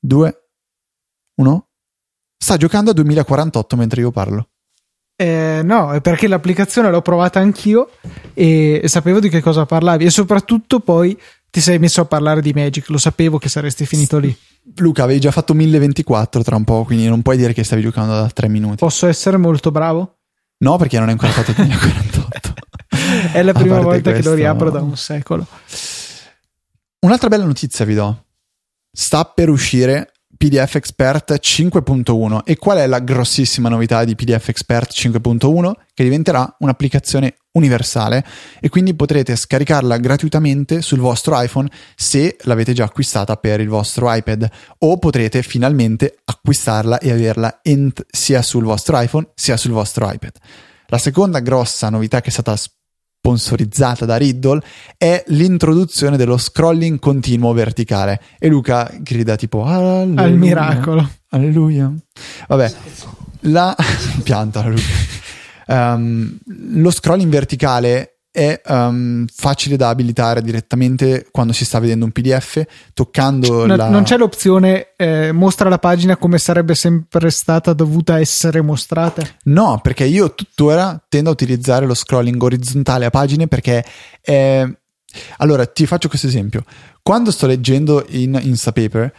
2, 0.00 0.48
1. 1.36 1.68
Sta 2.36 2.56
giocando 2.56 2.90
a 2.90 2.94
2048 2.94 3.76
mentre 3.76 4.00
io 4.02 4.10
parlo. 4.10 4.48
Eh, 5.20 5.62
no, 5.64 5.92
è 5.94 6.00
perché 6.00 6.28
l'applicazione 6.28 6.92
l'ho 6.92 7.02
provata 7.02 7.40
anch'io 7.40 7.90
e 8.34 8.82
sapevo 8.84 9.18
di 9.18 9.28
che 9.28 9.40
cosa 9.40 9.66
parlavi 9.66 10.04
e 10.04 10.10
soprattutto 10.10 10.78
poi 10.78 11.18
ti 11.50 11.60
sei 11.60 11.80
messo 11.80 12.00
a 12.00 12.04
parlare 12.04 12.40
di 12.40 12.52
Magic, 12.52 12.88
lo 12.88 12.98
sapevo 12.98 13.36
che 13.36 13.48
saresti 13.48 13.84
finito 13.84 14.18
lì. 14.18 14.36
Luca, 14.76 15.02
avevi 15.02 15.18
già 15.18 15.32
fatto 15.32 15.54
1024 15.54 16.44
tra 16.44 16.54
un 16.54 16.62
po', 16.62 16.84
quindi 16.84 17.08
non 17.08 17.22
puoi 17.22 17.36
dire 17.36 17.52
che 17.52 17.64
stavi 17.64 17.82
giocando 17.82 18.12
da 18.12 18.30
3 18.32 18.46
minuti. 18.46 18.76
Posso 18.76 19.08
essere 19.08 19.38
molto 19.38 19.72
bravo? 19.72 20.18
No, 20.58 20.76
perché 20.76 21.00
non 21.00 21.08
è 21.08 21.10
ancora 21.10 21.32
stato 21.32 21.50
2048. 21.50 22.54
è 23.32 23.42
la 23.42 23.52
prima 23.52 23.80
volta 23.80 24.10
questo... 24.12 24.22
che 24.22 24.28
lo 24.28 24.34
riapro 24.34 24.70
da 24.70 24.80
un 24.80 24.96
secolo. 24.96 25.44
Un'altra 27.00 27.28
bella 27.28 27.44
notizia 27.44 27.84
vi 27.84 27.94
do. 27.94 28.24
Sta 28.92 29.24
per 29.24 29.48
uscire 29.48 30.12
PDF 30.38 30.76
Expert 30.76 31.32
5.1 31.32 32.42
e 32.44 32.56
qual 32.56 32.78
è 32.78 32.86
la 32.86 33.00
grossissima 33.00 33.68
novità 33.68 34.04
di 34.04 34.14
PDF 34.14 34.50
Expert 34.50 34.92
5.1? 34.92 35.72
Che 35.92 36.04
diventerà 36.04 36.54
un'applicazione 36.60 37.38
universale 37.52 38.24
e 38.60 38.68
quindi 38.68 38.94
potrete 38.94 39.34
scaricarla 39.34 39.96
gratuitamente 39.98 40.80
sul 40.80 41.00
vostro 41.00 41.38
iPhone 41.42 41.68
se 41.96 42.36
l'avete 42.42 42.72
già 42.72 42.84
acquistata 42.84 43.34
per 43.34 43.58
il 43.58 43.68
vostro 43.68 44.14
iPad 44.14 44.48
o 44.78 44.96
potrete 44.98 45.42
finalmente 45.42 46.18
acquistarla 46.24 46.98
e 47.00 47.10
averla 47.10 47.58
ent- 47.62 48.06
sia 48.08 48.40
sul 48.40 48.62
vostro 48.62 49.00
iPhone 49.00 49.28
sia 49.34 49.56
sul 49.56 49.72
vostro 49.72 50.08
iPad. 50.08 50.32
La 50.86 50.98
seconda 50.98 51.40
grossa 51.40 51.90
novità 51.90 52.20
che 52.20 52.28
è 52.28 52.32
stata 52.32 52.56
sponsorizzata 53.28 54.06
da 54.06 54.16
Riddle 54.16 54.62
è 54.96 55.22
l'introduzione 55.28 56.16
dello 56.16 56.38
scrolling 56.38 56.98
continuo 56.98 57.52
verticale. 57.52 58.20
E 58.38 58.48
Luca 58.48 58.90
grida 59.00 59.36
tipo 59.36 59.64
Alleluia, 59.64 60.22
Al 60.22 60.32
miracolo. 60.32 61.10
Alleluia. 61.30 61.92
Vabbè, 62.46 62.72
la 63.40 63.76
pianta 64.24 64.66
Luca. 64.66 65.16
Um, 65.66 66.38
lo 66.46 66.90
scrolling 66.90 67.30
verticale 67.30 68.17
è 68.38 68.60
um, 68.68 69.26
facile 69.34 69.76
da 69.76 69.88
abilitare 69.88 70.42
direttamente 70.42 71.26
quando 71.32 71.52
si 71.52 71.64
sta 71.64 71.80
vedendo 71.80 72.04
un 72.04 72.12
PDF, 72.12 72.64
toccando 72.94 73.66
No- 73.66 73.74
la... 73.74 73.88
Non 73.88 74.04
c'è 74.04 74.16
l'opzione 74.16 74.92
eh, 74.96 75.32
mostra 75.32 75.68
la 75.68 75.80
pagina 75.80 76.16
come 76.16 76.38
sarebbe 76.38 76.76
sempre 76.76 77.30
stata 77.30 77.72
dovuta 77.72 78.20
essere 78.20 78.62
mostrata. 78.62 79.26
No, 79.44 79.80
perché 79.82 80.04
io 80.04 80.34
tuttora 80.34 81.02
tendo 81.08 81.30
a 81.30 81.32
utilizzare 81.32 81.84
lo 81.84 81.94
scrolling 81.94 82.40
orizzontale 82.40 83.06
a 83.06 83.10
pagine 83.10 83.48
perché 83.48 83.84
è... 84.20 84.64
Allora, 85.38 85.66
ti 85.66 85.86
faccio 85.86 86.06
questo 86.06 86.28
esempio. 86.28 86.62
Quando 87.02 87.32
sto 87.32 87.48
leggendo 87.48 88.04
in 88.10 88.38
Instapaper, 88.40 89.12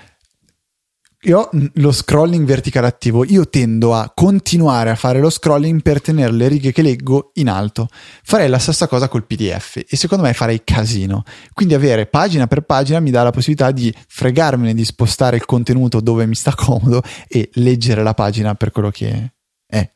io 1.23 1.39
ho 1.39 1.49
lo 1.73 1.91
scrolling 1.91 2.45
verticale 2.45 2.87
attivo, 2.87 3.25
io 3.25 3.49
tendo 3.49 3.93
a 3.93 4.09
continuare 4.15 4.89
a 4.89 4.95
fare 4.95 5.19
lo 5.19 5.29
scrolling 5.29 5.81
per 5.81 6.01
tenere 6.01 6.31
le 6.31 6.47
righe 6.47 6.71
che 6.71 6.81
leggo 6.81 7.31
in 7.33 7.49
alto. 7.49 7.89
Farei 8.23 8.47
la 8.47 8.57
stessa 8.57 8.87
cosa 8.87 9.09
col 9.09 9.25
PDF 9.25 9.83
e 9.87 9.97
secondo 9.97 10.23
me 10.23 10.33
farei 10.33 10.61
casino. 10.63 11.23
Quindi 11.53 11.73
avere 11.73 12.05
pagina 12.05 12.47
per 12.47 12.61
pagina 12.61 13.01
mi 13.01 13.11
dà 13.11 13.23
la 13.23 13.31
possibilità 13.31 13.71
di 13.71 13.93
fregarmene 14.07 14.73
di 14.73 14.85
spostare 14.85 15.35
il 15.35 15.43
contenuto 15.43 15.99
dove 15.99 16.25
mi 16.25 16.35
sta 16.35 16.55
comodo 16.55 17.01
e 17.27 17.49
leggere 17.55 18.01
la 18.01 18.13
pagina 18.13 18.55
per 18.55 18.71
quello 18.71 18.89
che 18.89 19.33
è. 19.69 19.87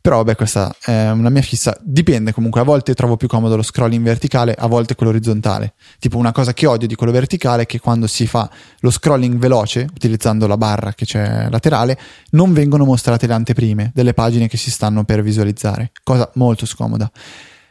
Però 0.00 0.18
vabbè, 0.18 0.36
questa 0.36 0.74
è 0.84 1.08
una 1.08 1.30
mia 1.30 1.40
fissa. 1.40 1.74
Dipende 1.80 2.32
comunque, 2.32 2.60
a 2.60 2.64
volte 2.64 2.92
trovo 2.92 3.16
più 3.16 3.26
comodo 3.26 3.56
lo 3.56 3.62
scrolling 3.62 4.04
verticale, 4.04 4.52
a 4.52 4.66
volte 4.66 4.94
quello 4.94 5.12
orizzontale. 5.12 5.72
Tipo 5.98 6.18
una 6.18 6.30
cosa 6.30 6.52
che 6.52 6.66
odio 6.66 6.86
di 6.86 6.94
quello 6.94 7.10
verticale 7.10 7.62
è 7.62 7.66
che 7.66 7.80
quando 7.80 8.06
si 8.06 8.26
fa 8.26 8.50
lo 8.80 8.90
scrolling 8.90 9.38
veloce, 9.38 9.88
utilizzando 9.90 10.46
la 10.46 10.58
barra 10.58 10.92
che 10.92 11.06
c'è 11.06 11.48
laterale, 11.48 11.98
non 12.32 12.52
vengono 12.52 12.84
mostrate 12.84 13.26
le 13.26 13.32
anteprime 13.32 13.92
delle 13.94 14.12
pagine 14.12 14.46
che 14.46 14.58
si 14.58 14.70
stanno 14.70 15.04
per 15.04 15.22
visualizzare. 15.22 15.92
Cosa 16.02 16.30
molto 16.34 16.66
scomoda. 16.66 17.10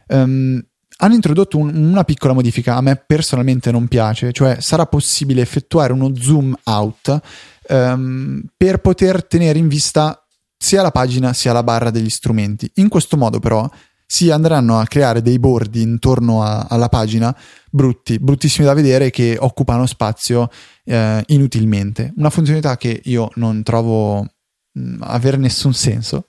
Ehm, 0.08 0.60
hanno 0.98 1.14
introdotto 1.14 1.58
un- 1.58 1.76
una 1.76 2.04
piccola 2.04 2.34
modifica, 2.34 2.76
a 2.76 2.82
me 2.82 2.96
personalmente 2.96 3.72
non 3.72 3.88
piace, 3.88 4.32
cioè 4.32 4.58
sarà 4.60 4.86
possibile 4.88 5.42
effettuare 5.42 5.94
uno 5.94 6.16
zoom 6.16 6.56
out 6.64 7.20
ehm, 7.68 8.44
per 8.58 8.80
poter 8.80 9.26
tenere 9.26 9.60
in 9.60 9.68
vista 9.68 10.23
sia 10.64 10.82
la 10.82 10.92
pagina 10.92 11.34
sia 11.34 11.52
la 11.52 11.62
barra 11.62 11.90
degli 11.90 12.10
strumenti. 12.10 12.72
In 12.76 12.88
questo 12.88 13.18
modo 13.18 13.40
però 13.40 13.70
si 14.06 14.32
andranno 14.32 14.80
a 14.80 14.86
creare 14.86 15.22
dei 15.22 15.38
bordi 15.38 15.82
intorno 15.82 16.42
a- 16.42 16.68
alla 16.70 16.88
pagina 16.88 17.36
brutti, 17.70 18.18
bruttissimi 18.18 18.66
da 18.66 18.74
vedere 18.74 19.10
che 19.10 19.36
occupano 19.38 19.86
spazio 19.86 20.50
eh, 20.86 21.22
inutilmente. 21.28 22.14
Una 22.16 22.30
funzionalità 22.30 22.78
che 22.78 23.02
io 23.04 23.30
non 23.36 23.62
trovo 23.62 24.26
mh, 24.72 25.00
avere 25.02 25.36
nessun 25.36 25.74
senso, 25.74 26.28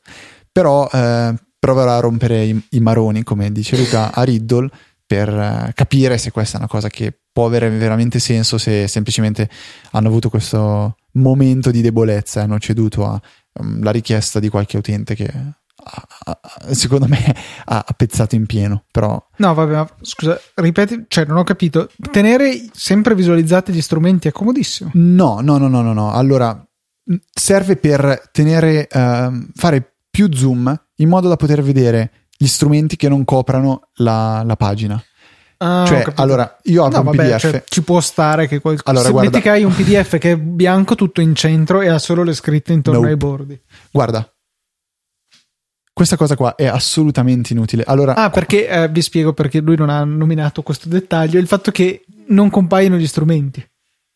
però 0.50 0.88
eh, 0.92 1.34
proverò 1.56 1.96
a 1.96 2.00
rompere 2.00 2.44
i, 2.44 2.66
i 2.70 2.80
maroni, 2.80 3.22
come 3.22 3.52
dice 3.52 3.76
Luca, 3.76 4.12
a 4.12 4.22
Riddle 4.24 4.68
per 5.06 5.28
eh, 5.28 5.72
capire 5.74 6.18
se 6.18 6.32
questa 6.32 6.56
è 6.56 6.58
una 6.58 6.68
cosa 6.68 6.88
che 6.88 7.16
può 7.30 7.46
avere 7.46 7.68
veramente 7.70 8.18
senso, 8.18 8.58
se 8.58 8.88
semplicemente 8.88 9.48
hanno 9.92 10.08
avuto 10.08 10.28
questo 10.28 10.96
momento 11.12 11.70
di 11.70 11.82
debolezza 11.82 12.40
e 12.40 12.42
hanno 12.44 12.58
ceduto 12.58 13.20
alla 13.54 13.90
richiesta 13.90 14.40
di 14.40 14.48
qualche 14.48 14.76
utente 14.76 15.14
che 15.14 15.32
secondo 16.70 17.06
me 17.06 17.18
ha, 17.66 17.84
pezzato 17.96 18.34
in 18.34 18.46
pieno, 18.46 18.84
però 18.90 19.22
No, 19.38 19.54
vabbè, 19.54 19.72
ma 19.72 19.88
scusa, 20.00 20.40
ripeti, 20.54 21.04
cioè 21.08 21.24
non 21.26 21.38
ho 21.38 21.44
capito. 21.44 21.90
Tenere 22.10 22.68
sempre 22.72 23.14
visualizzati 23.14 23.72
gli 23.72 23.80
strumenti 23.80 24.28
è 24.28 24.32
comodissimo. 24.32 24.90
No, 24.94 25.40
no, 25.40 25.58
no, 25.58 25.68
no, 25.68 25.82
no, 25.82 25.92
no. 25.92 26.12
Allora, 26.12 26.66
serve 27.32 27.76
per 27.76 28.30
tenere, 28.32 28.88
ehm, 28.88 29.50
fare 29.54 29.96
più 30.10 30.32
zoom 30.32 30.74
in 30.96 31.08
modo 31.08 31.28
da 31.28 31.36
poter 31.36 31.62
vedere 31.62 32.28
gli 32.36 32.46
strumenti 32.46 32.96
che 32.96 33.08
non 33.08 33.24
coprano 33.24 33.88
la, 33.94 34.42
la 34.44 34.56
pagina. 34.56 35.02
Ah, 35.66 35.86
cioè, 35.86 36.04
allora, 36.16 36.58
io 36.64 36.84
apro 36.84 37.02
No, 37.02 37.10
un 37.10 37.16
vabbè, 37.16 37.28
PDF. 37.30 37.40
cioè, 37.40 37.64
ci 37.68 37.82
può 37.82 38.00
stare 38.00 38.46
che 38.46 38.60
qualcosa. 38.60 38.90
Allora, 38.90 39.04
Se 39.06 39.10
guarda- 39.12 39.30
metti 39.30 39.42
che 39.42 39.50
hai 39.50 39.64
un 39.64 39.74
PDF 39.74 40.18
che 40.18 40.32
è 40.32 40.36
bianco 40.36 40.94
tutto 40.94 41.20
in 41.20 41.34
centro 41.34 41.80
e 41.80 41.88
ha 41.88 41.98
solo 41.98 42.22
le 42.22 42.34
scritte 42.34 42.72
intorno 42.72 43.00
Nope. 43.00 43.10
ai 43.12 43.16
bordi. 43.16 43.60
Guarda, 43.90 44.28
questa 45.92 46.16
cosa 46.16 46.36
qua 46.36 46.54
è 46.56 46.66
assolutamente 46.66 47.52
inutile. 47.52 47.84
Allora, 47.86 48.14
Ah, 48.14 48.30
perché 48.30 48.68
eh, 48.68 48.88
vi 48.88 49.00
spiego 49.00 49.32
perché 49.32 49.60
lui 49.60 49.76
non 49.76 49.90
ha 49.90 50.02
nominato 50.04 50.62
questo 50.62 50.88
dettaglio: 50.88 51.38
il 51.38 51.46
fatto 51.46 51.70
che 51.70 52.04
non 52.28 52.50
compaiono 52.50 52.96
gli 52.96 53.06
strumenti. 53.06 53.64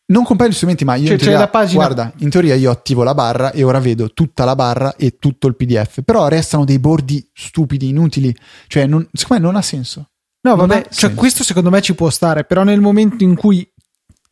non 0.09 0.23
compaiono 0.23 0.53
gli 0.53 0.57
strumenti, 0.57 0.85
ma 0.85 0.95
io 0.95 1.03
Cioè, 1.05 1.13
in 1.13 1.19
teoria, 1.19 1.37
la 1.39 1.47
pagina- 1.49 1.85
guarda, 1.85 2.13
in 2.17 2.29
teoria 2.29 2.55
io 2.55 2.71
attivo 2.71 3.03
la 3.03 3.13
barra 3.13 3.51
e 3.51 3.61
ora 3.63 3.79
vedo 3.79 4.11
tutta 4.11 4.43
la 4.43 4.55
barra 4.55 4.95
e 4.95 5.17
tutto 5.19 5.45
il 5.47 5.55
PDF. 5.55 6.01
Però 6.03 6.27
restano 6.27 6.65
dei 6.65 6.79
bordi 6.79 7.29
stupidi, 7.33 7.89
inutili. 7.89 8.35
Cioè, 8.67 8.87
non, 8.87 9.07
secondo 9.13 9.43
me 9.43 9.49
non 9.51 9.55
ha 9.59 9.61
senso. 9.61 10.09
No, 10.41 10.55
vabbè, 10.55 10.87
cioè, 10.89 11.13
questo 11.13 11.43
secondo 11.43 11.69
me 11.69 11.81
ci 11.81 11.95
può 11.95 12.09
stare, 12.09 12.45
però 12.45 12.63
nel 12.63 12.79
momento 12.79 13.23
in 13.23 13.35
cui 13.35 13.69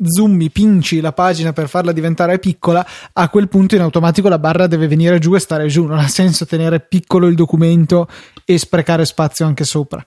zoomi, 0.03 0.49
pinci 0.51 0.99
la 1.01 1.12
pagina 1.12 1.53
per 1.53 1.68
farla 1.68 1.91
diventare 1.91 2.39
piccola, 2.39 2.86
a 3.14 3.30
quel 3.30 3.47
punto 3.47 3.76
in 3.76 3.82
automatico 3.82 4.30
la 4.30 4.39
barra 4.39 4.68
deve 4.68 4.88
venire 4.88 5.20
giù 5.20 5.34
e 5.36 5.39
stare 5.39 5.68
giù. 5.68 5.86
Non 5.86 5.99
ha 5.99 6.08
senso 6.08 6.45
tenere 6.45 6.80
piccolo 6.80 7.28
il 7.28 7.36
documento 7.36 8.08
e 8.45 8.58
sprecare 8.58 9.05
spazio 9.05 9.45
anche 9.45 9.64
sopra. 9.64 10.05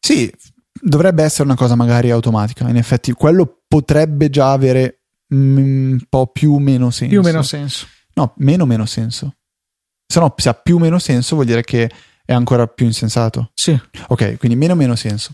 Sì, 0.00 0.32
dovrebbe 0.80 1.22
essere 1.22 1.44
una 1.44 1.56
cosa 1.56 1.74
magari 1.74 2.10
automatica. 2.10 2.68
In 2.68 2.76
effetti, 2.76 3.12
quello 3.12 3.62
potrebbe 3.66 4.30
già 4.30 4.52
avere 4.52 5.02
mm, 5.34 5.56
un 5.92 6.00
po' 6.08 6.26
più 6.28 6.54
o 6.54 6.58
meno 6.58 6.90
senso. 6.90 7.12
Più 7.14 7.20
o 7.20 7.24
meno 7.24 7.42
senso. 7.42 7.86
No, 8.14 8.34
meno 8.38 8.64
o 8.64 8.66
meno 8.66 8.86
senso. 8.86 9.34
Se 10.06 10.18
no, 10.20 10.34
se 10.36 10.48
ha 10.48 10.54
più 10.54 10.76
o 10.76 10.78
meno 10.78 10.98
senso, 10.98 11.34
vuol 11.34 11.46
dire 11.46 11.62
che 11.62 11.90
è 12.28 12.34
ancora 12.34 12.66
più 12.66 12.84
insensato. 12.84 13.52
Sì. 13.54 13.74
Ok, 14.08 14.36
quindi 14.36 14.54
meno 14.54 14.74
meno 14.74 14.94
senso. 14.96 15.30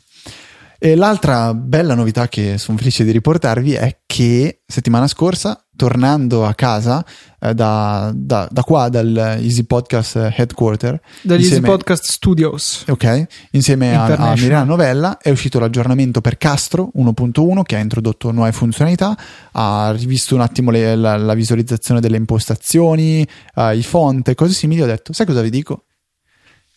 E 0.79 0.95
l'altra 0.95 1.53
bella 1.55 1.95
novità 1.95 2.29
che 2.29 2.57
sono 2.57 2.79
felice 2.79 3.03
di 3.03 3.11
riportarvi 3.11 3.73
è 3.73 3.99
che 4.07 4.61
settimana 4.65 5.09
scorsa, 5.09 5.65
tornando 5.75 6.47
a 6.47 6.55
casa 6.55 7.05
eh, 7.41 7.53
da, 7.53 8.13
da- 8.15 8.47
da 8.49 8.63
qua, 8.63 8.89
dal 8.91 9.17
Easy 9.41 9.65
Podcast 9.65 10.15
Headquarter, 10.37 11.01
Dagli 11.23 11.43
Easy 11.43 11.61
Podcast 11.61 12.05
Studios. 12.05 12.85
Ok, 12.87 13.27
insieme 13.53 13.97
a, 13.97 14.05
a. 14.05 14.35
Milano 14.37 14.67
Novella 14.67 15.19
è 15.19 15.31
uscito 15.31 15.59
l'aggiornamento 15.59 16.21
per 16.21 16.37
Castro 16.39 16.93
1.1 16.97 17.63
che 17.63 17.75
ha 17.75 17.81
introdotto 17.81 18.31
nuove 18.31 18.53
funzionalità, 18.53 19.17
ha 19.53 19.93
rivisto 19.97 20.37
un 20.37 20.43
attimo 20.43 20.71
le- 20.71 20.95
la, 20.95 21.17
la 21.17 21.35
visualizzazione 21.35 21.99
delle 21.99 22.19
impostazioni, 22.19 23.27
eh, 23.57 23.77
i 23.77 23.83
font 23.83 24.29
e 24.29 24.35
cose 24.37 24.53
simili. 24.53 24.83
Ho 24.83 24.87
detto, 24.87 25.13
sai 25.13 25.27
cosa 25.27 25.41
vi 25.41 25.51
dico? 25.51 25.87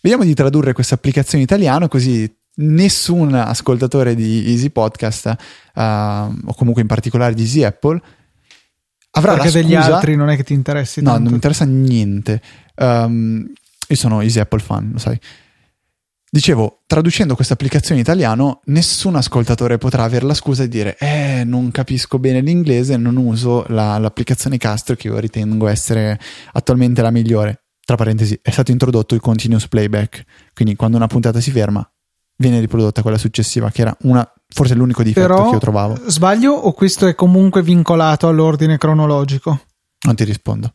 Vediamo 0.01 0.23
di 0.23 0.33
tradurre 0.33 0.73
questa 0.73 0.95
applicazione 0.95 1.39
in 1.39 1.43
italiano 1.43 1.87
così 1.87 2.31
nessun 2.59 3.33
ascoltatore 3.33 4.15
di 4.15 4.49
Easy 4.49 4.69
Podcast 4.69 5.25
eh, 5.75 5.81
o 5.81 6.53
comunque 6.55 6.81
in 6.81 6.87
particolare 6.87 7.33
di 7.33 7.43
Easy 7.43 7.63
Apple 7.63 8.01
avrà 9.11 9.33
Perché 9.33 9.47
la 9.47 9.51
degli 9.61 9.73
scusa 9.75 9.95
altri 9.95 10.15
non 10.15 10.29
è 10.29 10.35
che 10.35 10.43
ti 10.43 10.53
interessi 10.53 11.01
No, 11.01 11.07
tanto. 11.09 11.21
non 11.21 11.29
mi 11.29 11.35
interessa 11.35 11.65
niente. 11.65 12.41
Um, 12.75 13.45
io 13.89 13.95
sono 13.95 14.21
Easy 14.21 14.39
Apple 14.39 14.59
fan, 14.59 14.89
lo 14.93 14.97
sai. 14.99 15.19
Dicevo, 16.29 16.81
traducendo 16.85 17.35
questa 17.35 17.53
applicazione 17.53 17.95
in 17.95 18.05
italiano, 18.05 18.59
nessun 18.65 19.15
ascoltatore 19.15 19.77
potrà 19.77 20.03
avere 20.03 20.25
la 20.25 20.33
scusa 20.33 20.63
di 20.63 20.69
dire 20.69 20.97
Eh, 20.99 21.43
non 21.45 21.71
capisco 21.71 22.19
bene 22.19 22.41
l'inglese, 22.41 22.97
non 22.97 23.15
uso 23.17 23.65
la- 23.69 23.97
l'applicazione 23.97 24.57
Castro 24.57 24.95
che 24.95 25.07
io 25.07 25.17
ritengo 25.19 25.67
essere 25.67 26.19
attualmente 26.51 27.01
la 27.01 27.11
migliore. 27.11 27.61
Tra 27.87 27.95
parentesi, 27.95 28.37
è 28.41 28.51
stato 28.51 28.71
introdotto 28.71 29.15
il 29.15 29.21
continuous 29.21 29.69
playback, 29.69 30.25
quindi 30.53 30.75
quando 30.75 30.97
una 30.97 31.07
puntata 31.07 31.39
si 31.39 31.51
ferma, 31.51 31.89
viene 32.35 32.59
riprodotta 32.59 33.01
quella 33.01 33.17
successiva, 33.17 33.71
che 33.71 33.79
era 33.81 33.95
una, 34.01 34.29
forse 34.53 34.73
l'unico 34.75 35.03
difetto 35.03 35.25
Però 35.27 35.45
che 35.45 35.53
io 35.53 35.57
trovavo. 35.59 35.97
sbaglio 36.07 36.51
o 36.51 36.73
questo 36.73 37.07
è 37.07 37.15
comunque 37.15 37.63
vincolato 37.63 38.27
all'ordine 38.27 38.77
cronologico? 38.77 39.61
Non 40.05 40.15
ti 40.15 40.25
rispondo. 40.25 40.73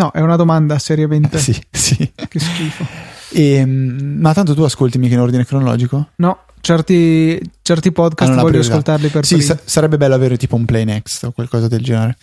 No, 0.00 0.10
è 0.12 0.20
una 0.20 0.36
domanda 0.36 0.78
seriamente. 0.78 1.36
Sì, 1.38 1.54
sì. 1.70 2.10
Che 2.26 2.38
schifo. 2.38 2.86
Ehm, 3.32 4.16
ma 4.18 4.32
tanto 4.32 4.54
tu 4.54 4.62
ascolti 4.62 4.96
mica 4.98 5.12
in 5.12 5.20
ordine 5.20 5.44
cronologico? 5.44 6.12
No, 6.16 6.38
certi, 6.62 7.38
certi 7.60 7.92
podcast 7.92 8.30
una 8.32 8.40
voglio 8.40 8.60
priorità. 8.60 8.72
ascoltarli 8.78 9.08
per 9.08 9.26
Sì, 9.26 9.34
primi. 9.36 9.50
sa- 9.50 9.58
sarebbe 9.62 9.98
bello 9.98 10.14
avere 10.14 10.38
tipo 10.38 10.56
un 10.56 10.64
play 10.64 10.84
next 10.86 11.24
o 11.24 11.32
qualcosa 11.32 11.68
del 11.68 11.82
genere. 11.82 12.16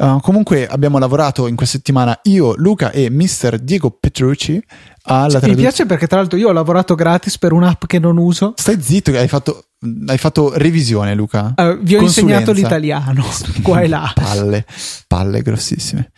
Uh, 0.00 0.18
comunque 0.20 0.66
abbiamo 0.66 0.96
lavorato 0.96 1.46
in 1.46 1.56
questa 1.56 1.76
settimana 1.76 2.18
io, 2.22 2.54
Luca 2.56 2.90
e 2.90 3.10
Mr. 3.10 3.58
Diego 3.58 3.90
Petrucci 3.90 4.52
alla 5.02 5.24
Mi 5.24 5.30
traduzione. 5.30 5.56
piace 5.56 5.84
perché 5.84 6.06
tra 6.06 6.16
l'altro 6.16 6.38
io 6.38 6.48
ho 6.48 6.52
lavorato 6.52 6.94
gratis 6.94 7.36
per 7.36 7.52
un'app 7.52 7.84
che 7.84 7.98
non 7.98 8.16
uso. 8.16 8.54
Stai 8.56 8.80
zitto 8.80 9.12
che 9.12 9.18
hai 9.18 9.28
fatto, 9.28 9.66
hai 10.06 10.16
fatto 10.16 10.56
revisione, 10.56 11.14
Luca. 11.14 11.52
Eh, 11.54 11.76
vi 11.82 11.96
ho 11.96 11.98
Consulenza. 11.98 12.20
insegnato 12.20 12.52
l'italiano 12.52 13.24
qua 13.60 13.82
e 13.82 13.88
là. 13.88 14.10
Palle, 14.14 14.64
palle 15.06 15.42
grossissime. 15.42 16.12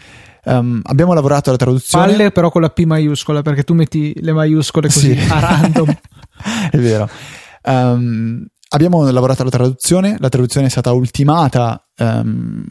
Um, 0.44 0.80
abbiamo 0.84 1.12
lavorato 1.12 1.48
alla 1.48 1.58
traduzione. 1.58 2.06
Palle 2.06 2.30
però 2.30 2.50
con 2.52 2.62
la 2.62 2.70
P 2.70 2.84
maiuscola 2.84 3.42
perché 3.42 3.64
tu 3.64 3.74
metti 3.74 4.14
le 4.20 4.32
maiuscole 4.32 4.86
così 4.86 5.18
sì. 5.18 5.28
a 5.28 5.40
random. 5.40 5.88
è 6.70 6.78
vero. 6.78 7.08
Um, 7.64 8.46
abbiamo 8.68 9.10
lavorato 9.10 9.42
alla 9.42 9.50
traduzione, 9.50 10.16
la 10.20 10.28
traduzione 10.28 10.68
è 10.68 10.70
stata 10.70 10.92
ultimata 10.92 11.84
um, 12.02 12.64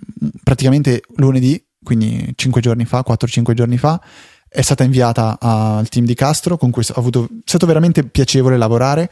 praticamente 0.43 1.01
lunedì, 1.15 1.63
quindi 1.84 2.32
5 2.36 2.61
giorni 2.61 2.86
fa, 2.86 3.03
4-5 3.07 3.53
giorni 3.53 3.77
fa. 3.77 4.01
È 4.47 4.61
stata 4.61 4.84
inviata 4.84 5.38
al 5.39 5.88
team 5.88 6.05
di 6.05 6.13
Castro, 6.13 6.57
con 6.57 6.71
cui 6.71 6.84
avuto, 6.95 7.23
è 7.23 7.41
stato 7.45 7.65
veramente 7.65 8.03
piacevole 8.03 8.57
lavorare 8.57 9.09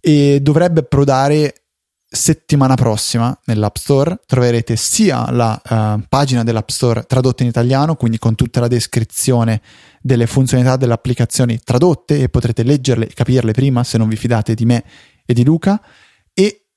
e 0.00 0.40
dovrebbe 0.42 0.80
approdare 0.80 1.54
settimana 2.08 2.74
prossima 2.74 3.36
nell'App 3.46 3.76
Store 3.76 4.20
troverete 4.26 4.76
sia 4.76 5.30
la 5.32 5.60
uh, 5.68 6.00
pagina 6.08 6.44
dell'App 6.44 6.68
Store 6.68 7.04
tradotta 7.06 7.42
in 7.42 7.48
italiano, 7.48 7.96
quindi 7.96 8.18
con 8.18 8.34
tutta 8.34 8.60
la 8.60 8.68
descrizione 8.68 9.60
delle 10.00 10.26
funzionalità 10.26 10.76
delle 10.76 10.92
applicazioni 10.92 11.58
tradotte 11.58 12.20
e 12.20 12.28
potrete 12.28 12.62
leggerle 12.62 13.08
e 13.08 13.12
capirle 13.12 13.52
prima 13.52 13.82
se 13.82 13.98
non 13.98 14.08
vi 14.08 14.16
fidate 14.16 14.54
di 14.54 14.64
me 14.64 14.84
e 15.24 15.34
di 15.34 15.44
Luca 15.44 15.80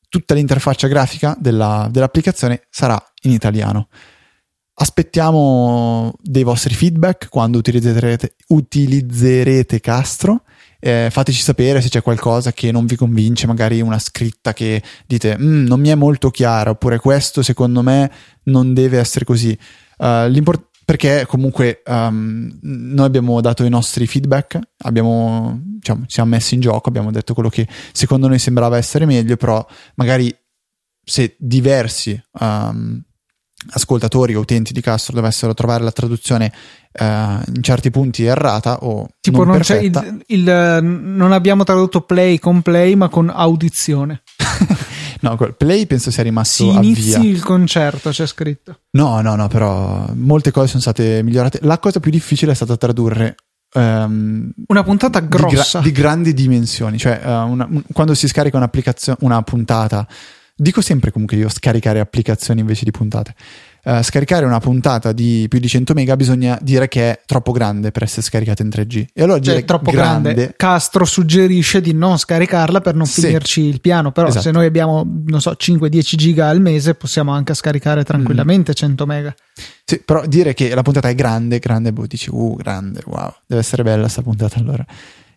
tutta 0.09 0.33
l'interfaccia 0.33 0.87
grafica 0.87 1.35
della, 1.39 1.87
dell'applicazione 1.91 2.63
sarà 2.69 3.01
in 3.21 3.31
italiano. 3.31 3.87
Aspettiamo 4.73 6.13
dei 6.21 6.43
vostri 6.43 6.73
feedback 6.73 7.29
quando 7.29 7.57
utilizzerete, 7.57 8.35
utilizzerete 8.47 9.79
Castro 9.79 10.43
eh, 10.81 11.09
fateci 11.11 11.41
sapere 11.41 11.81
se 11.81 11.89
c'è 11.89 12.01
qualcosa 12.01 12.53
che 12.53 12.71
non 12.71 12.85
vi 12.85 12.95
convince, 12.95 13.47
magari 13.47 13.81
una 13.81 13.99
scritta 13.99 14.53
che 14.53 14.81
dite 15.05 15.37
mm, 15.37 15.65
non 15.65 15.81
mi 15.81 15.89
è 15.89 15.95
molto 15.95 16.29
chiara, 16.29 16.69
oppure 16.69 16.99
questo 16.99 17.41
secondo 17.41 17.83
me 17.83 18.09
non 18.43 18.73
deve 18.73 18.97
essere 18.97 19.25
così. 19.25 19.57
Uh, 19.97 20.27
perché 20.89 21.27
comunque 21.27 21.83
um, 21.85 22.49
noi 22.63 23.05
abbiamo 23.05 23.41
dato 23.41 23.63
i 23.63 23.69
nostri 23.69 24.07
feedback, 24.07 24.57
abbiamo, 24.79 25.61
diciamo, 25.63 26.05
ci 26.07 26.13
siamo 26.13 26.31
messi 26.31 26.55
in 26.55 26.61
gioco, 26.61 26.89
abbiamo 26.89 27.11
detto 27.11 27.35
quello 27.35 27.49
che 27.49 27.67
secondo 27.91 28.27
noi 28.27 28.39
sembrava 28.39 28.75
essere 28.75 29.05
meglio, 29.05 29.37
però 29.37 29.63
magari 29.97 30.35
se 31.03 31.35
diversi 31.37 32.19
um, 32.39 32.99
ascoltatori 33.73 34.33
o 34.33 34.39
utenti 34.39 34.73
di 34.73 34.81
Castro 34.81 35.13
dovessero 35.13 35.53
trovare 35.53 35.83
la 35.83 35.91
traduzione 35.91 36.51
uh, 36.99 37.03
in 37.03 37.61
certi 37.61 37.91
punti 37.91 38.23
errata 38.23 38.79
o 38.79 39.09
tipo 39.19 39.43
non, 39.43 39.53
non 39.53 39.59
c'è 39.59 39.77
il, 39.81 40.23
il, 40.25 40.79
non 40.81 41.33
abbiamo 41.33 41.63
tradotto 41.63 42.01
play 42.01 42.39
con 42.39 42.63
play 42.63 42.95
ma 42.95 43.09
con 43.09 43.29
audizione 43.29 44.23
no 45.21 45.35
play 45.57 45.85
penso 45.85 46.11
sia 46.11 46.23
rimasto 46.23 46.71
si 46.71 46.75
inizi 46.77 47.27
il 47.27 47.43
concerto 47.43 48.09
c'è 48.09 48.25
scritto. 48.25 48.79
No 48.91 49.21
no 49.21 49.35
no 49.35 49.47
però 49.47 50.09
molte 50.13 50.51
cose 50.51 50.67
sono 50.67 50.81
state 50.81 51.21
migliorate. 51.23 51.59
La 51.63 51.79
cosa 51.79 51.99
più 51.99 52.11
difficile 52.11 52.51
è 52.51 52.55
stata 52.55 52.77
tradurre 52.77 53.35
Um, 53.71 54.51
una 54.65 54.81
puntata 54.81 55.19
grossa 55.19 55.77
di, 55.77 55.91
gra- 55.91 55.91
di 55.91 55.91
grandi 55.91 56.33
dimensioni, 56.33 56.97
cioè 56.97 57.21
uh, 57.23 57.47
una, 57.47 57.67
un, 57.69 57.83
quando 57.93 58.15
si 58.15 58.27
scarica 58.27 58.57
un'applicazione, 58.57 59.19
una 59.21 59.43
puntata 59.43 60.07
Dico 60.61 60.81
sempre 60.81 61.09
comunque 61.11 61.37
io 61.37 61.47
scaricare 61.47 62.01
applicazioni 62.01 62.59
invece 62.59 62.83
di 62.83 62.91
puntate. 62.91 63.33
Uh, 63.89 64.03
scaricare 64.03 64.45
una 64.45 64.59
puntata 64.59 65.13
di 65.13 65.47
più 65.49 65.57
di 65.57 65.67
100 65.67 65.95
mega 65.95 66.15
bisogna 66.15 66.59
dire 66.61 66.87
che 66.87 67.09
è 67.09 67.21
troppo 67.25 67.51
grande 67.51 67.89
per 67.89 68.03
essere 68.03 68.21
scaricata 68.21 68.61
in 68.61 68.69
3G. 68.69 69.05
E 69.11 69.23
allora 69.23 69.39
cioè, 69.39 69.55
dire 69.55 69.65
troppo 69.65 69.89
grande, 69.89 70.33
grande. 70.35 70.53
Castro 70.55 71.05
suggerisce 71.05 71.81
di 71.81 71.93
non 71.93 72.19
scaricarla 72.19 72.81
per 72.81 72.93
non 72.93 73.07
sì. 73.07 73.21
finirci 73.21 73.61
il 73.61 73.81
piano. 73.81 74.11
Però 74.11 74.27
esatto. 74.27 74.43
se 74.43 74.51
noi 74.51 74.67
abbiamo, 74.67 75.03
non 75.25 75.41
so, 75.41 75.55
5-10 75.59 76.15
giga 76.17 76.49
al 76.49 76.61
mese, 76.61 76.93
possiamo 76.93 77.31
anche 77.31 77.55
scaricare 77.55 78.03
tranquillamente 78.03 78.73
mm. 78.73 78.75
100 78.75 79.05
mega. 79.07 79.35
Sì, 79.85 79.99
però 80.05 80.23
dire 80.27 80.53
che 80.53 80.75
la 80.75 80.83
puntata 80.83 81.09
è 81.09 81.15
grande, 81.15 81.57
grande, 81.57 81.91
boh, 81.91 82.05
dici, 82.05 82.29
uh, 82.31 82.55
grande, 82.57 83.01
wow, 83.07 83.33
deve 83.47 83.61
essere 83.61 83.81
bella 83.81 84.01
questa 84.01 84.21
puntata 84.21 84.59
allora. 84.59 84.85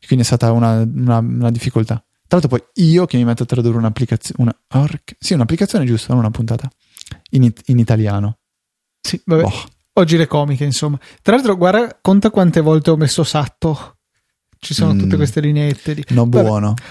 Quindi 0.07 0.25
è 0.25 0.27
stata 0.27 0.53
una, 0.53 0.83
una, 0.83 1.19
una 1.21 1.51
difficoltà. 1.51 1.95
Tra 2.27 2.39
l'altro 2.39 2.49
poi 2.49 2.85
io 2.85 3.07
che 3.07 3.17
mi 3.17 3.25
metto 3.25 3.45
a 3.45 3.47
tradurre 3.47 3.79
un'applicazione, 3.79 4.43
una, 4.43 4.83
orc, 4.83 5.17
sì, 5.19 5.33
un'applicazione 5.33 5.87
giusta, 5.87 6.13
non 6.13 6.19
una 6.21 6.31
puntata, 6.31 6.69
in, 7.31 7.51
in 7.67 7.79
italiano. 7.79 8.41
Sì, 9.03 9.21
vabbè. 9.25 9.45
Oh. 9.45 9.53
Oggi 9.95 10.17
le 10.17 10.27
comiche, 10.27 10.65
insomma. 10.65 10.99
Tra 11.21 11.35
l'altro, 11.35 11.57
guarda, 11.57 11.99
conta 12.01 12.31
quante 12.31 12.61
volte 12.61 12.91
ho 12.91 12.97
messo 12.97 13.25
Satto. 13.25 13.97
Ci 14.59 14.73
sono 14.73 14.95
mm. 14.95 14.99
tutte 14.99 15.17
queste 15.17 15.41
lineette 15.41 15.95
di... 15.95 16.05
No, 16.09 16.25
buono. 16.25 16.69
Vabbè. 16.69 16.83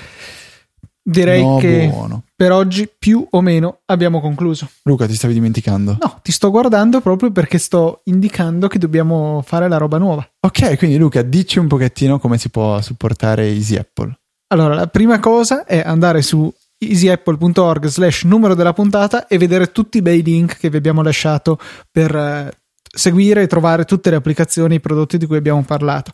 Direi 1.03 1.41
no, 1.41 1.57
che 1.57 1.87
buono. 1.91 2.25
per 2.35 2.51
oggi 2.51 2.87
più 2.87 3.25
o 3.27 3.41
meno 3.41 3.79
abbiamo 3.85 4.21
concluso. 4.21 4.69
Luca, 4.83 5.07
ti 5.07 5.15
stavi 5.15 5.33
dimenticando? 5.33 5.97
No, 5.99 6.19
ti 6.21 6.31
sto 6.31 6.51
guardando 6.51 7.01
proprio 7.01 7.31
perché 7.31 7.57
sto 7.57 8.01
indicando 8.05 8.67
che 8.67 8.77
dobbiamo 8.77 9.41
fare 9.43 9.67
la 9.67 9.77
roba 9.77 9.97
nuova. 9.97 10.29
Ok, 10.41 10.77
quindi 10.77 10.97
Luca, 10.97 11.23
dici 11.23 11.57
un 11.57 11.67
pochettino 11.67 12.19
come 12.19 12.37
si 12.37 12.49
può 12.49 12.79
supportare 12.81 13.47
Easy 13.47 13.77
Apple. 13.77 14.15
Allora, 14.49 14.75
la 14.75 14.87
prima 14.87 15.19
cosa 15.19 15.65
è 15.65 15.81
andare 15.83 16.21
su 16.21 16.53
easyapple.org 16.83 17.85
slash 17.85 18.23
numero 18.23 18.55
della 18.55 18.73
puntata 18.73 19.27
e 19.27 19.37
vedere 19.37 19.71
tutti 19.71 19.99
i 19.99 20.01
bei 20.01 20.23
link 20.23 20.57
che 20.57 20.69
vi 20.69 20.77
abbiamo 20.77 21.03
lasciato 21.03 21.59
per 21.91 22.15
eh, 22.15 22.51
seguire 22.93 23.43
e 23.43 23.47
trovare 23.47 23.85
tutte 23.85 24.09
le 24.09 24.15
applicazioni 24.15 24.73
e 24.73 24.77
i 24.77 24.81
prodotti 24.81 25.17
di 25.17 25.25
cui 25.25 25.37
abbiamo 25.37 25.63
parlato. 25.63 26.11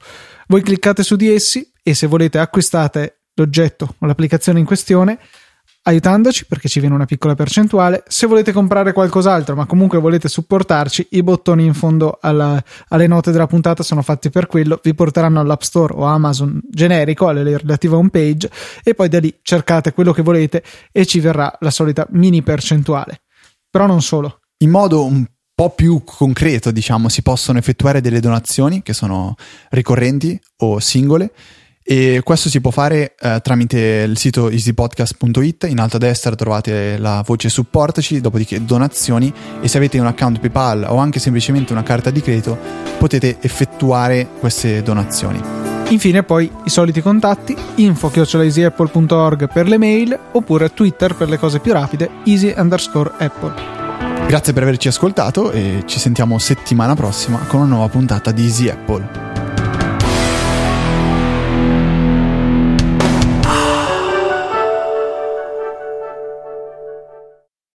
Voi 0.47 0.61
cliccate 0.61 1.03
su 1.03 1.15
di 1.15 1.33
essi 1.33 1.71
e 1.81 1.93
se 1.93 2.07
volete 2.07 2.37
acquistate 2.37 3.21
l'oggetto 3.35 3.95
o 3.97 4.05
l'applicazione 4.05 4.59
in 4.59 4.65
questione 4.65 5.19
aiutandoci 5.87 6.45
perché 6.45 6.67
ci 6.67 6.79
viene 6.79 6.95
una 6.95 7.05
piccola 7.05 7.33
percentuale. 7.33 8.03
Se 8.07 8.27
volete 8.27 8.51
comprare 8.51 8.91
qualcos'altro, 8.91 9.55
ma 9.55 9.65
comunque 9.65 9.99
volete 9.99 10.27
supportarci, 10.27 11.07
i 11.11 11.23
bottoni 11.23 11.65
in 11.65 11.73
fondo 11.73 12.17
alla, 12.21 12.61
alle 12.89 13.07
note 13.07 13.31
della 13.31 13.47
puntata 13.47 13.83
sono 13.83 14.01
fatti 14.01 14.29
per 14.29 14.47
quello. 14.47 14.79
Vi 14.83 14.93
porteranno 14.93 15.39
all'App 15.39 15.61
Store 15.61 15.93
o 15.95 16.03
Amazon 16.03 16.59
generico, 16.69 17.27
alle 17.29 17.57
relative 17.57 17.95
home 17.95 18.09
page, 18.09 18.51
e 18.83 18.93
poi 18.93 19.07
da 19.07 19.19
lì 19.19 19.33
cercate 19.41 19.93
quello 19.93 20.11
che 20.11 20.21
volete 20.21 20.61
e 20.91 21.05
ci 21.05 21.19
verrà 21.21 21.55
la 21.61 21.71
solita 21.71 22.05
mini 22.11 22.43
percentuale. 22.43 23.21
Però 23.69 23.85
non 23.85 24.01
solo. 24.01 24.39
In 24.59 24.69
modo 24.69 25.05
un 25.05 25.25
po' 25.55 25.69
più 25.69 26.03
concreto, 26.03 26.71
diciamo, 26.71 27.07
si 27.07 27.21
possono 27.21 27.59
effettuare 27.59 28.01
delle 28.01 28.19
donazioni 28.19 28.83
che 28.83 28.93
sono 28.93 29.35
ricorrenti 29.69 30.39
o 30.57 30.79
singole 30.79 31.31
e 31.89 32.19
questo 32.21 32.49
si 32.49 32.59
può 32.59 32.69
fare 32.69 33.15
eh, 33.17 33.39
tramite 33.41 34.03
il 34.05 34.17
sito 34.17 34.49
easypodcast.it, 34.49 35.67
in 35.69 35.79
alto 35.79 35.95
a 35.95 35.99
destra 35.99 36.35
trovate 36.35 36.97
la 36.97 37.23
voce 37.25 37.47
supportaci, 37.47 38.19
dopodiché 38.19 38.65
donazioni 38.65 39.33
e 39.61 39.69
se 39.69 39.77
avete 39.77 39.97
un 39.97 40.05
account 40.05 40.41
PayPal 40.41 40.85
o 40.89 40.97
anche 40.97 41.19
semplicemente 41.19 41.71
una 41.71 41.83
carta 41.83 42.09
di 42.09 42.19
credito 42.19 42.57
potete 42.97 43.37
effettuare 43.39 44.27
queste 44.37 44.83
donazioni. 44.83 45.41
Infine 45.87 46.23
poi 46.23 46.51
i 46.65 46.69
soliti 46.69 47.01
contatti, 47.01 47.55
info-easyapple.org 47.75 49.49
per 49.49 49.69
le 49.69 49.77
mail 49.77 50.19
oppure 50.33 50.73
Twitter 50.73 51.15
per 51.15 51.29
le 51.29 51.39
cose 51.39 51.59
più 51.59 51.71
rapide, 51.71 52.09
easy 52.25 52.53
underscore 52.57 53.13
apple. 53.17 53.53
Grazie 54.27 54.51
per 54.51 54.63
averci 54.63 54.89
ascoltato 54.89 55.51
e 55.51 55.83
ci 55.85 55.99
sentiamo 55.99 56.37
settimana 56.37 56.95
prossima 56.95 57.37
con 57.47 57.61
una 57.61 57.69
nuova 57.69 57.87
puntata 57.87 58.31
di 58.33 58.43
Easy 58.43 58.67
Apple. 58.67 59.46